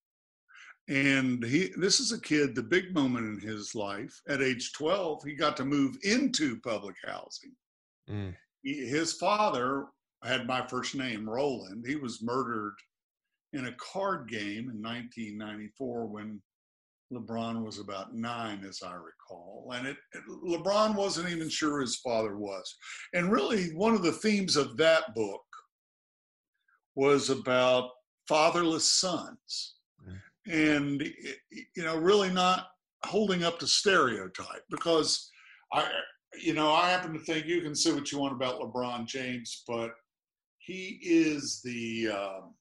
And 0.87 1.43
he, 1.43 1.71
this 1.77 1.99
is 1.99 2.11
a 2.11 2.21
kid, 2.21 2.53
the 2.53 2.61
big 2.61 2.93
moment 2.93 3.25
in 3.43 3.47
his 3.49 3.73
life. 3.73 4.21
At 4.27 4.41
age 4.41 4.71
12, 4.73 5.23
he 5.23 5.33
got 5.33 5.57
to 5.57 5.65
move 5.65 5.97
into 6.03 6.59
public 6.61 6.95
housing. 7.03 7.53
Mm. 8.09 8.35
He, 8.61 8.85
his 8.87 9.13
father 9.13 9.87
had 10.23 10.45
my 10.45 10.65
first 10.67 10.93
name, 10.95 11.27
Roland. 11.27 11.85
He 11.87 11.95
was 11.95 12.21
murdered 12.21 12.75
in 13.53 13.65
a 13.65 13.73
card 13.73 14.29
game 14.29 14.69
in 14.69 14.81
1994 14.81 16.05
when 16.05 16.39
LeBron 17.11 17.63
was 17.63 17.79
about 17.79 18.15
nine, 18.15 18.63
as 18.67 18.81
I 18.83 18.93
recall. 18.93 19.71
And 19.73 19.87
it, 19.87 19.97
it- 20.13 20.23
LeBron 20.45 20.95
wasn't 20.95 21.29
even 21.29 21.49
sure 21.49 21.79
his 21.81 21.95
father 21.97 22.37
was. 22.37 22.75
And 23.13 23.31
really, 23.31 23.73
one 23.75 23.95
of 23.95 24.03
the 24.03 24.11
themes 24.11 24.55
of 24.55 24.77
that 24.77 25.15
book 25.15 25.41
was 26.95 27.29
about 27.29 27.89
fatherless 28.27 28.85
sons. 28.89 29.75
And, 30.47 31.01
you 31.75 31.83
know, 31.83 31.97
really 31.97 32.31
not 32.31 32.67
holding 33.03 33.43
up 33.43 33.59
to 33.59 33.67
stereotype 33.67 34.63
because 34.69 35.29
I, 35.73 35.89
you 36.41 36.53
know, 36.53 36.71
I 36.71 36.89
happen 36.89 37.13
to 37.13 37.19
think 37.19 37.45
you 37.45 37.61
can 37.61 37.75
say 37.75 37.93
what 37.93 38.11
you 38.11 38.19
want 38.19 38.33
about 38.33 38.59
LeBron 38.59 39.07
James, 39.07 39.63
but 39.67 39.91
he 40.59 40.99
is 41.01 41.61
the 41.63 42.09
um, 42.09 42.53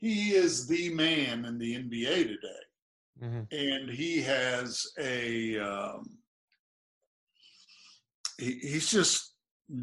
he 0.00 0.34
is 0.34 0.66
the 0.66 0.92
man 0.94 1.44
in 1.44 1.58
the 1.58 1.76
NBA 1.76 2.24
today. 2.24 2.64
Mhm. 3.22 3.46
and 3.52 3.88
he 3.88 4.20
has 4.22 4.84
a 4.98 5.56
um, 5.58 6.18
he, 8.38 8.58
he's 8.58 8.90
just 8.90 9.34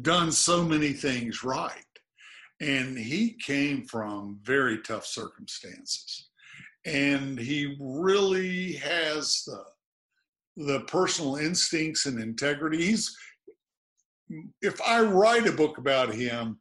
done 0.02 0.30
so 0.30 0.62
many 0.62 0.92
things 0.92 1.42
right. 1.42 1.86
And 2.60 2.96
he 2.96 3.32
came 3.42 3.86
from 3.86 4.38
very 4.42 4.82
tough 4.82 5.06
circumstances 5.06 6.28
and 6.84 7.38
he 7.38 7.76
really 7.80 8.72
has 8.74 9.42
the 9.46 9.62
the 10.56 10.80
personal 10.80 11.36
instincts 11.36 12.06
and 12.06 12.20
integrity 12.20 12.84
he's 12.84 13.16
if 14.60 14.80
i 14.82 15.00
write 15.00 15.46
a 15.46 15.52
book 15.52 15.78
about 15.78 16.12
him 16.12 16.58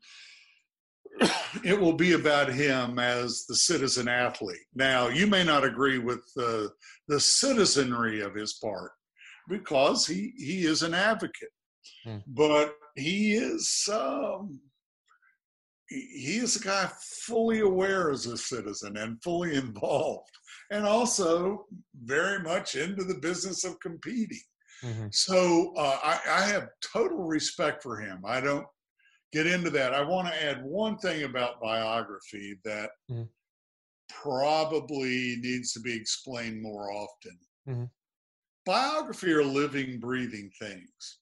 it 1.64 1.80
will 1.80 1.94
be 1.94 2.14
about 2.14 2.52
him 2.52 3.00
as 3.00 3.46
the 3.46 3.56
citizen 3.56 4.08
athlete. 4.08 4.66
Now, 4.74 5.08
you 5.10 5.28
may 5.28 5.44
not 5.44 5.64
agree 5.64 6.00
with 6.00 6.22
the 6.36 6.72
the 7.08 7.20
citizenry 7.20 8.22
of 8.22 8.34
his 8.34 8.54
part 8.54 8.92
because 9.50 10.06
he 10.08 10.34
he 10.38 10.66
is 10.66 10.84
an 10.84 10.94
advocate, 10.94 11.50
Hmm. 12.04 12.18
but 12.28 12.76
he 12.96 13.34
is 13.34 13.88
um, 13.92 14.60
he 16.00 16.38
is 16.38 16.56
a 16.56 16.60
guy 16.64 16.90
fully 17.26 17.60
aware 17.60 18.12
as 18.12 18.26
a 18.26 18.38
citizen 18.38 18.98
and 18.98 19.22
fully 19.24 19.56
involved, 19.66 20.32
and 20.72 20.86
also 20.86 21.66
very 22.04 22.40
much 22.40 22.76
into 22.76 23.04
the 23.04 23.16
business 23.16 23.64
of 23.66 23.80
competing. 23.80 24.42
Mhm. 24.84 25.14
So 25.14 25.74
uh, 25.76 26.00
I, 26.04 26.20
I 26.28 26.42
have 26.48 26.70
total 26.82 27.24
respect 27.24 27.84
for 27.84 27.98
him. 28.00 28.24
I 28.26 28.42
don't 28.42 28.66
get 29.32 29.46
into 29.48 29.70
that. 29.72 29.94
I 29.94 30.02
want 30.02 30.28
to 30.28 30.44
add 30.44 30.64
one 30.64 30.98
thing 30.98 31.24
about 31.24 31.62
biography 31.62 32.60
that 32.66 32.90
Mhm. 33.10 33.30
probably 34.10 35.38
needs 35.38 35.72
to 35.74 35.80
be 35.80 35.96
explained 35.96 36.62
more 36.62 36.92
often. 36.92 37.40
Mhm. 37.68 37.90
Biography 38.66 39.32
are 39.32 39.44
living, 39.44 40.00
breathing 40.00 40.52
things. 40.60 41.20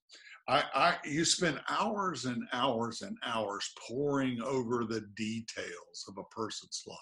I, 0.50 0.64
I 0.74 0.96
you 1.06 1.26
spend 1.26 1.62
hours 1.70 2.26
and 2.26 2.44
hours 2.54 3.04
and 3.04 3.16
hours 3.24 3.72
poring 3.88 4.42
over 4.42 4.84
the 4.84 5.02
details 5.16 6.06
of 6.08 6.18
a 6.18 6.24
person's 6.36 6.84
life. 6.88 6.98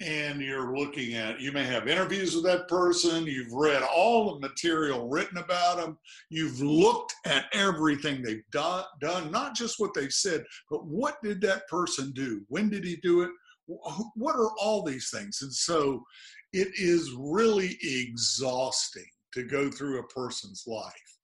And 0.00 0.42
you're 0.42 0.76
looking 0.76 1.14
at 1.14 1.40
you 1.40 1.52
may 1.52 1.64
have 1.64 1.86
interviews 1.86 2.34
with 2.34 2.44
that 2.44 2.68
person 2.68 3.26
you've 3.26 3.52
read 3.52 3.82
all 3.82 4.34
the 4.34 4.40
material 4.40 5.08
written 5.08 5.38
about 5.38 5.78
them 5.78 5.96
you've 6.28 6.60
looked 6.60 7.14
at 7.24 7.46
everything 7.54 8.20
they've 8.20 8.50
done, 8.50 8.84
done 9.00 9.30
not 9.30 9.54
just 9.54 9.78
what 9.78 9.94
they've 9.94 10.12
said 10.12 10.44
but 10.68 10.84
what 10.84 11.22
did 11.22 11.40
that 11.42 11.66
person 11.68 12.12
do? 12.12 12.42
When 12.48 12.68
did 12.68 12.84
he 12.84 12.96
do 12.96 13.22
it? 13.22 13.30
What 13.68 14.36
are 14.36 14.50
all 14.60 14.82
these 14.82 15.10
things? 15.10 15.38
And 15.42 15.52
so 15.52 16.04
it 16.52 16.68
is 16.76 17.14
really 17.16 17.78
exhausting 17.82 19.08
to 19.32 19.44
go 19.44 19.70
through 19.70 20.00
a 20.00 20.08
person's 20.08 20.64
life 20.66 21.15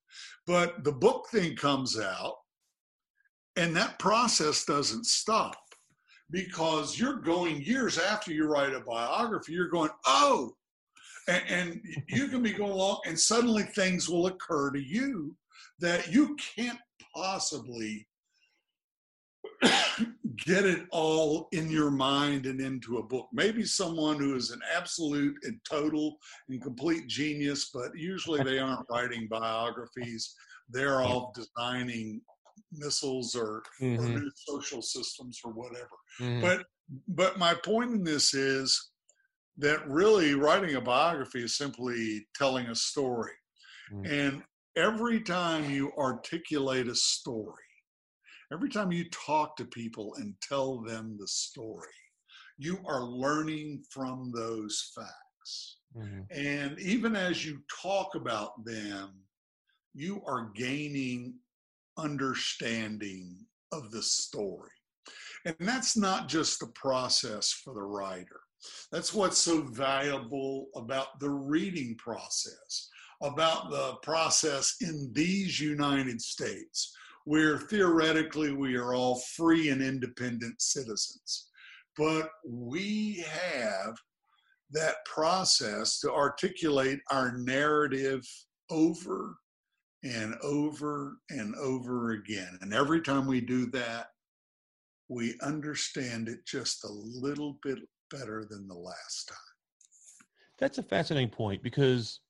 but 0.47 0.85
the 0.85 0.93
book 0.93 1.29
thing 1.31 1.57
comes 1.57 1.99
out 1.99 2.35
and 3.57 3.77
that 3.77 3.99
process 3.99 4.65
doesn't 4.65 5.07
stop 5.07 5.57
because 6.31 6.99
you're 6.99 7.21
going 7.21 7.63
years 7.63 7.99
after 7.99 8.33
you 8.33 8.47
write 8.47 8.73
a 8.73 8.81
biography, 8.81 9.53
you're 9.53 9.69
going, 9.69 9.91
oh, 10.07 10.53
and, 11.29 11.43
and 11.49 11.81
you 12.09 12.29
can 12.29 12.43
be 12.43 12.53
going 12.53 12.73
along, 12.73 13.01
and 13.07 13.19
suddenly 13.19 13.65
things 13.65 14.09
will 14.09 14.27
occur 14.27 14.71
to 14.71 14.81
you 14.81 15.37
that 15.79 16.13
you 16.13 16.37
can't 16.57 16.79
possibly 17.15 18.07
get 20.37 20.65
it 20.65 20.87
all 20.91 21.49
in 21.53 21.71
your 21.71 21.91
mind 21.91 22.47
and 22.47 22.61
into 22.61 22.99
a 22.99 23.03
book. 23.03 23.29
Maybe 23.33 23.65
someone 23.65 24.19
who 24.19 24.35
is 24.37 24.51
an 24.51 24.61
absolute 24.75 25.37
and 25.45 25.61
total 25.69 26.17
and 26.49 26.63
complete 26.63 27.07
genius, 27.09 27.71
but 27.73 27.91
usually 27.97 28.43
they 28.43 28.59
aren't 28.59 28.87
writing 28.91 29.29
biographies. 29.29 30.35
They're 30.69 31.03
all 31.03 31.33
designing 31.35 32.23
missiles 32.71 33.35
or, 33.35 33.63
or 33.81 33.87
Mhm. 33.87 34.15
new 34.15 34.31
social 34.37 34.83
systems 34.83 35.41
or 35.45 35.53
whatever. 35.53 35.97
Mhm. 36.21 36.41
But 36.41 36.67
but 37.09 37.39
my 37.39 37.55
point 37.55 37.93
in 37.93 38.05
this 38.05 38.35
is 38.35 38.91
that 39.57 39.87
really 39.89 40.35
writing 40.35 40.75
a 40.77 40.81
biography 40.81 41.43
is 41.45 41.57
simply 41.57 42.27
telling 42.35 42.67
a 42.67 42.75
story. 42.75 43.33
Mm. 43.91 44.11
And 44.11 44.45
every 44.77 45.21
time 45.23 45.71
you 45.71 45.93
articulate 45.93 46.89
a 46.89 46.95
story, 46.95 47.62
every 48.53 48.69
time 48.69 48.93
you 48.93 49.09
talk 49.11 49.57
to 49.57 49.65
people 49.65 50.15
and 50.17 50.35
tell 50.43 50.81
them 50.81 51.17
the 51.19 51.27
story, 51.27 51.89
you 52.59 52.79
are 52.87 53.03
learning 53.03 53.83
from 53.91 54.31
those 54.31 54.93
facts. 54.95 55.79
Mhm. 55.97 56.27
And 56.31 56.79
even 56.79 57.17
as 57.17 57.45
you 57.45 57.65
talk 57.83 58.15
about 58.15 58.65
them, 58.65 59.27
you 59.95 60.23
are 60.25 60.51
gaining 60.51 61.41
understanding 61.97 63.47
of 63.73 63.91
the 63.91 64.03
story. 64.03 64.71
And 65.45 65.57
that's 65.59 65.97
not 65.97 66.29
just 66.29 66.61
the 66.61 66.69
process 66.69 67.51
for 67.51 67.75
the 67.75 67.83
writer. 67.83 68.41
That's 68.93 69.13
what's 69.13 69.39
so 69.39 69.63
valuable 69.63 70.69
about 70.77 71.19
the 71.19 71.31
reading 71.31 71.97
process, 71.97 72.89
about 73.21 73.71
the 73.71 73.97
process 73.97 74.77
in 74.81 75.13
these 75.13 75.59
United 75.59 76.21
States, 76.23 76.97
where 77.25 77.59
theoretically 77.59 78.53
we 78.53 78.77
are 78.77 78.95
all 78.95 79.21
free 79.37 79.71
and 79.71 79.83
independent 79.83 80.61
citizens. 80.61 81.49
But 81.97 82.31
we 82.47 83.25
have 83.29 83.95
that 84.73 84.97
process 85.05 86.01
to 86.01 86.13
articulate 86.13 86.99
our 87.11 87.37
narrative 87.37 88.23
over 88.71 89.37
and 90.03 90.35
over 90.43 91.19
and 91.31 91.55
over 91.57 92.13
again. 92.13 92.59
And 92.61 92.75
every 92.75 93.03
time 93.03 93.27
we 93.27 93.41
do 93.41 93.67
that, 93.73 94.07
we 95.09 95.35
understand 95.43 96.29
it 96.29 96.45
just 96.47 96.85
a 96.85 96.93
little 96.93 97.59
bit 97.63 97.79
better 98.11 98.45
than 98.49 98.67
the 98.67 98.75
last 98.75 99.29
time. 99.29 99.37
That's 100.59 100.79
a 100.79 100.83
fascinating 100.83 101.31
point 101.31 101.63
because, 101.63 102.21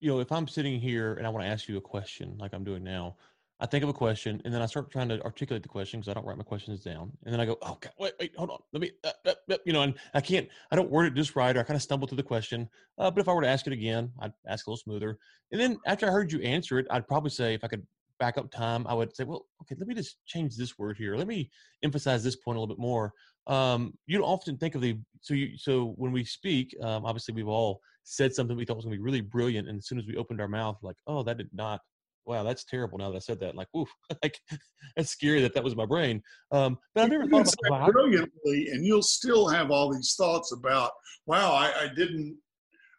you 0.00 0.10
know, 0.10 0.20
if 0.20 0.30
I'm 0.32 0.48
sitting 0.48 0.80
here 0.80 1.14
and 1.14 1.26
I 1.26 1.30
want 1.30 1.44
to 1.44 1.50
ask 1.50 1.68
you 1.68 1.76
a 1.76 1.80
question 1.80 2.36
like 2.38 2.52
I'm 2.54 2.64
doing 2.64 2.84
now, 2.84 3.16
I 3.58 3.64
think 3.64 3.82
of 3.82 3.88
a 3.88 3.94
question, 3.94 4.42
and 4.44 4.52
then 4.52 4.60
I 4.60 4.66
start 4.66 4.90
trying 4.90 5.08
to 5.08 5.22
articulate 5.22 5.62
the 5.62 5.68
question 5.68 5.98
because 5.98 6.10
I 6.10 6.14
don't 6.14 6.26
write 6.26 6.36
my 6.36 6.44
questions 6.44 6.84
down. 6.84 7.10
And 7.24 7.32
then 7.32 7.40
I 7.40 7.46
go, 7.46 7.56
"Okay, 7.66 7.88
wait, 7.98 8.12
wait, 8.20 8.36
hold 8.36 8.50
on, 8.50 8.58
let 8.72 8.82
me," 8.82 8.90
uh, 9.02 9.12
uh, 9.24 9.32
uh, 9.50 9.56
you 9.64 9.72
know, 9.72 9.80
and 9.80 9.94
I 10.12 10.20
can't, 10.20 10.46
I 10.70 10.76
don't 10.76 10.90
word 10.90 11.06
it 11.06 11.14
just 11.14 11.34
right, 11.36 11.56
or 11.56 11.60
I 11.60 11.62
kind 11.62 11.76
of 11.76 11.82
stumble 11.82 12.06
through 12.06 12.18
the 12.18 12.22
question. 12.22 12.68
Uh, 12.98 13.10
but 13.10 13.20
if 13.20 13.28
I 13.28 13.32
were 13.32 13.40
to 13.40 13.48
ask 13.48 13.66
it 13.66 13.72
again, 13.72 14.12
I'd 14.20 14.34
ask 14.46 14.66
a 14.66 14.70
little 14.70 14.82
smoother. 14.82 15.18
And 15.52 15.60
then 15.60 15.78
after 15.86 16.06
I 16.06 16.10
heard 16.10 16.32
you 16.32 16.42
answer 16.42 16.78
it, 16.78 16.86
I'd 16.90 17.08
probably 17.08 17.30
say, 17.30 17.54
if 17.54 17.64
I 17.64 17.68
could 17.68 17.86
back 18.18 18.38
up 18.38 18.50
time, 18.50 18.86
I 18.86 18.94
would 18.94 19.14
say, 19.14 19.24
"Well, 19.24 19.46
okay, 19.62 19.74
let 19.78 19.88
me 19.88 19.94
just 19.94 20.18
change 20.26 20.56
this 20.56 20.78
word 20.78 20.96
here. 20.96 21.16
Let 21.16 21.26
me 21.26 21.50
emphasize 21.82 22.22
this 22.22 22.36
point 22.36 22.56
a 22.56 22.60
little 22.60 22.74
bit 22.74 22.80
more." 22.80 23.12
Um, 23.46 23.94
you 24.06 24.18
don't 24.18 24.26
often 24.26 24.56
think 24.56 24.74
of 24.74 24.80
the 24.80 24.98
so 25.20 25.34
you 25.34 25.56
so 25.56 25.94
when 25.96 26.12
we 26.12 26.24
speak, 26.24 26.74
um, 26.82 27.04
obviously 27.04 27.34
we've 27.34 27.48
all 27.48 27.80
said 28.04 28.34
something 28.34 28.56
we 28.56 28.64
thought 28.64 28.76
was 28.76 28.84
going 28.84 28.94
to 28.94 28.98
be 28.98 29.04
really 29.04 29.20
brilliant, 29.20 29.68
and 29.68 29.78
as 29.78 29.86
soon 29.86 29.98
as 29.98 30.06
we 30.06 30.16
opened 30.16 30.40
our 30.40 30.48
mouth, 30.48 30.78
like, 30.82 30.96
"Oh, 31.06 31.22
that 31.22 31.38
did 31.38 31.50
not." 31.52 31.80
wow, 32.26 32.42
that's 32.42 32.64
terrible. 32.64 32.98
Now 32.98 33.10
that 33.10 33.16
I 33.16 33.20
said 33.20 33.40
that, 33.40 33.54
like, 33.54 33.68
woof, 33.72 33.88
like 34.22 34.38
that's 34.96 35.10
scary 35.10 35.40
that 35.42 35.54
that 35.54 35.64
was 35.64 35.76
my 35.76 35.86
brain. 35.86 36.22
Um, 36.52 36.78
but 36.94 37.04
I've 37.04 37.10
never 37.10 37.26
thought 37.26 37.54
about 37.66 37.92
brilliantly, 37.92 38.68
and 38.72 38.84
you'll 38.84 39.02
still 39.02 39.48
have 39.48 39.70
all 39.70 39.92
these 39.92 40.14
thoughts 40.16 40.52
about, 40.52 40.90
wow, 41.26 41.52
I, 41.52 41.84
I 41.84 41.88
didn't, 41.94 42.36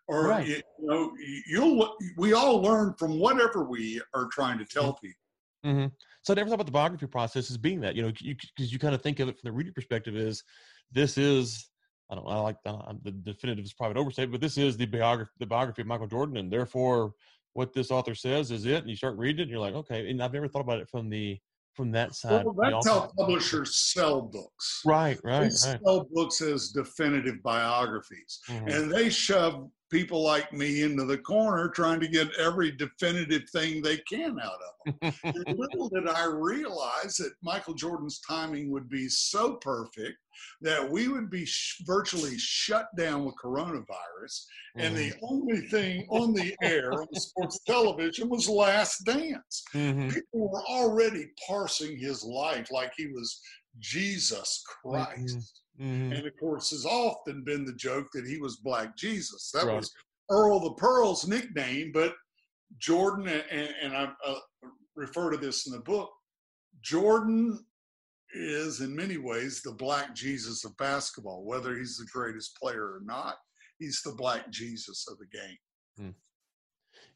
or 0.07 0.27
right. 0.27 0.47
you 0.47 0.61
know, 0.79 1.11
you'll 1.47 1.95
we 2.17 2.33
all 2.33 2.61
learn 2.61 2.93
from 2.97 3.19
whatever 3.19 3.63
we 3.63 4.01
are 4.13 4.27
trying 4.31 4.57
to 4.57 4.65
tell 4.65 4.93
mm-hmm. 4.93 5.07
people. 5.07 5.21
Mm-hmm. 5.65 5.87
So 6.21 6.33
I 6.33 6.35
never 6.35 6.49
thought 6.49 6.55
about 6.55 6.65
the 6.65 6.71
biography 6.71 7.07
process 7.07 7.49
as 7.49 7.57
being 7.57 7.79
that, 7.81 7.95
you 7.95 8.01
know, 8.01 8.09
because 8.09 8.23
you, 8.23 8.35
you 8.57 8.79
kind 8.79 8.95
of 8.95 9.01
think 9.01 9.19
of 9.19 9.29
it 9.29 9.39
from 9.39 9.47
the 9.47 9.51
reader 9.51 9.71
perspective 9.71 10.15
is 10.15 10.43
this 10.91 11.17
is 11.17 11.69
I 12.09 12.15
don't 12.15 12.27
I 12.27 12.39
like 12.39 12.57
the 12.63 13.11
definitive 13.11 13.65
is 13.65 13.73
private 13.73 13.97
oversight, 13.97 14.31
but 14.31 14.41
this 14.41 14.57
is 14.57 14.77
the 14.77 14.85
biography 14.85 15.31
the 15.39 15.45
biography 15.45 15.81
of 15.81 15.87
Michael 15.87 16.07
Jordan, 16.07 16.37
and 16.37 16.51
therefore 16.51 17.13
what 17.53 17.73
this 17.73 17.91
author 17.91 18.13
says 18.13 18.51
is 18.51 18.65
it, 18.65 18.75
and 18.75 18.89
you 18.89 18.95
start 18.95 19.17
reading 19.17 19.39
it, 19.39 19.43
and 19.43 19.51
you're 19.51 19.59
like, 19.59 19.73
okay. 19.73 20.09
And 20.09 20.21
I've 20.21 20.31
never 20.31 20.47
thought 20.47 20.61
about 20.61 20.79
it 20.79 20.89
from 20.89 21.09
the 21.09 21.39
from 21.73 21.91
that 21.91 22.15
side. 22.15 22.45
Well, 22.45 22.55
that's 22.59 22.87
how 22.87 23.11
publishers 23.17 23.77
sell 23.77 24.21
books. 24.21 24.81
Right, 24.85 25.19
right. 25.23 25.39
They 25.39 25.45
right. 25.45 25.53
sell 25.53 26.07
books 26.11 26.41
as 26.41 26.69
definitive 26.69 27.41
biographies, 27.43 28.39
mm-hmm. 28.49 28.67
and 28.67 28.91
they 28.91 29.09
shove 29.09 29.69
people 29.91 30.23
like 30.23 30.51
me 30.53 30.83
into 30.83 31.05
the 31.05 31.17
corner 31.17 31.69
trying 31.69 31.99
to 31.99 32.07
get 32.07 32.27
every 32.39 32.71
definitive 32.71 33.49
thing 33.49 33.81
they 33.81 33.97
can 33.97 34.37
out 34.39 34.59
of 34.85 34.95
them. 35.01 35.13
little 35.57 35.89
did 35.89 36.07
I 36.07 36.25
realize 36.25 37.15
that 37.17 37.33
Michael 37.41 37.73
Jordan's 37.73 38.19
timing 38.27 38.71
would 38.71 38.89
be 38.89 39.07
so 39.09 39.55
perfect 39.55 40.17
that 40.61 40.89
we 40.89 41.07
would 41.07 41.29
be 41.29 41.45
sh- 41.45 41.81
virtually 41.85 42.37
shut 42.37 42.87
down 42.97 43.25
with 43.25 43.35
coronavirus, 43.43 43.85
mm-hmm. 44.23 44.81
and 44.81 44.95
the 44.95 45.11
mm-hmm. 45.11 45.25
only 45.25 45.61
thing 45.61 46.05
on 46.09 46.33
the 46.33 46.55
air 46.61 46.93
on 46.93 47.07
sports 47.15 47.59
television 47.65 48.29
was 48.29 48.47
Last 48.49 49.03
Dance. 49.05 49.63
Mm-hmm. 49.73 50.09
People 50.09 50.49
were 50.49 50.63
already 50.65 51.27
parsing 51.47 51.97
his 51.97 52.23
life 52.23 52.71
like 52.71 52.91
he 52.95 53.07
was 53.07 53.39
Jesus 53.79 54.63
Christ. 54.81 55.61
Mm-hmm. 55.79 55.83
Mm-hmm. 55.83 56.13
And 56.13 56.27
of 56.27 56.33
course, 56.39 56.71
has 56.71 56.85
often 56.85 57.43
been 57.43 57.65
the 57.65 57.73
joke 57.73 58.07
that 58.13 58.27
he 58.27 58.39
was 58.39 58.57
Black 58.57 58.97
Jesus. 58.97 59.51
That 59.53 59.65
right. 59.65 59.77
was 59.77 59.91
Earl 60.29 60.59
the 60.59 60.73
Pearl's 60.73 61.27
nickname, 61.27 61.91
but 61.93 62.15
Jordan, 62.79 63.27
and, 63.27 63.69
and 63.81 63.95
I 63.95 64.09
uh, 64.25 64.35
refer 64.95 65.31
to 65.31 65.37
this 65.37 65.67
in 65.67 65.73
the 65.73 65.79
book, 65.79 66.09
Jordan 66.81 67.63
is 68.33 68.81
in 68.81 68.95
many 68.95 69.17
ways 69.17 69.61
the 69.61 69.71
Black 69.71 70.13
Jesus 70.13 70.65
of 70.65 70.75
basketball. 70.77 71.45
Whether 71.45 71.77
he's 71.77 71.97
the 71.97 72.07
greatest 72.11 72.57
player 72.61 72.83
or 72.83 73.01
not, 73.03 73.35
he's 73.79 74.01
the 74.03 74.13
Black 74.13 74.49
Jesus 74.51 75.07
of 75.09 75.17
the 75.17 75.27
game. 75.27 75.57
Hmm. 75.97 76.09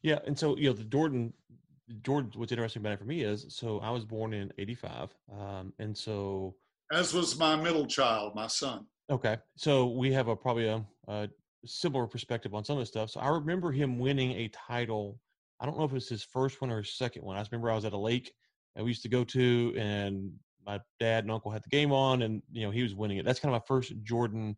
Yeah, 0.02 0.18
and 0.26 0.38
so 0.38 0.56
you 0.56 0.68
know 0.68 0.72
the 0.74 0.84
Jordan 0.84 1.32
Jordan, 2.02 2.32
what's 2.36 2.52
interesting 2.52 2.80
about 2.80 2.92
it 2.92 2.98
for 2.98 3.04
me 3.04 3.22
is 3.22 3.46
so 3.48 3.78
I 3.80 3.90
was 3.90 4.04
born 4.04 4.32
in 4.32 4.52
'85, 4.58 5.14
um, 5.32 5.72
and 5.78 5.96
so 5.96 6.54
as 6.92 7.14
was 7.14 7.38
my 7.38 7.56
middle 7.56 7.86
child, 7.86 8.34
my 8.34 8.46
son. 8.46 8.86
Okay, 9.10 9.36
so 9.56 9.86
we 9.86 10.12
have 10.12 10.28
a 10.28 10.36
probably 10.36 10.68
a, 10.68 10.84
a 11.08 11.28
similar 11.64 12.06
perspective 12.06 12.54
on 12.54 12.64
some 12.64 12.76
of 12.76 12.82
this 12.82 12.88
stuff. 12.88 13.10
So 13.10 13.20
I 13.20 13.28
remember 13.28 13.72
him 13.72 13.98
winning 13.98 14.32
a 14.32 14.48
title. 14.48 15.18
I 15.60 15.66
don't 15.66 15.78
know 15.78 15.84
if 15.84 15.90
it 15.90 15.94
was 15.94 16.08
his 16.08 16.22
first 16.22 16.60
one 16.60 16.70
or 16.70 16.78
his 16.78 16.96
second 16.96 17.22
one. 17.22 17.36
I 17.36 17.40
just 17.40 17.52
remember 17.52 17.70
I 17.70 17.74
was 17.74 17.84
at 17.84 17.92
a 17.92 17.98
lake 17.98 18.32
that 18.74 18.82
we 18.84 18.90
used 18.90 19.02
to 19.02 19.08
go 19.08 19.24
to, 19.24 19.74
and 19.76 20.32
my 20.66 20.80
dad 21.00 21.24
and 21.24 21.32
uncle 21.32 21.50
had 21.50 21.62
the 21.62 21.70
game 21.70 21.92
on, 21.92 22.22
and 22.22 22.42
you 22.52 22.64
know 22.64 22.70
he 22.70 22.82
was 22.82 22.94
winning 22.94 23.18
it. 23.18 23.24
That's 23.24 23.40
kind 23.40 23.54
of 23.54 23.60
my 23.60 23.66
first 23.66 23.92
Jordan 24.02 24.56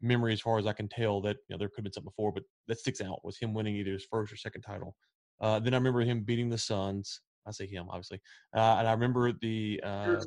memory, 0.00 0.32
as 0.32 0.40
far 0.40 0.58
as 0.58 0.66
I 0.66 0.72
can 0.72 0.88
tell. 0.88 1.20
That 1.20 1.36
you 1.48 1.54
know 1.54 1.58
there 1.58 1.68
could 1.68 1.78
have 1.78 1.84
been 1.84 1.92
something 1.92 2.10
before, 2.10 2.32
but 2.32 2.42
that 2.68 2.78
sticks 2.78 3.00
out 3.00 3.24
was 3.24 3.38
him 3.38 3.54
winning 3.54 3.76
either 3.76 3.92
his 3.92 4.06
first 4.10 4.32
or 4.32 4.36
second 4.36 4.62
title. 4.62 4.96
Uh, 5.40 5.58
then 5.58 5.74
I 5.74 5.76
remember 5.76 6.00
him 6.00 6.22
beating 6.22 6.48
the 6.48 6.58
Suns. 6.58 7.20
I 7.46 7.52
say 7.52 7.66
him, 7.66 7.86
obviously, 7.88 8.20
uh, 8.56 8.76
and 8.78 8.88
I 8.88 8.92
remember 8.92 9.32
the 9.32 9.80
uh, 9.84 10.20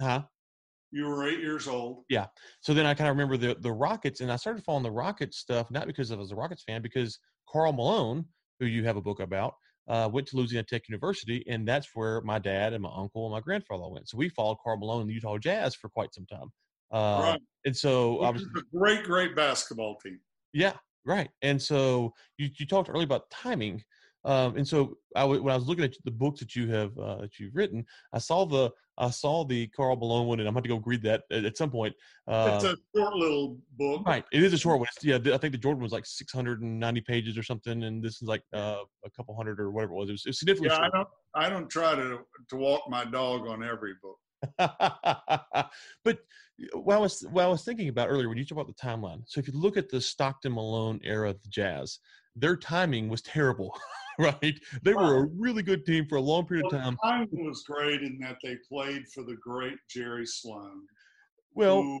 huh 0.00 0.22
you 0.94 1.06
were 1.06 1.28
eight 1.28 1.40
years 1.40 1.66
old. 1.66 2.04
Yeah. 2.08 2.26
So 2.60 2.72
then 2.72 2.86
I 2.86 2.94
kind 2.94 3.10
of 3.10 3.16
remember 3.16 3.36
the 3.36 3.56
the 3.60 3.72
Rockets, 3.72 4.20
and 4.20 4.30
I 4.30 4.36
started 4.36 4.62
following 4.62 4.84
the 4.84 4.90
Rockets 4.92 5.38
stuff 5.38 5.70
not 5.70 5.86
because 5.86 6.12
I 6.12 6.16
was 6.16 6.30
a 6.30 6.36
Rockets 6.36 6.62
fan, 6.62 6.82
because 6.82 7.18
Karl 7.48 7.72
Malone, 7.72 8.24
who 8.60 8.66
you 8.66 8.84
have 8.84 8.96
a 8.96 9.02
book 9.02 9.18
about, 9.18 9.54
uh, 9.88 10.08
went 10.10 10.28
to 10.28 10.36
Louisiana 10.36 10.64
Tech 10.64 10.88
University, 10.88 11.44
and 11.48 11.66
that's 11.66 11.88
where 11.94 12.20
my 12.20 12.38
dad 12.38 12.72
and 12.72 12.82
my 12.82 12.92
uncle 12.94 13.26
and 13.26 13.32
my 13.32 13.40
grandfather 13.40 13.88
went. 13.88 14.08
So 14.08 14.16
we 14.16 14.28
followed 14.28 14.58
Karl 14.62 14.78
Malone 14.78 15.02
and 15.02 15.10
the 15.10 15.14
Utah 15.14 15.36
Jazz 15.36 15.74
for 15.74 15.88
quite 15.88 16.14
some 16.14 16.26
time. 16.26 16.52
Uh, 16.92 17.32
right. 17.32 17.40
And 17.64 17.76
so 17.76 18.22
obviously, 18.22 18.50
a 18.56 18.78
great, 18.78 19.02
great 19.02 19.34
basketball 19.34 19.96
team. 19.96 20.20
Yeah, 20.52 20.74
right. 21.04 21.28
And 21.42 21.60
so 21.60 22.14
you, 22.38 22.50
you 22.56 22.66
talked 22.66 22.88
earlier 22.88 23.04
about 23.04 23.28
timing. 23.30 23.82
Um, 24.24 24.56
and 24.56 24.66
so 24.66 24.96
I 25.14 25.20
w- 25.20 25.42
when 25.42 25.52
I 25.52 25.56
was 25.56 25.66
looking 25.66 25.84
at 25.84 25.94
the 26.04 26.10
books 26.10 26.40
that 26.40 26.56
you 26.56 26.68
have 26.68 26.96
uh, 26.98 27.22
that 27.22 27.38
you've 27.38 27.54
written, 27.54 27.84
I 28.12 28.18
saw 28.18 28.44
the 28.46 28.70
I 28.96 29.10
saw 29.10 29.44
the 29.44 29.66
Karl 29.68 29.96
Malone 29.96 30.26
one, 30.26 30.40
and 30.40 30.48
I'm 30.48 30.54
going 30.54 30.62
to 30.62 30.68
go 30.68 30.82
read 30.84 31.02
that 31.02 31.24
at, 31.30 31.44
at 31.44 31.56
some 31.56 31.70
point. 31.70 31.94
Uh, 32.28 32.52
it's 32.54 32.64
a 32.64 32.76
short 32.96 33.14
little 33.14 33.58
book, 33.76 34.06
right? 34.06 34.24
It 34.32 34.42
is 34.42 34.52
a 34.52 34.58
short 34.58 34.78
one. 34.78 34.88
It's, 34.94 35.04
yeah, 35.04 35.34
I 35.34 35.38
think 35.38 35.52
the 35.52 35.58
Jordan 35.58 35.82
was 35.82 35.92
like 35.92 36.06
690 36.06 37.00
pages 37.02 37.36
or 37.36 37.42
something, 37.42 37.82
and 37.82 38.02
this 38.02 38.14
is 38.14 38.22
like 38.22 38.42
uh, 38.54 38.78
a 39.04 39.10
couple 39.10 39.36
hundred 39.36 39.60
or 39.60 39.70
whatever 39.70 39.92
it 39.92 39.96
was. 39.96 40.08
It 40.08 40.12
was, 40.12 40.26
it 40.26 40.28
was 40.30 40.38
significantly. 40.38 40.70
Yeah, 40.70 40.76
short. 40.76 40.94
I 40.94 40.96
don't 40.96 41.08
I 41.34 41.48
don't 41.48 41.68
try 41.68 41.94
to 41.94 42.20
to 42.48 42.56
walk 42.56 42.82
my 42.88 43.04
dog 43.04 43.46
on 43.46 43.62
every 43.62 43.94
book. 44.02 44.18
but 44.58 46.18
what 46.72 46.96
I 46.96 46.98
was 46.98 47.26
what 47.30 47.44
I 47.44 47.48
was 47.48 47.64
thinking 47.64 47.88
about 47.88 48.08
earlier 48.08 48.28
when 48.28 48.38
you 48.38 48.44
talk 48.44 48.58
about 48.58 48.68
the 48.68 48.74
timeline. 48.74 49.22
So 49.26 49.40
if 49.40 49.48
you 49.48 49.54
look 49.54 49.76
at 49.76 49.88
the 49.88 50.00
Stockton 50.00 50.52
Malone 50.52 51.00
era 51.02 51.30
of 51.30 51.42
the 51.42 51.48
Jazz, 51.48 51.98
their 52.36 52.56
timing 52.56 53.08
was 53.08 53.22
terrible. 53.22 53.76
right? 54.18 54.58
They 54.82 54.94
were 54.94 55.24
a 55.24 55.28
really 55.36 55.62
good 55.62 55.84
team 55.84 56.06
for 56.06 56.16
a 56.16 56.20
long 56.20 56.46
period 56.46 56.66
well, 56.70 56.76
of 56.76 56.84
time. 56.84 56.98
Timing 57.02 57.46
was 57.46 57.64
great 57.64 58.02
in 58.02 58.18
that 58.20 58.36
they 58.42 58.56
played 58.68 59.08
for 59.08 59.24
the 59.24 59.36
great 59.42 59.78
Jerry 59.88 60.26
Sloan. 60.26 60.82
Well, 61.56 62.00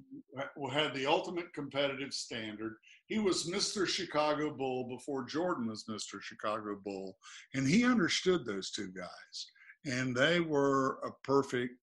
who 0.56 0.68
had 0.68 0.94
the 0.94 1.06
ultimate 1.06 1.52
competitive 1.52 2.12
standard. 2.12 2.74
He 3.06 3.20
was 3.20 3.48
Mr. 3.48 3.86
Chicago 3.86 4.50
Bull 4.50 4.88
before 4.88 5.24
Jordan 5.24 5.68
was 5.68 5.84
Mr. 5.88 6.20
Chicago 6.20 6.76
Bull, 6.84 7.16
and 7.54 7.66
he 7.66 7.84
understood 7.84 8.44
those 8.44 8.72
two 8.72 8.88
guys, 8.88 9.46
and 9.84 10.16
they 10.16 10.40
were 10.40 10.98
a 11.04 11.10
perfect 11.22 11.74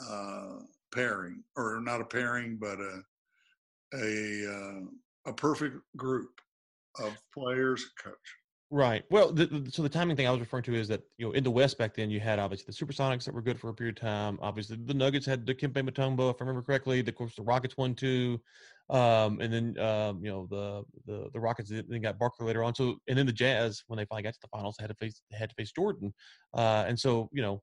uh, 0.00 0.60
pairing, 0.94 1.42
or 1.56 1.80
not 1.82 2.00
a 2.00 2.04
pairing, 2.04 2.56
but 2.58 2.78
a 2.80 3.02
a 3.94 4.50
uh, 4.50 4.80
a 5.26 5.32
perfect 5.32 5.76
group 5.96 6.30
of 7.00 7.16
players, 7.32 7.84
coach. 8.02 8.14
Right. 8.70 9.02
Well, 9.10 9.32
the, 9.32 9.46
the, 9.46 9.70
so 9.70 9.80
the 9.82 9.88
timing 9.88 10.14
thing 10.14 10.28
I 10.28 10.30
was 10.30 10.40
referring 10.40 10.64
to 10.64 10.74
is 10.74 10.88
that 10.88 11.00
you 11.16 11.24
know 11.24 11.32
in 11.32 11.42
the 11.42 11.50
West 11.50 11.78
back 11.78 11.94
then 11.94 12.10
you 12.10 12.20
had 12.20 12.38
obviously 12.38 12.66
the 12.66 12.86
Supersonics 12.86 13.24
that 13.24 13.32
were 13.32 13.40
good 13.40 13.58
for 13.58 13.70
a 13.70 13.74
period 13.74 13.96
of 13.96 14.02
time. 14.02 14.38
Obviously 14.42 14.76
the 14.84 14.92
Nuggets 14.92 15.24
had 15.24 15.46
Dikembe 15.46 15.88
Mutombo, 15.88 16.30
if 16.30 16.36
I 16.38 16.44
remember 16.44 16.60
correctly. 16.60 17.00
The, 17.00 17.10
of 17.10 17.16
course 17.16 17.34
the 17.34 17.42
Rockets 17.42 17.78
won 17.78 17.94
too, 17.94 18.38
um, 18.90 19.40
and 19.40 19.50
then 19.50 19.78
um, 19.78 20.22
you 20.22 20.30
know 20.30 20.46
the 20.50 20.82
the 21.06 21.30
the 21.32 21.40
Rockets 21.40 21.70
then 21.70 22.02
got 22.02 22.18
Barkley 22.18 22.46
later 22.46 22.62
on. 22.62 22.74
So 22.74 22.96
and 23.08 23.16
then 23.18 23.24
the 23.24 23.32
Jazz 23.32 23.84
when 23.86 23.96
they 23.96 24.04
finally 24.04 24.24
got 24.24 24.34
to 24.34 24.40
the 24.42 24.48
finals 24.48 24.76
had 24.78 24.88
to 24.88 24.94
face 24.96 25.22
had 25.32 25.48
to 25.48 25.54
face 25.54 25.72
Jordan, 25.72 26.12
uh, 26.52 26.84
and 26.86 27.00
so 27.00 27.30
you 27.32 27.40
know 27.40 27.62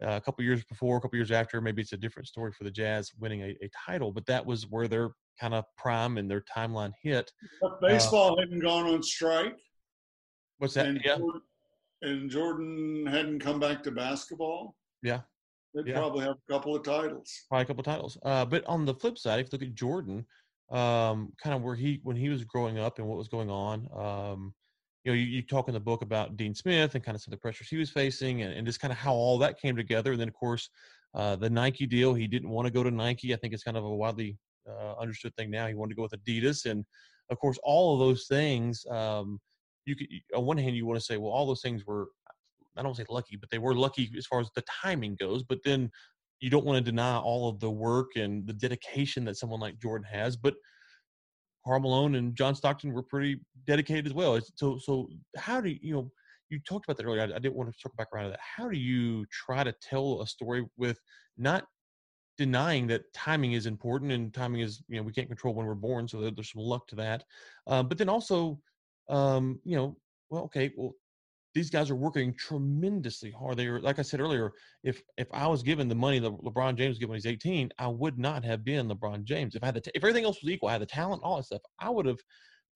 a 0.00 0.20
couple 0.20 0.44
years 0.44 0.64
before, 0.64 0.96
a 0.96 1.00
couple 1.00 1.16
years 1.16 1.30
after, 1.30 1.60
maybe 1.60 1.82
it's 1.82 1.92
a 1.92 1.96
different 1.96 2.28
story 2.28 2.52
for 2.52 2.64
the 2.64 2.70
Jazz 2.70 3.10
winning 3.18 3.42
a, 3.42 3.56
a 3.62 3.70
title, 3.86 4.12
but 4.12 4.26
that 4.26 4.44
was 4.44 4.70
where 4.70 4.88
their 4.88 5.10
kind 5.40 5.54
of 5.54 5.64
prime 5.76 6.18
and 6.18 6.30
their 6.30 6.42
timeline 6.54 6.92
hit. 7.02 7.30
But 7.60 7.80
baseball 7.80 8.38
uh, 8.38 8.42
hadn't 8.42 8.60
gone 8.60 8.86
on 8.86 9.02
strike. 9.02 9.56
What's 10.58 10.74
that? 10.74 10.86
And 10.86 11.00
yeah. 11.04 11.18
Jordan, 11.18 11.40
and 12.02 12.30
Jordan 12.30 13.06
hadn't 13.06 13.40
come 13.40 13.60
back 13.60 13.82
to 13.84 13.90
basketball. 13.90 14.74
Yeah. 15.02 15.20
They'd 15.74 15.88
yeah. 15.88 15.98
probably 15.98 16.24
have 16.24 16.36
a 16.36 16.52
couple 16.52 16.74
of 16.74 16.82
titles. 16.82 17.30
Probably 17.48 17.62
a 17.62 17.66
couple 17.66 17.80
of 17.80 17.86
titles. 17.86 18.18
Uh, 18.22 18.44
but 18.44 18.64
on 18.66 18.86
the 18.86 18.94
flip 18.94 19.18
side, 19.18 19.40
if 19.40 19.46
you 19.46 19.58
look 19.58 19.68
at 19.68 19.74
Jordan, 19.74 20.24
um, 20.70 21.32
kind 21.42 21.54
of 21.54 21.62
where 21.62 21.76
he 21.76 22.00
when 22.02 22.16
he 22.16 22.28
was 22.28 22.44
growing 22.44 22.78
up 22.78 22.98
and 22.98 23.06
what 23.06 23.18
was 23.18 23.28
going 23.28 23.50
on, 23.50 23.88
um, 23.94 24.54
you 25.06 25.12
know, 25.12 25.16
you, 25.16 25.24
you, 25.24 25.42
talk 25.42 25.68
in 25.68 25.74
the 25.74 25.80
book 25.80 26.02
about 26.02 26.36
Dean 26.36 26.52
Smith 26.52 26.96
and 26.96 27.04
kind 27.04 27.14
of 27.14 27.22
some 27.22 27.32
of 27.32 27.38
the 27.38 27.40
pressures 27.40 27.68
he 27.68 27.76
was 27.76 27.90
facing, 27.90 28.42
and, 28.42 28.52
and 28.52 28.66
just 28.66 28.80
kind 28.80 28.90
of 28.90 28.98
how 28.98 29.14
all 29.14 29.38
that 29.38 29.60
came 29.60 29.76
together. 29.76 30.10
And 30.12 30.20
then, 30.20 30.26
of 30.26 30.34
course, 30.34 30.68
uh, 31.14 31.36
the 31.36 31.48
Nike 31.48 31.86
deal. 31.86 32.12
He 32.12 32.26
didn't 32.26 32.50
want 32.50 32.66
to 32.66 32.72
go 32.72 32.82
to 32.82 32.90
Nike. 32.90 33.32
I 33.32 33.36
think 33.36 33.54
it's 33.54 33.62
kind 33.62 33.76
of 33.76 33.84
a 33.84 33.94
widely 33.94 34.36
uh, 34.68 34.94
understood 35.00 35.32
thing 35.36 35.48
now. 35.48 35.68
He 35.68 35.74
wanted 35.74 35.90
to 35.90 35.96
go 35.96 36.02
with 36.02 36.24
Adidas, 36.24 36.68
and 36.68 36.84
of 37.30 37.38
course, 37.38 37.56
all 37.62 37.94
of 37.94 38.00
those 38.00 38.26
things. 38.26 38.84
Um, 38.90 39.38
you 39.84 39.94
could 39.94 40.08
on 40.34 40.44
one 40.44 40.58
hand 40.58 40.74
you 40.74 40.84
want 40.84 40.98
to 40.98 41.04
say 41.04 41.16
well 41.16 41.30
all 41.30 41.46
those 41.46 41.62
things 41.62 41.86
were 41.86 42.08
I 42.76 42.82
don't 42.82 42.96
say 42.96 43.04
lucky, 43.08 43.36
but 43.36 43.48
they 43.50 43.58
were 43.58 43.76
lucky 43.76 44.10
as 44.18 44.26
far 44.26 44.40
as 44.40 44.50
the 44.56 44.64
timing 44.82 45.16
goes. 45.20 45.44
But 45.44 45.60
then 45.64 45.88
you 46.40 46.50
don't 46.50 46.66
want 46.66 46.84
to 46.84 46.90
deny 46.90 47.16
all 47.16 47.48
of 47.48 47.60
the 47.60 47.70
work 47.70 48.16
and 48.16 48.44
the 48.44 48.52
dedication 48.52 49.24
that 49.26 49.36
someone 49.36 49.60
like 49.60 49.78
Jordan 49.78 50.06
has. 50.10 50.36
But 50.36 50.54
Karl 51.66 51.80
Malone 51.80 52.14
and 52.14 52.36
John 52.36 52.54
Stockton 52.54 52.92
were 52.92 53.02
pretty 53.02 53.40
dedicated 53.66 54.06
as 54.06 54.14
well. 54.14 54.38
So, 54.54 54.78
so 54.78 55.08
how 55.36 55.60
do 55.60 55.70
you, 55.70 55.78
you 55.82 55.94
know, 55.94 56.10
you 56.48 56.60
talked 56.60 56.86
about 56.86 56.96
that 56.96 57.04
earlier. 57.04 57.22
I, 57.22 57.24
I 57.24 57.38
didn't 57.40 57.56
want 57.56 57.72
to 57.72 57.78
circle 57.78 57.96
back 57.98 58.08
around 58.14 58.24
to 58.24 58.30
that. 58.30 58.40
How 58.40 58.68
do 58.68 58.78
you 58.78 59.26
try 59.26 59.64
to 59.64 59.74
tell 59.82 60.22
a 60.22 60.26
story 60.26 60.64
with 60.76 60.98
not 61.36 61.64
denying 62.38 62.86
that 62.86 63.12
timing 63.12 63.54
is 63.54 63.66
important 63.66 64.12
and 64.12 64.32
timing 64.32 64.60
is, 64.60 64.82
you 64.88 64.96
know, 64.96 65.02
we 65.02 65.12
can't 65.12 65.26
control 65.26 65.54
when 65.54 65.66
we're 65.66 65.74
born. 65.74 66.06
So 66.06 66.20
there's 66.20 66.52
some 66.52 66.62
luck 66.62 66.86
to 66.88 66.96
that. 66.96 67.24
Uh, 67.66 67.82
but 67.82 67.98
then 67.98 68.08
also, 68.08 68.60
um, 69.08 69.58
you 69.64 69.76
know, 69.76 69.96
well, 70.30 70.44
okay, 70.44 70.72
well, 70.76 70.92
these 71.56 71.70
guys 71.70 71.88
are 71.88 71.96
working 71.96 72.34
tremendously 72.34 73.30
hard. 73.30 73.56
They 73.56 73.66
are, 73.66 73.80
like 73.80 73.98
I 73.98 74.02
said 74.02 74.20
earlier, 74.20 74.52
if 74.84 75.00
if 75.16 75.26
I 75.32 75.46
was 75.46 75.62
given 75.62 75.88
the 75.88 75.94
money 75.94 76.18
that 76.18 76.30
LeBron 76.30 76.76
James 76.76 76.98
given 76.98 77.12
when 77.12 77.16
he's 77.16 77.24
18, 77.24 77.70
I 77.78 77.88
would 77.88 78.18
not 78.18 78.44
have 78.44 78.62
been 78.62 78.90
LeBron 78.90 79.24
James. 79.24 79.54
If 79.54 79.62
I 79.62 79.66
had 79.66 79.76
the, 79.76 79.90
if 79.94 80.04
everything 80.04 80.26
else 80.26 80.42
was 80.42 80.52
equal, 80.52 80.68
I 80.68 80.72
had 80.72 80.82
the 80.82 80.86
talent, 80.86 81.22
all 81.24 81.38
that 81.38 81.44
stuff, 81.44 81.62
I 81.80 81.88
would 81.88 82.04
have 82.04 82.20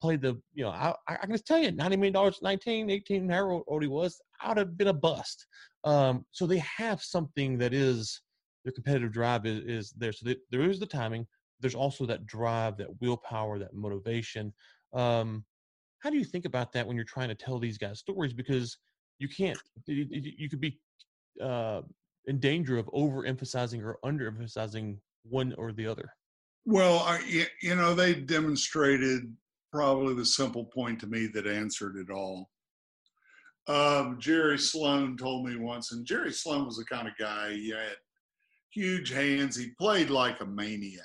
played 0.01 0.19
the, 0.19 0.41
you 0.55 0.63
know, 0.63 0.71
I, 0.71 0.95
I 1.07 1.15
can 1.17 1.31
just 1.31 1.45
tell 1.45 1.59
you, 1.59 1.71
90 1.71 1.95
million 1.97 2.13
dollars, 2.13 2.39
19, 2.41 2.89
18, 2.89 3.29
however 3.29 3.61
old 3.67 3.83
he 3.83 3.87
was, 3.87 4.19
I 4.41 4.47
would 4.47 4.57
have 4.57 4.75
been 4.75 4.87
a 4.87 4.93
bust. 4.93 5.45
Um, 5.83 6.25
so 6.31 6.47
they 6.47 6.57
have 6.57 7.03
something 7.03 7.59
that 7.59 7.75
is 7.75 8.19
their 8.65 8.73
competitive 8.73 9.11
drive 9.11 9.45
is, 9.45 9.59
is 9.65 9.91
there. 9.91 10.11
So 10.11 10.25
they, 10.25 10.37
there 10.49 10.61
is 10.61 10.79
the 10.79 10.87
timing. 10.87 11.27
There's 11.59 11.75
also 11.75 12.07
that 12.07 12.25
drive, 12.25 12.77
that 12.77 12.99
willpower, 12.99 13.59
that 13.59 13.75
motivation. 13.75 14.53
Um, 14.91 15.45
how 16.01 16.09
do 16.09 16.17
you 16.17 16.25
think 16.25 16.45
about 16.45 16.73
that 16.73 16.85
when 16.85 16.95
you're 16.95 17.05
trying 17.05 17.29
to 17.29 17.35
tell 17.35 17.59
these 17.59 17.77
guys 17.77 17.99
stories? 17.99 18.33
Because 18.33 18.77
you 19.19 19.29
can't, 19.29 19.57
you, 19.85 20.07
you 20.09 20.49
could 20.49 20.59
be 20.59 20.79
uh, 21.41 21.81
in 22.25 22.39
danger 22.39 22.77
of 22.77 22.87
overemphasizing 22.87 23.83
or 23.83 23.99
underemphasizing 24.03 24.97
one 25.23 25.53
or 25.57 25.71
the 25.71 25.87
other. 25.87 26.11
Well, 26.65 26.99
I, 26.99 27.45
you 27.61 27.75
know, 27.75 27.93
they 27.93 28.15
demonstrated 28.15 29.31
probably 29.71 30.15
the 30.15 30.25
simple 30.25 30.65
point 30.65 30.99
to 30.99 31.07
me 31.07 31.27
that 31.27 31.47
answered 31.47 31.95
it 31.97 32.11
all. 32.11 32.49
Um, 33.67 34.17
Jerry 34.19 34.57
Sloan 34.57 35.17
told 35.17 35.47
me 35.47 35.55
once, 35.55 35.91
and 35.91 36.05
Jerry 36.05 36.33
Sloan 36.33 36.65
was 36.65 36.77
the 36.77 36.85
kind 36.85 37.07
of 37.07 37.13
guy 37.19 37.53
he 37.53 37.69
had 37.69 37.95
huge 38.71 39.11
hands. 39.11 39.55
He 39.55 39.69
played 39.79 40.09
like 40.09 40.41
a 40.41 40.45
maniac, 40.45 41.03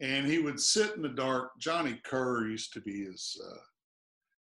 and 0.00 0.26
he 0.26 0.38
would 0.38 0.60
sit 0.60 0.96
in 0.96 1.02
the 1.02 1.08
dark. 1.08 1.52
Johnny 1.58 1.98
Kerr 2.04 2.46
used 2.46 2.74
to 2.74 2.80
be 2.82 3.06
his 3.06 3.40
uh, 3.42 3.56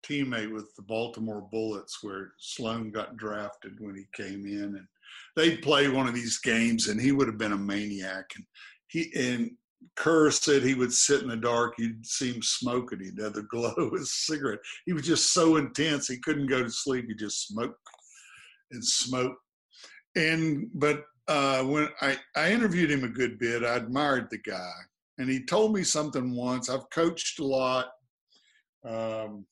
teammate 0.08 0.52
with 0.52 0.74
the 0.76 0.82
Baltimore 0.82 1.48
Bullets, 1.50 1.98
where 2.02 2.32
Sloan 2.38 2.90
got 2.90 3.16
drafted 3.16 3.72
when 3.78 3.94
he 3.94 4.04
came 4.14 4.46
in, 4.46 4.76
and 4.76 4.86
they'd 5.36 5.62
play 5.62 5.88
one 5.88 6.06
of 6.06 6.14
these 6.14 6.38
games, 6.38 6.88
and 6.88 7.00
he 7.00 7.12
would 7.12 7.26
have 7.26 7.38
been 7.38 7.52
a 7.52 7.56
maniac. 7.56 8.30
And 8.36 8.44
he 8.88 9.10
and 9.16 9.50
Kerr 9.96 10.30
said 10.30 10.62
he 10.62 10.74
would 10.74 10.92
sit 10.92 11.22
in 11.22 11.28
the 11.28 11.36
dark. 11.36 11.74
You'd 11.78 12.06
see 12.06 12.32
him 12.32 12.42
smoking. 12.42 13.00
He'd 13.00 13.22
have 13.22 13.34
the 13.34 13.42
glow 13.50 13.72
of 13.72 13.92
his 13.92 14.12
cigarette. 14.12 14.60
He 14.86 14.92
was 14.92 15.06
just 15.06 15.32
so 15.32 15.56
intense. 15.56 16.08
He 16.08 16.18
couldn't 16.18 16.46
go 16.46 16.62
to 16.62 16.70
sleep. 16.70 17.06
He 17.08 17.14
just 17.14 17.46
smoked 17.46 17.78
and 18.70 18.84
smoked. 18.84 19.40
And 20.16 20.68
but 20.74 21.04
uh, 21.28 21.62
when 21.64 21.88
I, 22.00 22.16
I 22.36 22.52
interviewed 22.52 22.90
him 22.90 23.04
a 23.04 23.08
good 23.08 23.38
bit, 23.38 23.64
I 23.64 23.76
admired 23.76 24.28
the 24.30 24.38
guy. 24.38 24.72
And 25.18 25.28
he 25.28 25.44
told 25.44 25.74
me 25.74 25.84
something 25.84 26.34
once. 26.34 26.68
I've 26.68 26.90
coached 26.90 27.38
a 27.38 27.44
lot. 27.44 27.86
Um, 28.84 29.46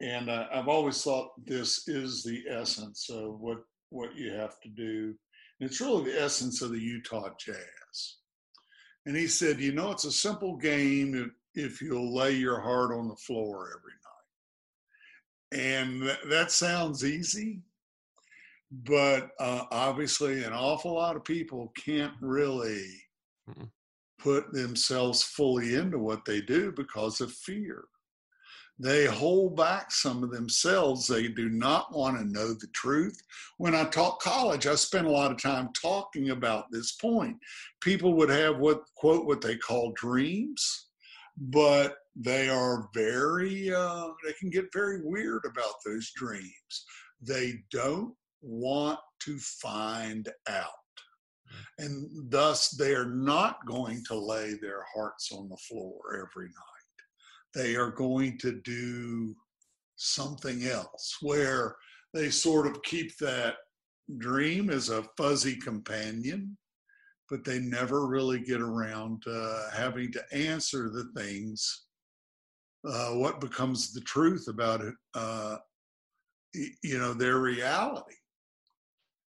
and 0.00 0.28
uh, 0.28 0.46
I've 0.52 0.68
always 0.68 1.02
thought 1.02 1.30
this 1.46 1.88
is 1.88 2.22
the 2.22 2.44
essence 2.50 3.08
of 3.10 3.40
what 3.40 3.58
what 3.90 4.16
you 4.16 4.32
have 4.32 4.60
to 4.60 4.68
do. 4.68 5.14
And 5.60 5.70
it's 5.70 5.80
really 5.80 6.12
the 6.12 6.22
essence 6.22 6.60
of 6.60 6.72
the 6.72 6.80
Utah 6.80 7.30
Jazz. 7.38 8.16
And 9.06 9.16
he 9.16 9.26
said, 9.26 9.60
you 9.60 9.72
know, 9.72 9.92
it's 9.92 10.04
a 10.04 10.12
simple 10.12 10.56
game 10.56 11.14
if, 11.54 11.64
if 11.72 11.80
you'll 11.80 12.14
lay 12.14 12.32
your 12.32 12.60
heart 12.60 12.92
on 12.92 13.08
the 13.08 13.16
floor 13.16 13.70
every 15.52 15.62
night. 15.62 15.80
And 15.80 16.02
th- 16.02 16.18
that 16.28 16.50
sounds 16.50 17.04
easy, 17.04 17.62
but 18.70 19.30
uh, 19.38 19.62
obviously, 19.70 20.42
an 20.42 20.52
awful 20.52 20.94
lot 20.94 21.14
of 21.14 21.24
people 21.24 21.72
can't 21.78 22.14
really 22.20 22.84
mm-hmm. 23.48 23.64
put 24.18 24.52
themselves 24.52 25.22
fully 25.22 25.76
into 25.76 25.98
what 25.98 26.24
they 26.24 26.40
do 26.40 26.72
because 26.72 27.20
of 27.20 27.32
fear 27.32 27.84
they 28.78 29.06
hold 29.06 29.56
back 29.56 29.90
some 29.90 30.22
of 30.22 30.30
themselves. 30.30 31.06
They 31.06 31.28
do 31.28 31.48
not 31.48 31.96
want 31.96 32.18
to 32.18 32.24
know 32.24 32.52
the 32.52 32.68
truth. 32.74 33.18
When 33.56 33.74
I 33.74 33.84
taught 33.84 34.20
college, 34.20 34.66
I 34.66 34.74
spent 34.74 35.06
a 35.06 35.10
lot 35.10 35.30
of 35.30 35.40
time 35.40 35.70
talking 35.80 36.30
about 36.30 36.70
this 36.70 36.92
point. 36.92 37.36
People 37.80 38.14
would 38.14 38.28
have 38.28 38.58
what, 38.58 38.82
quote, 38.94 39.24
what 39.24 39.40
they 39.40 39.56
call 39.56 39.92
dreams, 39.92 40.88
but 41.38 41.96
they 42.14 42.50
are 42.50 42.88
very, 42.94 43.72
uh, 43.72 44.08
they 44.24 44.34
can 44.34 44.50
get 44.50 44.72
very 44.72 45.00
weird 45.02 45.44
about 45.46 45.74
those 45.84 46.12
dreams. 46.14 46.84
They 47.22 47.54
don't 47.70 48.14
want 48.42 48.98
to 49.20 49.38
find 49.38 50.28
out. 50.48 50.68
And 51.78 52.30
thus, 52.30 52.70
they 52.70 52.94
are 52.94 53.06
not 53.08 53.64
going 53.66 54.02
to 54.08 54.14
lay 54.14 54.54
their 54.54 54.84
hearts 54.94 55.30
on 55.32 55.48
the 55.48 55.56
floor 55.56 55.98
every 56.14 56.48
night 56.48 56.75
they 57.56 57.74
are 57.74 57.90
going 57.90 58.36
to 58.38 58.60
do 58.60 59.34
something 59.96 60.64
else 60.66 61.16
where 61.22 61.74
they 62.12 62.28
sort 62.28 62.66
of 62.66 62.82
keep 62.82 63.16
that 63.16 63.54
dream 64.18 64.68
as 64.68 64.90
a 64.90 65.02
fuzzy 65.16 65.56
companion, 65.56 66.56
but 67.30 67.44
they 67.44 67.58
never 67.58 68.06
really 68.06 68.40
get 68.40 68.60
around 68.60 69.22
to 69.22 69.68
having 69.74 70.12
to 70.12 70.22
answer 70.32 70.90
the 70.90 71.10
things. 71.20 71.86
Uh, 72.86 73.12
what 73.12 73.40
becomes 73.40 73.92
the 73.92 74.02
truth 74.02 74.46
about 74.48 74.82
it, 74.82 74.94
uh, 75.14 75.56
you 76.54 76.98
know, 76.98 77.14
their 77.14 77.38
reality. 77.38 78.14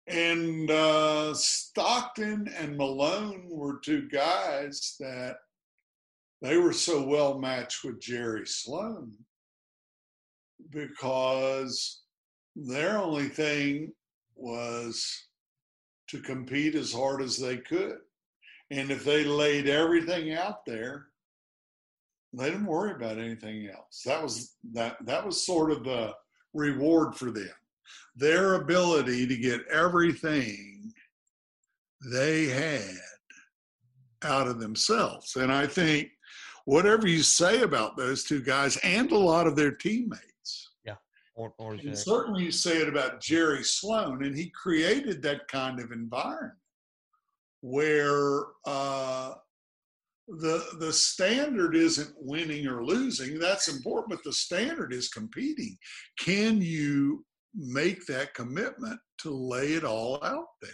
And 0.08 0.70
uh, 0.70 1.34
Stockton 1.34 2.48
and 2.58 2.78
Malone 2.78 3.48
were 3.50 3.80
two 3.80 4.08
guys 4.10 4.96
that 5.00 5.38
they 6.42 6.58
were 6.58 6.74
so 6.74 7.04
well 7.04 7.38
matched 7.40 7.84
with 7.84 8.02
Jerry 8.02 8.46
Sloan 8.48 9.14
because 10.70 12.02
their 12.56 12.98
only 12.98 13.30
thing 13.30 13.94
was 14.36 15.28
to 16.08 16.20
compete 16.20 16.76
as 16.76 16.92
hard 16.92 17.22
as 17.22 17.38
they 17.38 17.58
could. 17.58 17.98
And 18.72 18.90
if 18.90 19.04
they 19.04 19.24
laid 19.24 19.68
everything 19.68 20.34
out 20.34 20.66
there, 20.66 21.08
they 22.34 22.46
didn't 22.46 22.66
worry 22.66 22.92
about 22.92 23.20
anything 23.20 23.68
else. 23.68 24.02
That 24.06 24.24
was 24.24 24.56
that 24.74 24.98
that 25.06 25.26
was 25.26 25.46
sort 25.46 25.72
of 25.72 25.84
the 25.84 26.14
reward 26.54 27.16
for 27.16 27.32
them. 27.32 27.50
Their 28.16 28.56
ability 28.56 29.28
to 29.28 29.36
get 29.36 29.68
everything 29.68 30.94
they 32.10 32.46
had 32.46 32.96
out 34.24 34.48
of 34.48 34.60
themselves. 34.60 35.36
And 35.36 35.52
I 35.52 35.68
think 35.68 36.10
whatever 36.72 37.06
you 37.06 37.22
say 37.22 37.64
about 37.64 37.98
those 37.98 38.24
two 38.24 38.42
guys 38.42 38.78
and 38.78 39.12
a 39.12 39.18
lot 39.18 39.46
of 39.46 39.58
their 39.58 39.74
teammates. 39.74 40.72
Yeah. 40.86 40.96
Or, 41.36 41.54
or 41.58 41.74
and 41.74 41.98
certainly 41.98 42.46
you 42.46 42.52
say 42.52 42.78
it 42.78 42.88
about 42.88 43.20
Jerry 43.20 43.62
Sloan, 43.62 44.24
and 44.24 44.34
he 44.34 44.50
created 44.52 45.22
that 45.22 45.50
kind 45.50 45.82
of 45.82 45.92
environment 45.92 46.54
where 47.60 48.44
uh, 48.66 49.34
the 50.30 50.66
the 50.80 50.94
standard 50.94 51.76
isn't 51.76 52.16
winning 52.16 52.66
or 52.68 52.86
losing. 52.86 53.38
That's 53.38 53.68
important, 53.68 54.12
but 54.12 54.24
the 54.24 54.32
standard 54.32 54.94
is 54.94 55.10
competing. 55.10 55.78
Can 56.20 56.62
you 56.62 57.26
make 57.54 58.06
that 58.06 58.34
commitment 58.34 58.98
to 59.24 59.30
lay 59.30 59.74
it 59.74 59.84
all 59.84 60.24
out 60.24 60.48
there? 60.62 60.72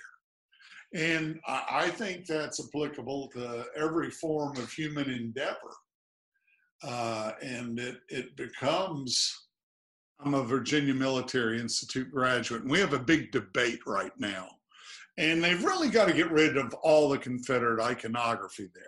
And 0.94 1.40
I 1.48 1.90
think 1.90 2.28
that's 2.28 2.64
applicable 2.64 3.30
to 3.34 3.66
every 3.76 4.12
form 4.12 4.56
of 4.58 4.72
human 4.72 5.10
endeavor. 5.10 5.74
Uh, 6.84 7.32
and 7.42 7.80
it, 7.80 7.98
it 8.10 8.36
becomes, 8.36 9.48
I'm 10.20 10.34
a 10.34 10.44
Virginia 10.44 10.94
Military 10.94 11.60
Institute 11.60 12.12
graduate, 12.12 12.62
and 12.62 12.72
we 12.72 12.80
have 12.80 12.94
a 12.94 13.00
big 13.00 13.32
debate 13.32 13.80
right 13.86 14.12
now. 14.18 14.48
And 15.18 15.44
they've 15.44 15.64
really 15.64 15.90
got 15.90 16.08
to 16.08 16.14
get 16.14 16.32
rid 16.32 16.58
of 16.58 16.74
all 16.76 17.10
the 17.10 17.18
Confederate 17.18 17.82
iconography 17.82 18.70
there. 18.76 18.84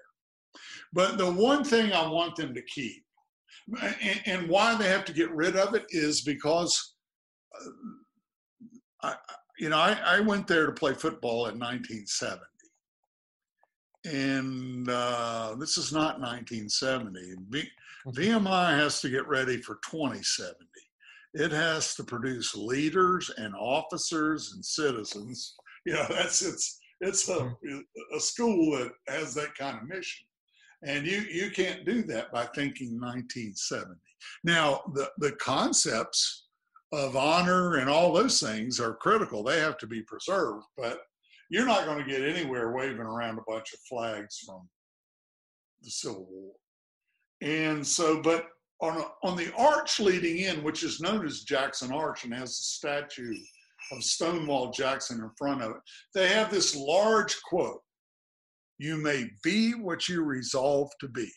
But 0.94 1.18
the 1.18 1.32
one 1.32 1.64
thing 1.64 1.92
I 1.92 2.08
want 2.08 2.36
them 2.36 2.54
to 2.54 2.62
keep, 2.62 3.04
and, 3.82 4.22
and 4.26 4.50
why 4.50 4.76
they 4.76 4.88
have 4.88 5.06
to 5.06 5.14
get 5.14 5.32
rid 5.32 5.56
of 5.56 5.74
it, 5.74 5.86
is 5.90 6.22
because 6.22 6.96
uh, 7.56 7.70
I, 9.02 9.16
you 9.60 9.70
know, 9.70 9.78
I, 9.78 10.00
I 10.06 10.20
went 10.22 10.48
there 10.48 10.66
to 10.66 10.72
play 10.72 10.94
football 10.94 11.48
in 11.48 11.60
1970. 11.60 12.42
And 14.06 14.90
uh, 14.90 15.56
this 15.60 15.78
is 15.78 15.92
not 15.92 16.20
1970. 16.20 17.36
VMI 18.08 18.78
has 18.78 19.02
to 19.02 19.10
get 19.10 19.28
ready 19.28 19.58
for 19.58 19.80
2070. 19.90 20.56
it 21.36 21.52
has 21.52 21.94
to 21.96 22.04
produce 22.04 22.56
leaders 22.56 23.30
and 23.38 23.54
officers 23.56 24.54
and 24.54 24.66
citizens. 24.66 25.56
You 25.86 25.94
know, 25.94 26.06
that's 26.10 26.42
it's 26.42 26.80
it's 27.02 27.30
a, 27.30 27.36
mm-hmm. 27.36 27.80
a 28.16 28.20
school 28.20 28.78
that 28.78 28.92
has 29.08 29.34
that 29.36 29.56
kind 29.56 29.78
of 29.78 29.88
mission. 29.88 30.26
And 30.84 31.06
you, 31.06 31.20
you 31.22 31.52
can't 31.52 31.86
do 31.86 32.04
that 32.04 32.32
by 32.32 32.46
thinking 32.46 33.00
1970. 33.00 33.96
Now, 34.44 34.82
the, 34.94 35.10
the 35.18 35.34
concepts 35.34 36.48
of 36.92 37.16
honor 37.16 37.76
and 37.76 37.90
all 37.90 38.14
those 38.14 38.40
things 38.40 38.80
are 38.80 38.96
critical. 38.96 39.44
They 39.44 39.60
have 39.60 39.78
to 39.80 39.88
be 39.88 40.02
preserved, 40.04 40.66
but 40.78 41.02
you're 41.50 41.66
not 41.66 41.86
going 41.86 42.00
to 42.00 42.10
get 42.10 42.22
anywhere 42.22 42.72
waving 42.72 43.00
around 43.00 43.38
a 43.38 43.52
bunch 43.52 43.74
of 43.74 43.80
flags 43.90 44.40
from 44.46 44.68
the 45.82 45.90
Civil 45.90 46.28
War. 46.30 46.54
And 47.42 47.86
so, 47.86 48.22
but 48.22 48.48
on, 48.82 49.04
on 49.24 49.36
the 49.36 49.54
arch 49.58 50.00
leading 50.00 50.40
in, 50.40 50.64
which 50.64 50.84
is 50.84 51.02
known 51.02 51.26
as 51.26 51.44
Jackson 51.44 51.92
Arch 51.92 52.24
and 52.24 52.34
has 52.34 52.52
a 52.52 52.64
statue 52.64 53.36
of 53.92 54.04
Stonewall 54.04 54.72
Jackson 54.72 55.20
in 55.20 55.30
front 55.38 55.62
of 55.62 55.72
it, 55.72 55.82
they 56.14 56.28
have 56.28 56.52
this 56.52 56.76
large 56.76 57.42
quote 57.44 57.82
You 58.78 58.98
may 58.98 59.30
be 59.44 59.72
what 59.72 60.08
you 60.08 60.24
resolve 60.24 60.90
to 61.00 61.08
be. 61.08 61.30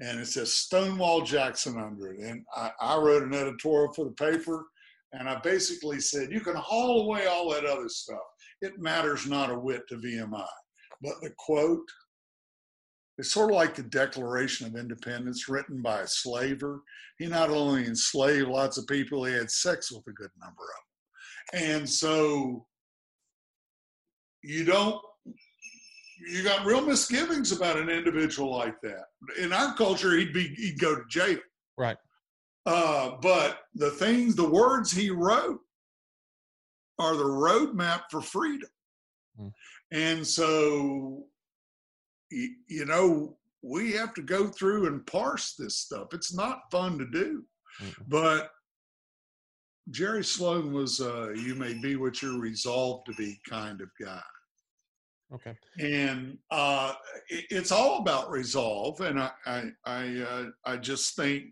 And 0.00 0.20
it 0.20 0.26
says 0.26 0.52
Stonewall 0.52 1.22
Jackson 1.22 1.78
under 1.78 2.12
it. 2.12 2.20
And 2.20 2.44
I, 2.54 2.70
I 2.80 2.96
wrote 2.98 3.22
an 3.22 3.34
editorial 3.34 3.92
for 3.94 4.04
the 4.04 4.10
paper, 4.12 4.66
and 5.12 5.28
I 5.28 5.36
basically 5.40 6.00
said, 6.00 6.32
You 6.32 6.40
can 6.40 6.56
haul 6.56 7.02
away 7.02 7.26
all 7.26 7.50
that 7.52 7.64
other 7.64 7.88
stuff. 7.88 8.18
It 8.62 8.78
matters 8.78 9.26
not 9.26 9.50
a 9.50 9.58
whit 9.58 9.82
to 9.88 9.96
VMI. 9.96 10.46
But 11.02 11.20
the 11.22 11.30
quote, 11.38 11.88
it's 13.18 13.32
sort 13.32 13.50
of 13.50 13.56
like 13.56 13.74
the 13.74 13.82
Declaration 13.82 14.66
of 14.66 14.76
Independence 14.76 15.48
written 15.48 15.80
by 15.80 16.00
a 16.00 16.06
slaver. 16.06 16.82
He 17.18 17.26
not 17.26 17.50
only 17.50 17.86
enslaved 17.86 18.48
lots 18.48 18.76
of 18.76 18.86
people, 18.86 19.24
he 19.24 19.32
had 19.32 19.50
sex 19.50 19.90
with 19.90 20.06
a 20.06 20.12
good 20.12 20.30
number 20.38 20.62
of 20.62 21.60
them. 21.62 21.78
And 21.78 21.88
so 21.88 22.66
you 24.42 24.64
don't, 24.64 25.00
you 26.28 26.42
got 26.42 26.66
real 26.66 26.82
misgivings 26.82 27.52
about 27.52 27.78
an 27.78 27.88
individual 27.88 28.50
like 28.50 28.80
that. 28.82 29.04
In 29.38 29.52
our 29.52 29.74
culture, 29.74 30.16
he'd 30.16 30.32
be, 30.32 30.48
he'd 30.48 30.78
go 30.78 30.94
to 30.94 31.02
jail. 31.08 31.38
Right. 31.78 31.96
Uh, 32.66 33.12
but 33.22 33.60
the 33.74 33.90
things, 33.92 34.34
the 34.34 34.48
words 34.48 34.90
he 34.90 35.10
wrote 35.10 35.60
are 36.98 37.16
the 37.16 37.24
roadmap 37.24 38.02
for 38.10 38.20
freedom. 38.20 38.68
Hmm. 39.38 39.48
And 39.92 40.26
so 40.26 41.24
you 42.30 42.84
know, 42.84 43.36
we 43.62 43.92
have 43.92 44.14
to 44.14 44.22
go 44.22 44.48
through 44.48 44.86
and 44.86 45.06
parse 45.06 45.54
this 45.54 45.78
stuff. 45.78 46.08
It's 46.12 46.34
not 46.34 46.70
fun 46.70 46.98
to 46.98 47.06
do, 47.06 47.44
mm-hmm. 47.82 48.02
but 48.08 48.50
Jerry 49.90 50.24
Sloan 50.24 50.72
was 50.72 51.00
uh, 51.00 51.30
"you 51.30 51.54
may 51.54 51.74
be 51.74 51.96
what 51.96 52.22
you're 52.22 52.40
resolved 52.40 53.06
to 53.06 53.14
be" 53.14 53.40
kind 53.48 53.80
of 53.80 53.88
guy. 54.00 54.22
Okay. 55.34 55.56
And 55.80 56.38
uh, 56.50 56.92
it, 57.28 57.46
it's 57.50 57.72
all 57.72 57.98
about 57.98 58.30
resolve, 58.30 59.00
and 59.00 59.20
I 59.20 59.30
I 59.46 59.62
I, 59.84 60.20
uh, 60.20 60.44
I 60.64 60.76
just 60.76 61.16
think 61.16 61.46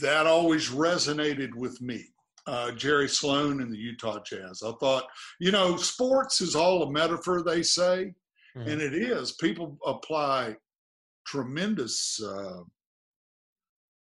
that 0.00 0.26
always 0.26 0.70
resonated 0.70 1.54
with 1.54 1.80
me. 1.80 2.04
Uh, 2.46 2.72
Jerry 2.72 3.08
Sloan 3.08 3.62
and 3.62 3.72
the 3.72 3.78
Utah 3.78 4.20
Jazz. 4.22 4.62
I 4.62 4.72
thought, 4.78 5.04
you 5.40 5.50
know, 5.50 5.76
sports 5.76 6.42
is 6.42 6.54
all 6.54 6.82
a 6.82 6.90
metaphor, 6.90 7.42
they 7.42 7.62
say, 7.62 8.12
mm-hmm. 8.56 8.68
and 8.68 8.80
it 8.80 8.94
is. 8.94 9.32
People 9.32 9.78
apply 9.86 10.56
tremendous, 11.26 12.20
uh, 12.22 12.60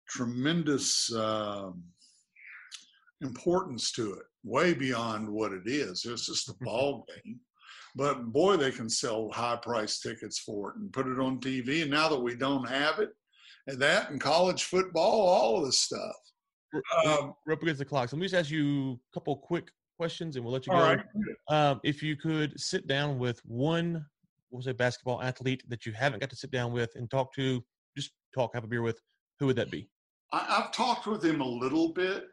tremendous 0.09 1.13
um, 1.15 1.83
importance 3.21 3.91
to 3.93 4.13
it, 4.13 4.23
way 4.43 4.73
beyond 4.73 5.29
what 5.29 5.51
it 5.51 5.63
is. 5.65 6.05
It's 6.05 6.27
just 6.27 6.49
a 6.49 6.55
ball 6.61 7.05
game. 7.07 7.39
But 7.95 8.33
boy, 8.33 8.57
they 8.57 8.71
can 8.71 8.89
sell 8.89 9.29
high 9.31 9.57
price 9.57 9.99
tickets 9.99 10.39
for 10.39 10.71
it 10.71 10.77
and 10.77 10.91
put 10.91 11.07
it 11.07 11.19
on 11.19 11.39
TV. 11.39 11.83
And 11.83 11.91
now 11.91 12.09
that 12.09 12.19
we 12.19 12.35
don't 12.35 12.67
have 12.67 12.99
it, 12.99 13.09
and 13.67 13.79
that 13.79 14.09
and 14.09 14.19
college 14.19 14.63
football, 14.65 15.21
all 15.21 15.59
of 15.59 15.65
this 15.65 15.79
stuff. 15.79 16.15
Um, 17.05 17.33
we're 17.45 17.53
up 17.53 17.61
against 17.61 17.79
the 17.79 17.85
clock. 17.85 18.09
So 18.09 18.15
let 18.15 18.21
me 18.21 18.25
just 18.27 18.35
ask 18.35 18.49
you 18.49 18.93
a 18.93 19.13
couple 19.13 19.35
quick 19.37 19.69
questions 19.97 20.35
and 20.35 20.43
we'll 20.43 20.53
let 20.53 20.65
you 20.65 20.73
go. 20.73 20.79
Right. 20.79 20.99
Um, 21.49 21.79
if 21.83 22.01
you 22.01 22.15
could 22.15 22.59
sit 22.59 22.87
down 22.87 23.19
with 23.19 23.39
one 23.45 24.05
was 24.53 24.67
a 24.67 24.73
basketball 24.73 25.21
athlete 25.21 25.63
that 25.67 25.85
you 25.85 25.91
haven't 25.93 26.19
got 26.19 26.29
to 26.29 26.35
sit 26.35 26.51
down 26.51 26.71
with 26.71 26.95
and 26.95 27.09
talk 27.09 27.33
to, 27.35 27.63
just 27.97 28.11
talk, 28.33 28.51
have 28.53 28.63
a 28.63 28.67
beer 28.67 28.81
with, 28.81 28.99
who 29.39 29.47
would 29.47 29.55
that 29.55 29.71
be? 29.71 29.89
I, 30.31 30.61
have 30.61 30.71
talked 30.71 31.07
with 31.07 31.23
him 31.23 31.41
a 31.41 31.47
little 31.47 31.93
bit. 31.93 32.25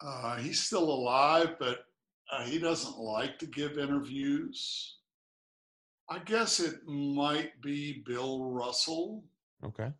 Uh, 0.00 0.36
he's 0.36 0.60
still 0.60 0.84
alive, 0.84 1.56
but 1.58 1.84
uh, 2.30 2.42
he 2.44 2.58
doesn't 2.58 2.98
like 2.98 3.38
to 3.38 3.46
give 3.46 3.78
interviews. 3.78 4.98
I 6.08 6.18
guess 6.20 6.60
it 6.60 6.86
might 6.86 7.60
be 7.62 8.02
Bill 8.06 8.44
Russell. 8.44 9.24
Okay. 9.64 9.90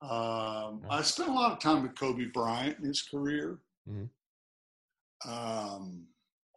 Um, 0.00 0.82
I 0.90 1.02
spent 1.02 1.30
a 1.30 1.32
lot 1.32 1.52
of 1.52 1.58
time 1.58 1.82
with 1.82 1.98
Kobe 1.98 2.26
Bryant 2.26 2.78
in 2.78 2.84
his 2.84 3.02
career. 3.02 3.58
Mm-hmm. 3.88 5.30
Um, 5.30 6.04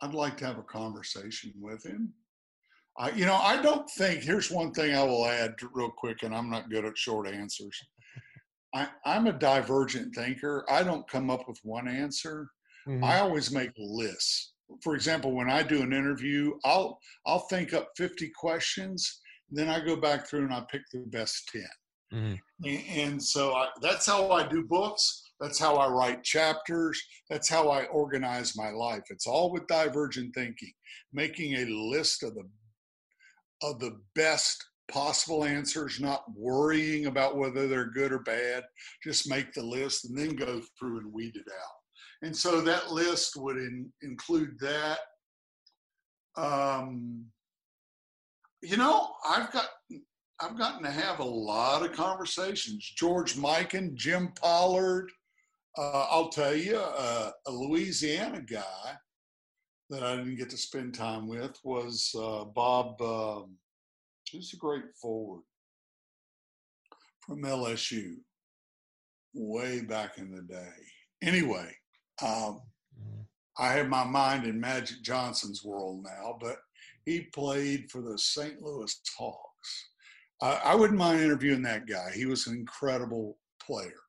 I'd 0.02 0.14
like 0.14 0.38
to 0.38 0.46
have 0.46 0.58
a 0.58 0.64
conversation 0.64 1.54
with 1.60 1.86
him. 1.86 2.14
I, 2.98 3.12
you 3.12 3.26
know, 3.26 3.36
I 3.36 3.62
don't 3.62 3.90
think. 3.90 4.22
Here's 4.22 4.52
one 4.52 4.72
thing 4.74 4.96
I 4.96 5.04
will 5.04 5.26
add 5.26 5.54
real 5.74 5.92
quick, 5.92 6.24
and 6.24 6.36
I'm 6.36 6.50
not 6.50 6.70
good 6.70 6.86
at 6.86 6.98
short 6.98 7.28
answers. 7.28 7.80
I, 8.74 8.88
am 9.06 9.28
a 9.28 9.34
divergent 9.34 10.16
thinker. 10.16 10.66
I 10.70 10.84
don't 10.84 11.10
come 11.10 11.30
up 11.30 11.48
with 11.48 11.60
one 11.64 11.88
answer. 11.88 12.50
Mm-hmm. 12.88 13.04
I 13.04 13.20
always 13.20 13.52
make 13.52 13.72
lists. 13.78 14.54
For 14.82 14.96
example, 14.96 15.34
when 15.34 15.50
I 15.50 15.64
do 15.64 15.82
an 15.82 15.92
interview, 15.92 16.54
I'll 16.64 16.98
I'll 17.26 17.48
think 17.50 17.74
up 17.74 17.90
50 17.98 18.32
questions, 18.40 19.20
then 19.50 19.68
I 19.68 19.84
go 19.84 19.98
back 19.98 20.28
through 20.28 20.46
and 20.46 20.54
I 20.54 20.64
pick 20.72 20.84
the 20.92 21.00
best 21.00 21.50
10. 21.52 21.62
Mm-hmm. 22.14 22.68
And, 22.68 22.84
and, 22.90 23.24
so 23.24 23.54
I, 23.54 23.68
that's 23.82 24.06
how 24.06 24.32
I 24.32 24.48
do 24.48 24.64
books. 24.64 25.32
That's 25.40 25.60
how 25.60 25.76
I 25.76 25.88
write 25.90 26.24
chapters. 26.24 27.02
That's 27.30 27.50
how 27.50 27.70
I 27.70 27.86
organize 27.86 28.56
my 28.56 28.70
life. 28.70 29.04
It's 29.10 29.28
all 29.28 29.52
with 29.52 29.68
divergent 29.68 30.34
thinking, 30.36 30.72
making 31.14 31.56
a 31.56 31.66
list 31.66 32.24
of 32.24 32.36
the 32.36 32.44
of 33.62 33.80
the 33.80 34.00
best 34.16 34.66
possible 34.92 35.44
answers, 35.44 36.00
not 36.00 36.24
worrying 36.36 37.06
about 37.06 37.38
whether 37.38 37.68
they're 37.68 37.92
good 37.92 38.12
or 38.12 38.20
bad. 38.20 38.64
Just 39.04 39.30
make 39.30 39.54
the 39.54 39.64
list 39.64 40.06
and 40.06 40.18
then 40.18 40.36
go 40.36 40.62
through 40.78 41.00
and 41.00 41.14
weed 41.14 41.36
it 41.36 41.48
out. 41.48 42.28
And 42.28 42.36
so 42.36 42.62
that 42.62 42.92
list 42.92 43.36
would 43.38 43.58
in, 43.58 43.92
include 44.02 44.60
that. 44.60 45.00
Um, 46.36 47.26
you 48.62 48.78
know, 48.78 49.10
I've 49.28 49.52
got 49.52 49.68
I've 50.40 50.58
gotten 50.58 50.84
to 50.84 50.92
have 50.92 51.20
a 51.20 51.24
lot 51.24 51.84
of 51.84 51.94
conversations. 51.94 52.92
George 52.98 53.36
Mikan, 53.36 53.94
Jim 53.94 54.32
Pollard. 54.42 55.12
Uh, 55.78 56.08
I'll 56.10 56.30
tell 56.30 56.56
you, 56.56 56.78
uh, 56.78 57.32
a 57.48 57.52
Louisiana 57.52 58.42
guy 58.42 58.98
that 59.92 60.04
I 60.04 60.16
didn't 60.16 60.38
get 60.38 60.50
to 60.50 60.58
spend 60.58 60.96
time 60.96 61.28
with 61.28 61.60
was 61.64 62.16
uh, 62.18 62.46
Bob. 62.46 63.02
Um, 63.02 63.58
who's 64.32 64.54
a 64.54 64.58
great 64.58 64.84
forward 65.00 65.42
from 67.20 67.44
LSU, 67.44 68.16
way 69.34 69.82
back 69.82 70.18
in 70.18 70.32
the 70.32 70.42
day. 70.42 70.74
Anyway, 71.22 71.70
um, 72.22 72.62
mm-hmm. 73.00 73.22
I 73.60 73.74
have 73.74 73.90
my 73.90 74.04
mind 74.04 74.46
in 74.46 74.60
Magic 74.60 75.02
Johnson's 75.04 75.64
world 75.64 76.04
now, 76.04 76.38
but 76.40 76.58
he 77.06 77.28
played 77.34 77.92
for 77.92 78.02
the 78.02 78.18
St. 78.18 78.62
Louis 78.62 79.00
Hawks. 79.18 79.90
I 80.42 80.74
wouldn't 80.74 80.98
mind 80.98 81.22
interviewing 81.22 81.62
that 81.64 81.88
guy. 81.88 82.10
He 82.16 82.26
was 82.26 82.48
an 82.48 82.56
incredible 82.56 83.38
player. 83.64 84.00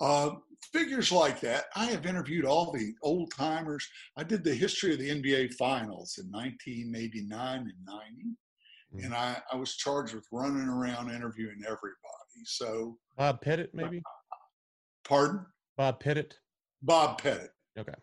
Uh, 0.00 0.30
figures 0.72 1.12
like 1.12 1.40
that. 1.40 1.64
I 1.76 1.86
have 1.86 2.06
interviewed 2.06 2.44
all 2.44 2.72
the 2.72 2.94
old 3.02 3.32
timers. 3.32 3.86
I 4.16 4.24
did 4.24 4.44
the 4.44 4.54
history 4.54 4.92
of 4.92 4.98
the 4.98 5.10
NBA 5.10 5.54
Finals 5.54 6.18
in 6.18 6.30
1989 6.30 7.58
and 7.58 7.72
90, 7.86 8.02
mm-hmm. 8.94 9.04
and 9.04 9.14
I, 9.14 9.38
I 9.52 9.56
was 9.56 9.76
charged 9.76 10.14
with 10.14 10.26
running 10.32 10.68
around 10.68 11.10
interviewing 11.10 11.62
everybody. 11.64 12.44
So 12.44 12.98
Bob 13.16 13.40
Pettit, 13.40 13.70
maybe. 13.74 14.02
Pardon? 15.06 15.46
Bob 15.76 16.00
Pettit. 16.00 16.38
Bob 16.82 17.20
Pettit. 17.20 17.50
Okay. 17.78 17.94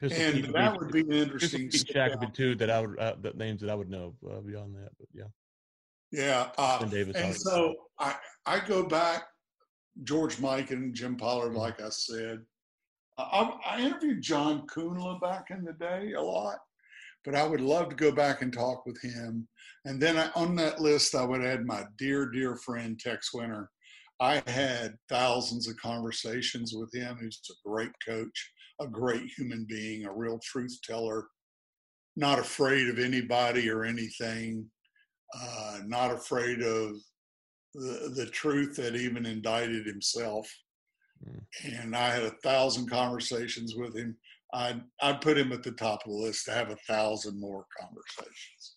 And 0.00 0.54
that 0.54 0.78
would 0.78 0.92
be 0.92 1.00
an 1.00 1.12
interesting. 1.12 1.68
Pete 1.68 2.34
too. 2.34 2.54
That 2.54 2.70
I 2.70 2.80
would 2.80 2.98
uh, 2.98 3.14
the 3.20 3.32
names 3.32 3.60
that 3.62 3.70
I 3.70 3.74
would 3.74 3.90
know 3.90 4.14
uh, 4.30 4.40
beyond 4.40 4.76
that, 4.76 4.90
but 4.98 5.08
yeah. 5.12 5.24
Yeah, 6.10 6.48
uh, 6.56 6.88
and 7.14 7.36
so 7.36 7.74
I 7.98 8.14
I 8.46 8.60
go 8.60 8.86
back 8.86 9.24
George 10.04 10.36
Mikan 10.36 10.92
Jim 10.92 11.16
Pollard, 11.16 11.50
mm-hmm. 11.50 11.58
like 11.58 11.80
I 11.80 11.88
said. 11.90 12.40
I, 13.18 13.52
I 13.66 13.80
interviewed 13.80 14.22
John 14.22 14.66
Kundla 14.66 15.20
back 15.20 15.46
in 15.50 15.64
the 15.64 15.72
day 15.72 16.12
a 16.12 16.22
lot, 16.22 16.58
but 17.24 17.34
I 17.34 17.44
would 17.44 17.60
love 17.60 17.88
to 17.88 17.96
go 17.96 18.12
back 18.12 18.42
and 18.42 18.52
talk 18.52 18.86
with 18.86 19.00
him. 19.02 19.48
And 19.84 20.00
then 20.00 20.16
I, 20.16 20.30
on 20.36 20.54
that 20.56 20.80
list, 20.80 21.14
I 21.14 21.24
would 21.24 21.44
add 21.44 21.66
my 21.66 21.84
dear, 21.98 22.30
dear 22.30 22.56
friend 22.56 22.98
Tex 22.98 23.34
Winter. 23.34 23.70
I 24.20 24.42
had 24.46 24.96
thousands 25.08 25.68
of 25.68 25.76
conversations 25.76 26.72
with 26.74 26.92
him. 26.92 27.18
He's 27.20 27.40
a 27.50 27.68
great 27.68 27.92
coach, 28.04 28.52
a 28.80 28.86
great 28.86 29.30
human 29.36 29.66
being, 29.68 30.04
a 30.04 30.12
real 30.12 30.38
truth 30.42 30.76
teller, 30.84 31.26
not 32.16 32.38
afraid 32.38 32.88
of 32.88 32.98
anybody 32.98 33.70
or 33.70 33.84
anything, 33.84 34.66
uh, 35.36 35.78
not 35.86 36.12
afraid 36.12 36.62
of 36.62 36.96
the, 37.78 38.12
the 38.14 38.26
truth 38.26 38.76
that 38.76 38.96
even 38.96 39.26
indicted 39.26 39.86
himself. 39.86 40.50
Mm. 41.26 41.82
And 41.82 41.96
I 41.96 42.10
had 42.10 42.24
a 42.24 42.30
thousand 42.42 42.90
conversations 42.90 43.74
with 43.76 43.96
him. 43.96 44.16
I'd, 44.52 44.82
I'd 45.02 45.20
put 45.20 45.36
him 45.36 45.52
at 45.52 45.62
the 45.62 45.72
top 45.72 46.02
of 46.06 46.12
the 46.12 46.18
list 46.18 46.46
to 46.46 46.52
have 46.52 46.70
a 46.70 46.76
thousand 46.88 47.38
more 47.38 47.66
conversations. 47.78 48.76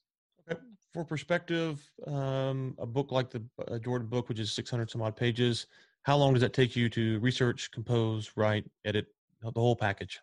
Okay. 0.50 0.60
For 0.94 1.06
perspective, 1.06 1.82
um, 2.08 2.76
a 2.80 2.86
book 2.86 3.12
like 3.12 3.30
the 3.30 3.44
uh, 3.70 3.80
Jordan 3.80 4.08
book, 4.08 4.28
which 4.28 4.40
is 4.40 4.52
600 4.52 4.90
some 4.90 5.02
odd 5.02 5.16
pages, 5.16 5.68
how 6.04 6.18
long 6.18 6.34
does 6.34 6.42
that 6.42 6.54
take 6.54 6.76
you 6.76 6.90
to 6.90 7.20
research, 7.20 7.72
compose, 7.72 8.32
write, 8.36 8.66
edit, 8.84 9.08
the 9.42 9.52
whole 9.56 9.76
package? 9.76 10.20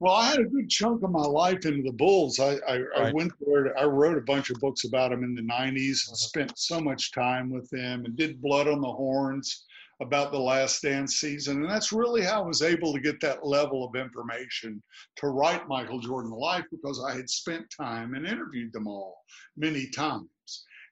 Well, 0.00 0.14
I 0.14 0.30
had 0.30 0.38
a 0.38 0.44
good 0.44 0.70
chunk 0.70 1.02
of 1.02 1.10
my 1.10 1.26
life 1.26 1.66
into 1.66 1.82
the 1.82 1.92
Bulls. 1.92 2.38
I, 2.38 2.58
I, 2.68 2.78
right. 2.78 2.88
I 2.96 3.12
went 3.12 3.32
there. 3.40 3.76
I 3.76 3.84
wrote 3.84 4.16
a 4.16 4.22
bunch 4.22 4.50
of 4.50 4.60
books 4.60 4.84
about 4.84 5.10
them 5.10 5.24
in 5.24 5.34
the 5.34 5.42
'90s. 5.42 6.06
and 6.06 6.14
uh-huh. 6.14 6.14
Spent 6.14 6.58
so 6.58 6.80
much 6.80 7.12
time 7.12 7.50
with 7.50 7.68
them, 7.70 8.04
and 8.04 8.16
did 8.16 8.40
Blood 8.40 8.68
on 8.68 8.80
the 8.80 8.92
Horns 8.92 9.64
about 10.00 10.30
the 10.30 10.38
Last 10.38 10.82
Dance 10.82 11.16
season, 11.16 11.62
and 11.62 11.70
that's 11.70 11.92
really 11.92 12.22
how 12.22 12.44
I 12.44 12.46
was 12.46 12.62
able 12.62 12.92
to 12.92 13.00
get 13.00 13.20
that 13.20 13.44
level 13.44 13.84
of 13.84 14.00
information 14.00 14.80
to 15.16 15.26
write 15.26 15.66
Michael 15.66 15.98
Jordan 15.98 16.30
Life 16.30 16.64
because 16.70 17.04
I 17.04 17.16
had 17.16 17.28
spent 17.28 17.66
time 17.76 18.14
and 18.14 18.24
interviewed 18.24 18.72
them 18.72 18.86
all 18.86 19.18
many 19.56 19.88
times. 19.88 20.28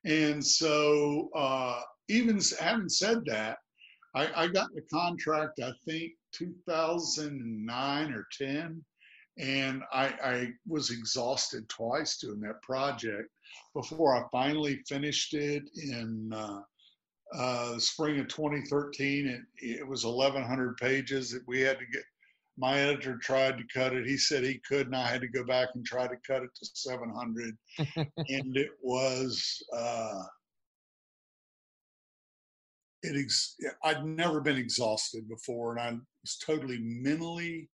And 0.04 0.44
so, 0.44 1.30
uh, 1.36 1.80
even 2.08 2.40
having 2.58 2.88
said 2.88 3.24
that, 3.26 3.58
I, 4.16 4.44
I 4.44 4.48
got 4.48 4.74
the 4.74 4.82
contract. 4.92 5.60
I 5.62 5.72
think 5.84 6.12
2009 6.32 8.12
or 8.12 8.26
10 8.36 8.84
and 9.38 9.82
I, 9.92 10.06
I, 10.24 10.48
was 10.66 10.90
exhausted 10.90 11.68
twice 11.68 12.16
doing 12.18 12.40
that 12.40 12.62
project 12.62 13.28
before 13.74 14.16
I 14.16 14.24
finally 14.32 14.80
finished 14.88 15.34
it 15.34 15.64
in 15.76 16.32
uh, 16.32 16.60
uh, 17.34 17.74
the 17.74 17.80
spring 17.80 18.18
of 18.18 18.28
2013. 18.28 19.26
It, 19.26 19.40
it 19.58 19.86
was 19.86 20.06
1,100 20.06 20.76
pages 20.78 21.30
that 21.32 21.42
we 21.46 21.60
had 21.60 21.78
to 21.78 21.86
get. 21.86 22.02
My 22.58 22.78
editor 22.78 23.18
tried 23.18 23.58
to 23.58 23.64
cut 23.72 23.92
it. 23.92 24.06
He 24.06 24.16
said 24.16 24.42
he 24.42 24.60
couldn't. 24.66 24.94
I 24.94 25.06
had 25.06 25.20
to 25.20 25.28
go 25.28 25.44
back 25.44 25.68
and 25.74 25.84
try 25.84 26.06
to 26.06 26.16
cut 26.26 26.42
it 26.42 26.50
to 26.54 26.70
700, 26.74 27.54
and 28.06 28.56
it 28.56 28.70
was. 28.80 29.62
Uh, 29.76 30.22
it 33.02 33.22
ex- 33.22 33.56
I'd 33.84 34.06
never 34.06 34.40
been 34.40 34.56
exhausted 34.56 35.28
before, 35.28 35.76
and 35.76 35.80
I 35.80 35.90
was 36.22 36.38
totally 36.38 36.78
mentally 36.80 37.68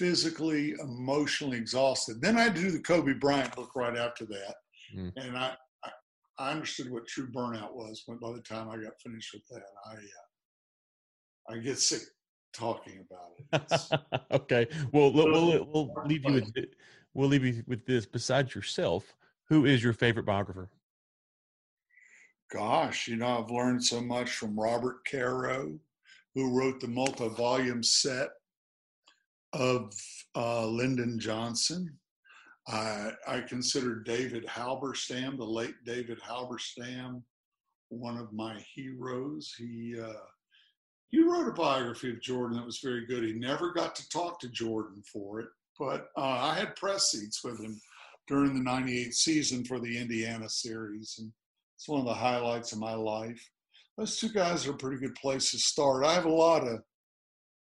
physically, 0.00 0.74
emotionally 0.80 1.58
exhausted. 1.58 2.22
Then 2.22 2.38
I 2.38 2.44
had 2.44 2.54
to 2.56 2.62
do 2.62 2.70
the 2.70 2.80
Kobe 2.80 3.12
Bryant 3.12 3.54
book 3.54 3.76
right 3.76 3.98
after 3.98 4.24
that, 4.24 4.54
mm. 4.96 5.12
and 5.16 5.36
I, 5.36 5.52
I, 5.84 5.90
I 6.38 6.52
understood 6.52 6.90
what 6.90 7.06
true 7.06 7.28
burnout 7.30 7.74
was. 7.74 8.02
When 8.06 8.18
by 8.18 8.32
the 8.32 8.40
time 8.40 8.70
I 8.70 8.76
got 8.76 8.98
finished 9.04 9.34
with 9.34 9.42
that, 9.50 9.62
I 9.86 9.92
uh, 9.92 11.54
I 11.54 11.58
get 11.58 11.78
sick 11.78 12.00
talking 12.54 13.04
about 13.06 13.60
it. 13.62 14.00
okay, 14.32 14.66
well 14.90 15.12
we'll, 15.12 15.30
we'll, 15.30 15.66
we'll 15.70 15.92
leave 16.06 16.24
you 16.24 16.32
with 16.32 16.54
we'll 17.12 17.28
leave 17.28 17.44
you 17.44 17.62
with 17.66 17.84
this. 17.84 18.06
Besides 18.06 18.54
yourself, 18.54 19.14
who 19.50 19.66
is 19.66 19.84
your 19.84 19.92
favorite 19.92 20.24
biographer? 20.24 20.70
Gosh, 22.50 23.06
you 23.06 23.16
know, 23.16 23.42
I've 23.42 23.50
learned 23.50 23.84
so 23.84 24.00
much 24.00 24.30
from 24.30 24.58
Robert 24.58 25.00
Caro, 25.08 25.78
who 26.34 26.58
wrote 26.58 26.80
the 26.80 26.88
multi-volume 26.88 27.82
set 27.82 28.30
of 29.52 29.92
uh, 30.36 30.66
Lyndon 30.66 31.18
Johnson. 31.18 31.98
I, 32.68 33.12
I 33.26 33.40
consider 33.40 33.96
David 33.96 34.46
Halberstam, 34.46 35.36
the 35.36 35.44
late 35.44 35.74
David 35.84 36.20
Halberstam, 36.20 37.22
one 37.88 38.16
of 38.16 38.32
my 38.32 38.62
heroes. 38.74 39.54
He 39.56 39.96
uh, 40.00 40.12
he 41.08 41.22
wrote 41.22 41.48
a 41.48 41.52
biography 41.52 42.10
of 42.10 42.20
Jordan 42.20 42.56
that 42.56 42.66
was 42.66 42.78
very 42.78 43.06
good. 43.06 43.24
He 43.24 43.32
never 43.32 43.72
got 43.72 43.96
to 43.96 44.08
talk 44.10 44.38
to 44.40 44.48
Jordan 44.48 45.02
for 45.12 45.40
it, 45.40 45.48
but 45.78 46.08
uh, 46.16 46.20
I 46.20 46.54
had 46.54 46.76
press 46.76 47.10
seats 47.10 47.42
with 47.42 47.60
him 47.60 47.80
during 48.28 48.54
the 48.54 48.62
'98 48.62 49.14
season 49.14 49.64
for 49.64 49.80
the 49.80 49.98
Indiana 49.98 50.48
series, 50.48 51.16
and 51.18 51.32
it's 51.76 51.88
one 51.88 52.00
of 52.00 52.06
the 52.06 52.14
highlights 52.14 52.72
of 52.72 52.78
my 52.78 52.94
life. 52.94 53.42
Those 53.98 54.18
two 54.18 54.28
guys 54.28 54.66
are 54.66 54.72
a 54.72 54.76
pretty 54.76 54.98
good 54.98 55.16
place 55.16 55.50
to 55.50 55.58
start. 55.58 56.04
I 56.04 56.14
have 56.14 56.26
a 56.26 56.32
lot 56.32 56.62
of 56.62 56.80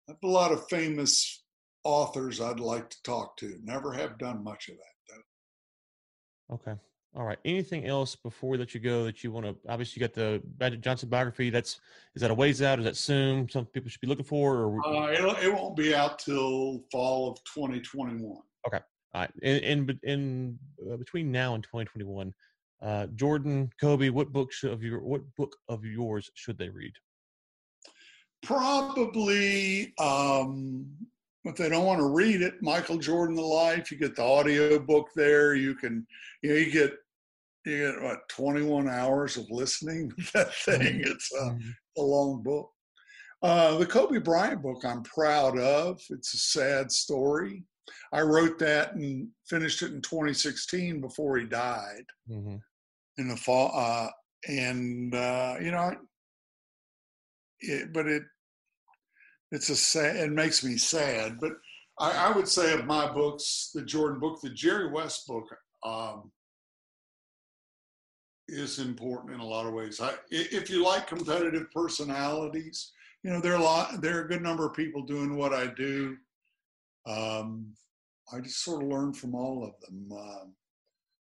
I 0.08 0.12
have 0.12 0.16
a 0.22 0.28
lot 0.28 0.52
of 0.52 0.66
famous 0.70 1.44
authors 1.86 2.40
I'd 2.40 2.60
like 2.60 2.90
to 2.90 3.02
talk 3.02 3.36
to. 3.38 3.58
Never 3.62 3.92
have 3.92 4.18
done 4.18 4.42
much 4.42 4.68
of 4.68 4.76
that 4.76 5.14
though. 6.48 6.54
Okay. 6.54 6.80
All 7.16 7.24
right. 7.24 7.38
Anything 7.46 7.86
else 7.86 8.14
before 8.14 8.50
we 8.50 8.58
let 8.58 8.74
you 8.74 8.80
go 8.80 9.04
that 9.04 9.24
you 9.24 9.32
want 9.32 9.46
to? 9.46 9.56
Obviously, 9.68 10.00
you 10.00 10.06
got 10.06 10.14
the 10.14 10.42
Magic 10.60 10.82
Johnson 10.82 11.08
biography. 11.08 11.48
That's 11.48 11.80
is 12.14 12.20
that 12.20 12.30
a 12.30 12.34
ways 12.34 12.60
out? 12.60 12.78
Is 12.78 12.84
that 12.84 12.96
soon? 12.96 13.48
Some 13.48 13.64
people 13.66 13.88
should 13.88 14.02
be 14.02 14.06
looking 14.06 14.24
for, 14.24 14.56
or 14.56 14.86
uh, 14.86 15.34
it 15.42 15.52
won't 15.52 15.76
be 15.76 15.94
out 15.94 16.18
till 16.18 16.84
fall 16.92 17.30
of 17.30 17.38
2021. 17.54 18.20
Okay. 18.66 18.80
All 19.14 19.20
right. 19.22 19.30
In 19.40 19.56
in, 19.88 20.00
in 20.02 20.58
uh, 20.92 20.96
between 20.96 21.32
now 21.32 21.54
and 21.54 21.64
2021, 21.64 22.34
uh, 22.82 23.06
Jordan, 23.14 23.70
Kobe, 23.80 24.10
what 24.10 24.32
books 24.32 24.62
of 24.62 24.82
your 24.82 25.00
what 25.00 25.22
book 25.36 25.56
of 25.70 25.84
yours 25.86 26.30
should 26.34 26.58
they 26.58 26.68
read? 26.68 26.92
Probably 28.42 29.94
um, 29.98 30.86
if 31.46 31.56
they 31.56 31.68
don't 31.68 31.86
want 31.86 32.00
to 32.00 32.08
read 32.08 32.42
it, 32.42 32.60
Michael 32.60 32.98
Jordan 32.98 33.36
the 33.36 33.42
Life, 33.42 33.90
you 33.90 33.98
get 33.98 34.16
the 34.16 34.24
audio 34.24 34.78
book 34.78 35.08
there. 35.14 35.54
You 35.54 35.74
can, 35.74 36.06
you 36.42 36.50
know, 36.50 36.56
you 36.56 36.70
get 36.70 36.94
you 37.64 37.78
get 37.78 38.02
what 38.02 38.28
21 38.28 38.88
hours 38.88 39.36
of 39.36 39.50
listening 39.50 40.10
to 40.10 40.32
that 40.34 40.54
thing. 40.64 41.02
It's 41.04 41.32
a, 41.32 41.44
mm-hmm. 41.44 41.70
a 41.98 42.02
long 42.02 42.42
book. 42.42 42.70
Uh, 43.42 43.76
the 43.76 43.86
Kobe 43.86 44.18
Bryant 44.18 44.62
book 44.62 44.84
I'm 44.84 45.02
proud 45.02 45.58
of. 45.58 46.00
It's 46.10 46.34
a 46.34 46.38
sad 46.38 46.90
story. 46.90 47.64
I 48.12 48.22
wrote 48.22 48.58
that 48.58 48.94
and 48.94 49.28
finished 49.48 49.82
it 49.82 49.92
in 49.92 50.00
2016 50.00 51.00
before 51.00 51.36
he 51.36 51.46
died 51.46 52.04
mm-hmm. 52.28 52.56
in 53.18 53.28
the 53.28 53.36
fall. 53.36 53.70
Uh, 53.74 54.08
and 54.48 55.14
uh, 55.14 55.56
you 55.60 55.70
know, 55.70 55.94
it, 57.60 57.92
but 57.92 58.06
it 58.06 58.22
it's 59.52 59.68
a 59.70 59.76
sad, 59.76 60.16
it 60.16 60.32
makes 60.32 60.64
me 60.64 60.76
sad. 60.76 61.38
But 61.40 61.52
I, 61.98 62.28
I, 62.28 62.36
would 62.36 62.48
say 62.48 62.72
of 62.72 62.86
my 62.86 63.10
books, 63.10 63.70
the 63.74 63.82
Jordan 63.82 64.18
book, 64.18 64.40
the 64.40 64.50
Jerry 64.50 64.90
West 64.90 65.26
book, 65.26 65.44
um, 65.84 66.30
is 68.48 68.78
important 68.78 69.34
in 69.34 69.40
a 69.40 69.46
lot 69.46 69.66
of 69.66 69.74
ways. 69.74 70.00
I, 70.00 70.14
if 70.30 70.70
you 70.70 70.84
like 70.84 71.06
competitive 71.06 71.70
personalities, 71.74 72.92
you 73.22 73.30
know 73.30 73.40
there 73.40 73.52
are 73.52 73.60
a 73.60 73.64
lot, 73.64 74.00
there 74.00 74.18
are 74.18 74.24
a 74.24 74.28
good 74.28 74.42
number 74.42 74.66
of 74.66 74.74
people 74.74 75.02
doing 75.02 75.36
what 75.36 75.52
I 75.52 75.66
do. 75.66 76.16
Um, 77.06 77.72
I 78.32 78.40
just 78.40 78.62
sort 78.62 78.82
of 78.82 78.88
learn 78.88 79.12
from 79.12 79.34
all 79.34 79.64
of 79.64 79.72
them. 79.80 80.08
Uh, 80.12 80.46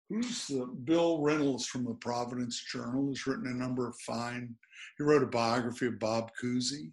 who's 0.08 0.46
the 0.46 0.66
Bill 0.84 1.20
Reynolds 1.20 1.66
from 1.66 1.84
the 1.84 1.94
Providence 1.94 2.62
Journal 2.70 3.08
has 3.08 3.26
written 3.26 3.46
a 3.46 3.54
number 3.54 3.88
of 3.88 3.96
fine. 4.06 4.54
He 4.98 5.04
wrote 5.04 5.22
a 5.22 5.26
biography 5.26 5.86
of 5.86 5.98
Bob 5.98 6.30
Cousy. 6.40 6.92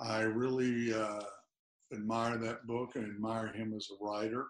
I 0.00 0.22
really 0.22 0.92
uh, 0.92 1.22
admire 1.92 2.36
that 2.38 2.66
book 2.66 2.96
and 2.96 3.04
admire 3.04 3.48
him 3.48 3.74
as 3.76 3.88
a 3.90 4.04
writer. 4.04 4.46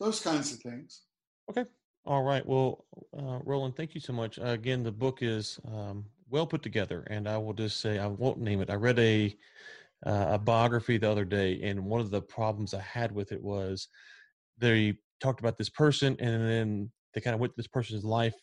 Those 0.00 0.20
kinds 0.20 0.52
of 0.52 0.60
things. 0.60 1.02
Okay. 1.50 1.64
All 2.04 2.22
right. 2.22 2.46
Well, 2.46 2.84
uh, 3.16 3.40
Roland, 3.44 3.76
thank 3.76 3.94
you 3.94 4.00
so 4.00 4.12
much. 4.12 4.38
Uh, 4.38 4.46
again, 4.46 4.82
the 4.82 4.92
book 4.92 5.18
is 5.22 5.58
um, 5.66 6.04
well 6.30 6.46
put 6.46 6.62
together, 6.62 7.06
and 7.10 7.28
I 7.28 7.36
will 7.38 7.52
just 7.52 7.80
say 7.80 7.98
I 7.98 8.06
won't 8.06 8.38
name 8.38 8.60
it. 8.60 8.70
I 8.70 8.74
read 8.74 8.98
a 8.98 9.36
uh, 10.06 10.26
a 10.30 10.38
biography 10.38 10.96
the 10.96 11.10
other 11.10 11.24
day, 11.24 11.60
and 11.62 11.84
one 11.84 12.00
of 12.00 12.10
the 12.10 12.22
problems 12.22 12.72
I 12.72 12.80
had 12.80 13.12
with 13.12 13.32
it 13.32 13.42
was 13.42 13.88
they 14.58 14.94
talked 15.20 15.40
about 15.40 15.58
this 15.58 15.70
person, 15.70 16.16
and 16.20 16.48
then 16.48 16.90
they 17.14 17.20
kind 17.20 17.34
of 17.34 17.40
went 17.40 17.56
this 17.56 17.66
person's 17.66 18.04
life 18.04 18.34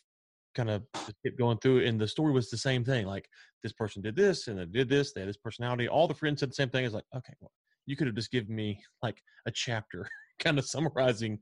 kind 0.56 0.70
of 0.70 0.84
kept 1.24 1.38
going 1.38 1.58
through 1.60 1.80
it, 1.80 1.88
and 1.88 2.00
the 2.00 2.08
story 2.08 2.32
was 2.32 2.50
the 2.50 2.58
same 2.58 2.84
thing 2.84 3.06
like 3.06 3.30
this 3.66 3.74
person 3.74 4.00
did 4.00 4.16
this 4.16 4.48
and 4.48 4.60
they 4.60 4.66
did 4.66 4.88
this 4.88 5.12
they 5.12 5.22
had 5.22 5.28
this 5.28 5.38
personality 5.38 5.88
all 5.88 6.08
the 6.08 6.14
friends 6.14 6.40
said 6.40 6.52
the 6.52 6.54
same 6.54 6.70
thing 6.70 6.86
it's 6.86 6.94
like 6.94 7.04
okay 7.16 7.34
well 7.42 7.52
you 7.88 7.96
could 7.96 8.06
have 8.06 8.16
just 8.16 8.32
given 8.32 8.56
me 8.56 8.80
like 9.04 9.18
a 9.48 9.52
chapter 9.52 10.08
kind 10.40 10.60
of 10.60 10.66
summarizing 10.66 11.40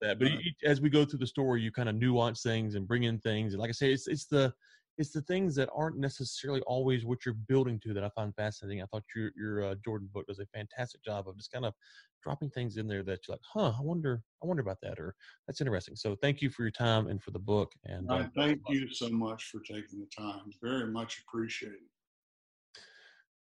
that 0.00 0.18
but 0.18 0.28
as 0.64 0.80
we 0.80 0.88
go 0.88 1.04
through 1.04 1.18
the 1.18 1.26
story 1.26 1.60
you 1.60 1.70
kind 1.70 1.90
of 1.90 1.94
nuance 1.94 2.42
things 2.42 2.74
and 2.74 2.88
bring 2.88 3.02
in 3.02 3.18
things 3.18 3.52
and 3.52 3.60
like 3.60 3.68
i 3.68 3.72
say 3.72 3.92
it's 3.92 4.06
it's 4.08 4.24
the 4.26 4.50
it's 4.98 5.12
the 5.12 5.22
things 5.22 5.54
that 5.56 5.70
aren't 5.74 5.98
necessarily 5.98 6.60
always 6.62 7.04
what 7.04 7.24
you're 7.24 7.34
building 7.48 7.80
to 7.80 7.94
that 7.94 8.04
I 8.04 8.10
find 8.10 8.34
fascinating. 8.34 8.82
I 8.82 8.86
thought 8.86 9.04
your 9.14 9.30
your 9.36 9.64
uh, 9.64 9.74
Jordan 9.84 10.08
book 10.12 10.26
does 10.26 10.38
a 10.38 10.46
fantastic 10.46 11.02
job 11.02 11.28
of 11.28 11.36
just 11.36 11.52
kind 11.52 11.64
of 11.64 11.74
dropping 12.22 12.50
things 12.50 12.76
in 12.76 12.86
there 12.86 13.02
that 13.02 13.20
you're 13.26 13.34
like, 13.34 13.40
huh, 13.52 13.72
I 13.78 13.82
wonder, 13.82 14.22
I 14.42 14.46
wonder 14.46 14.62
about 14.62 14.78
that, 14.82 14.98
or 15.00 15.14
that's 15.46 15.60
interesting. 15.60 15.96
So 15.96 16.16
thank 16.22 16.40
you 16.40 16.50
for 16.50 16.62
your 16.62 16.70
time 16.70 17.08
and 17.08 17.22
for 17.22 17.32
the 17.32 17.38
book. 17.38 17.72
And 17.84 18.10
uh, 18.10 18.26
thank 18.36 18.60
you 18.68 18.92
so 18.92 19.08
much 19.10 19.50
for 19.50 19.60
taking 19.60 19.98
the 19.98 20.08
time. 20.16 20.52
Very 20.62 20.86
much 20.86 21.22
appreciated. 21.26 21.78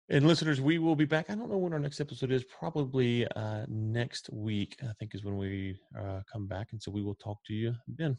And 0.09 0.27
listeners, 0.27 0.61
we 0.61 0.79
will 0.79 0.97
be 0.97 1.05
back. 1.05 1.31
I 1.31 1.35
don't 1.35 1.51
know 1.51 1.59
when 1.59 1.73
our 1.73 1.79
next 1.79 2.01
episode 2.01 2.33
is. 2.33 2.45
Probably 2.45 3.27
uh, 3.29 3.65
next 3.69 4.29
week, 4.31 4.77
I 4.83 4.93
think, 4.99 5.15
is 5.15 5.25
when 5.25 5.39
we 5.39 5.79
uh, 5.99 6.21
come 6.31 6.47
back. 6.47 6.69
And 6.73 6.83
so 6.83 6.91
we 6.91 7.03
will 7.03 7.15
talk 7.15 7.39
to 7.47 7.55
you 7.55 7.75
then. 7.87 8.17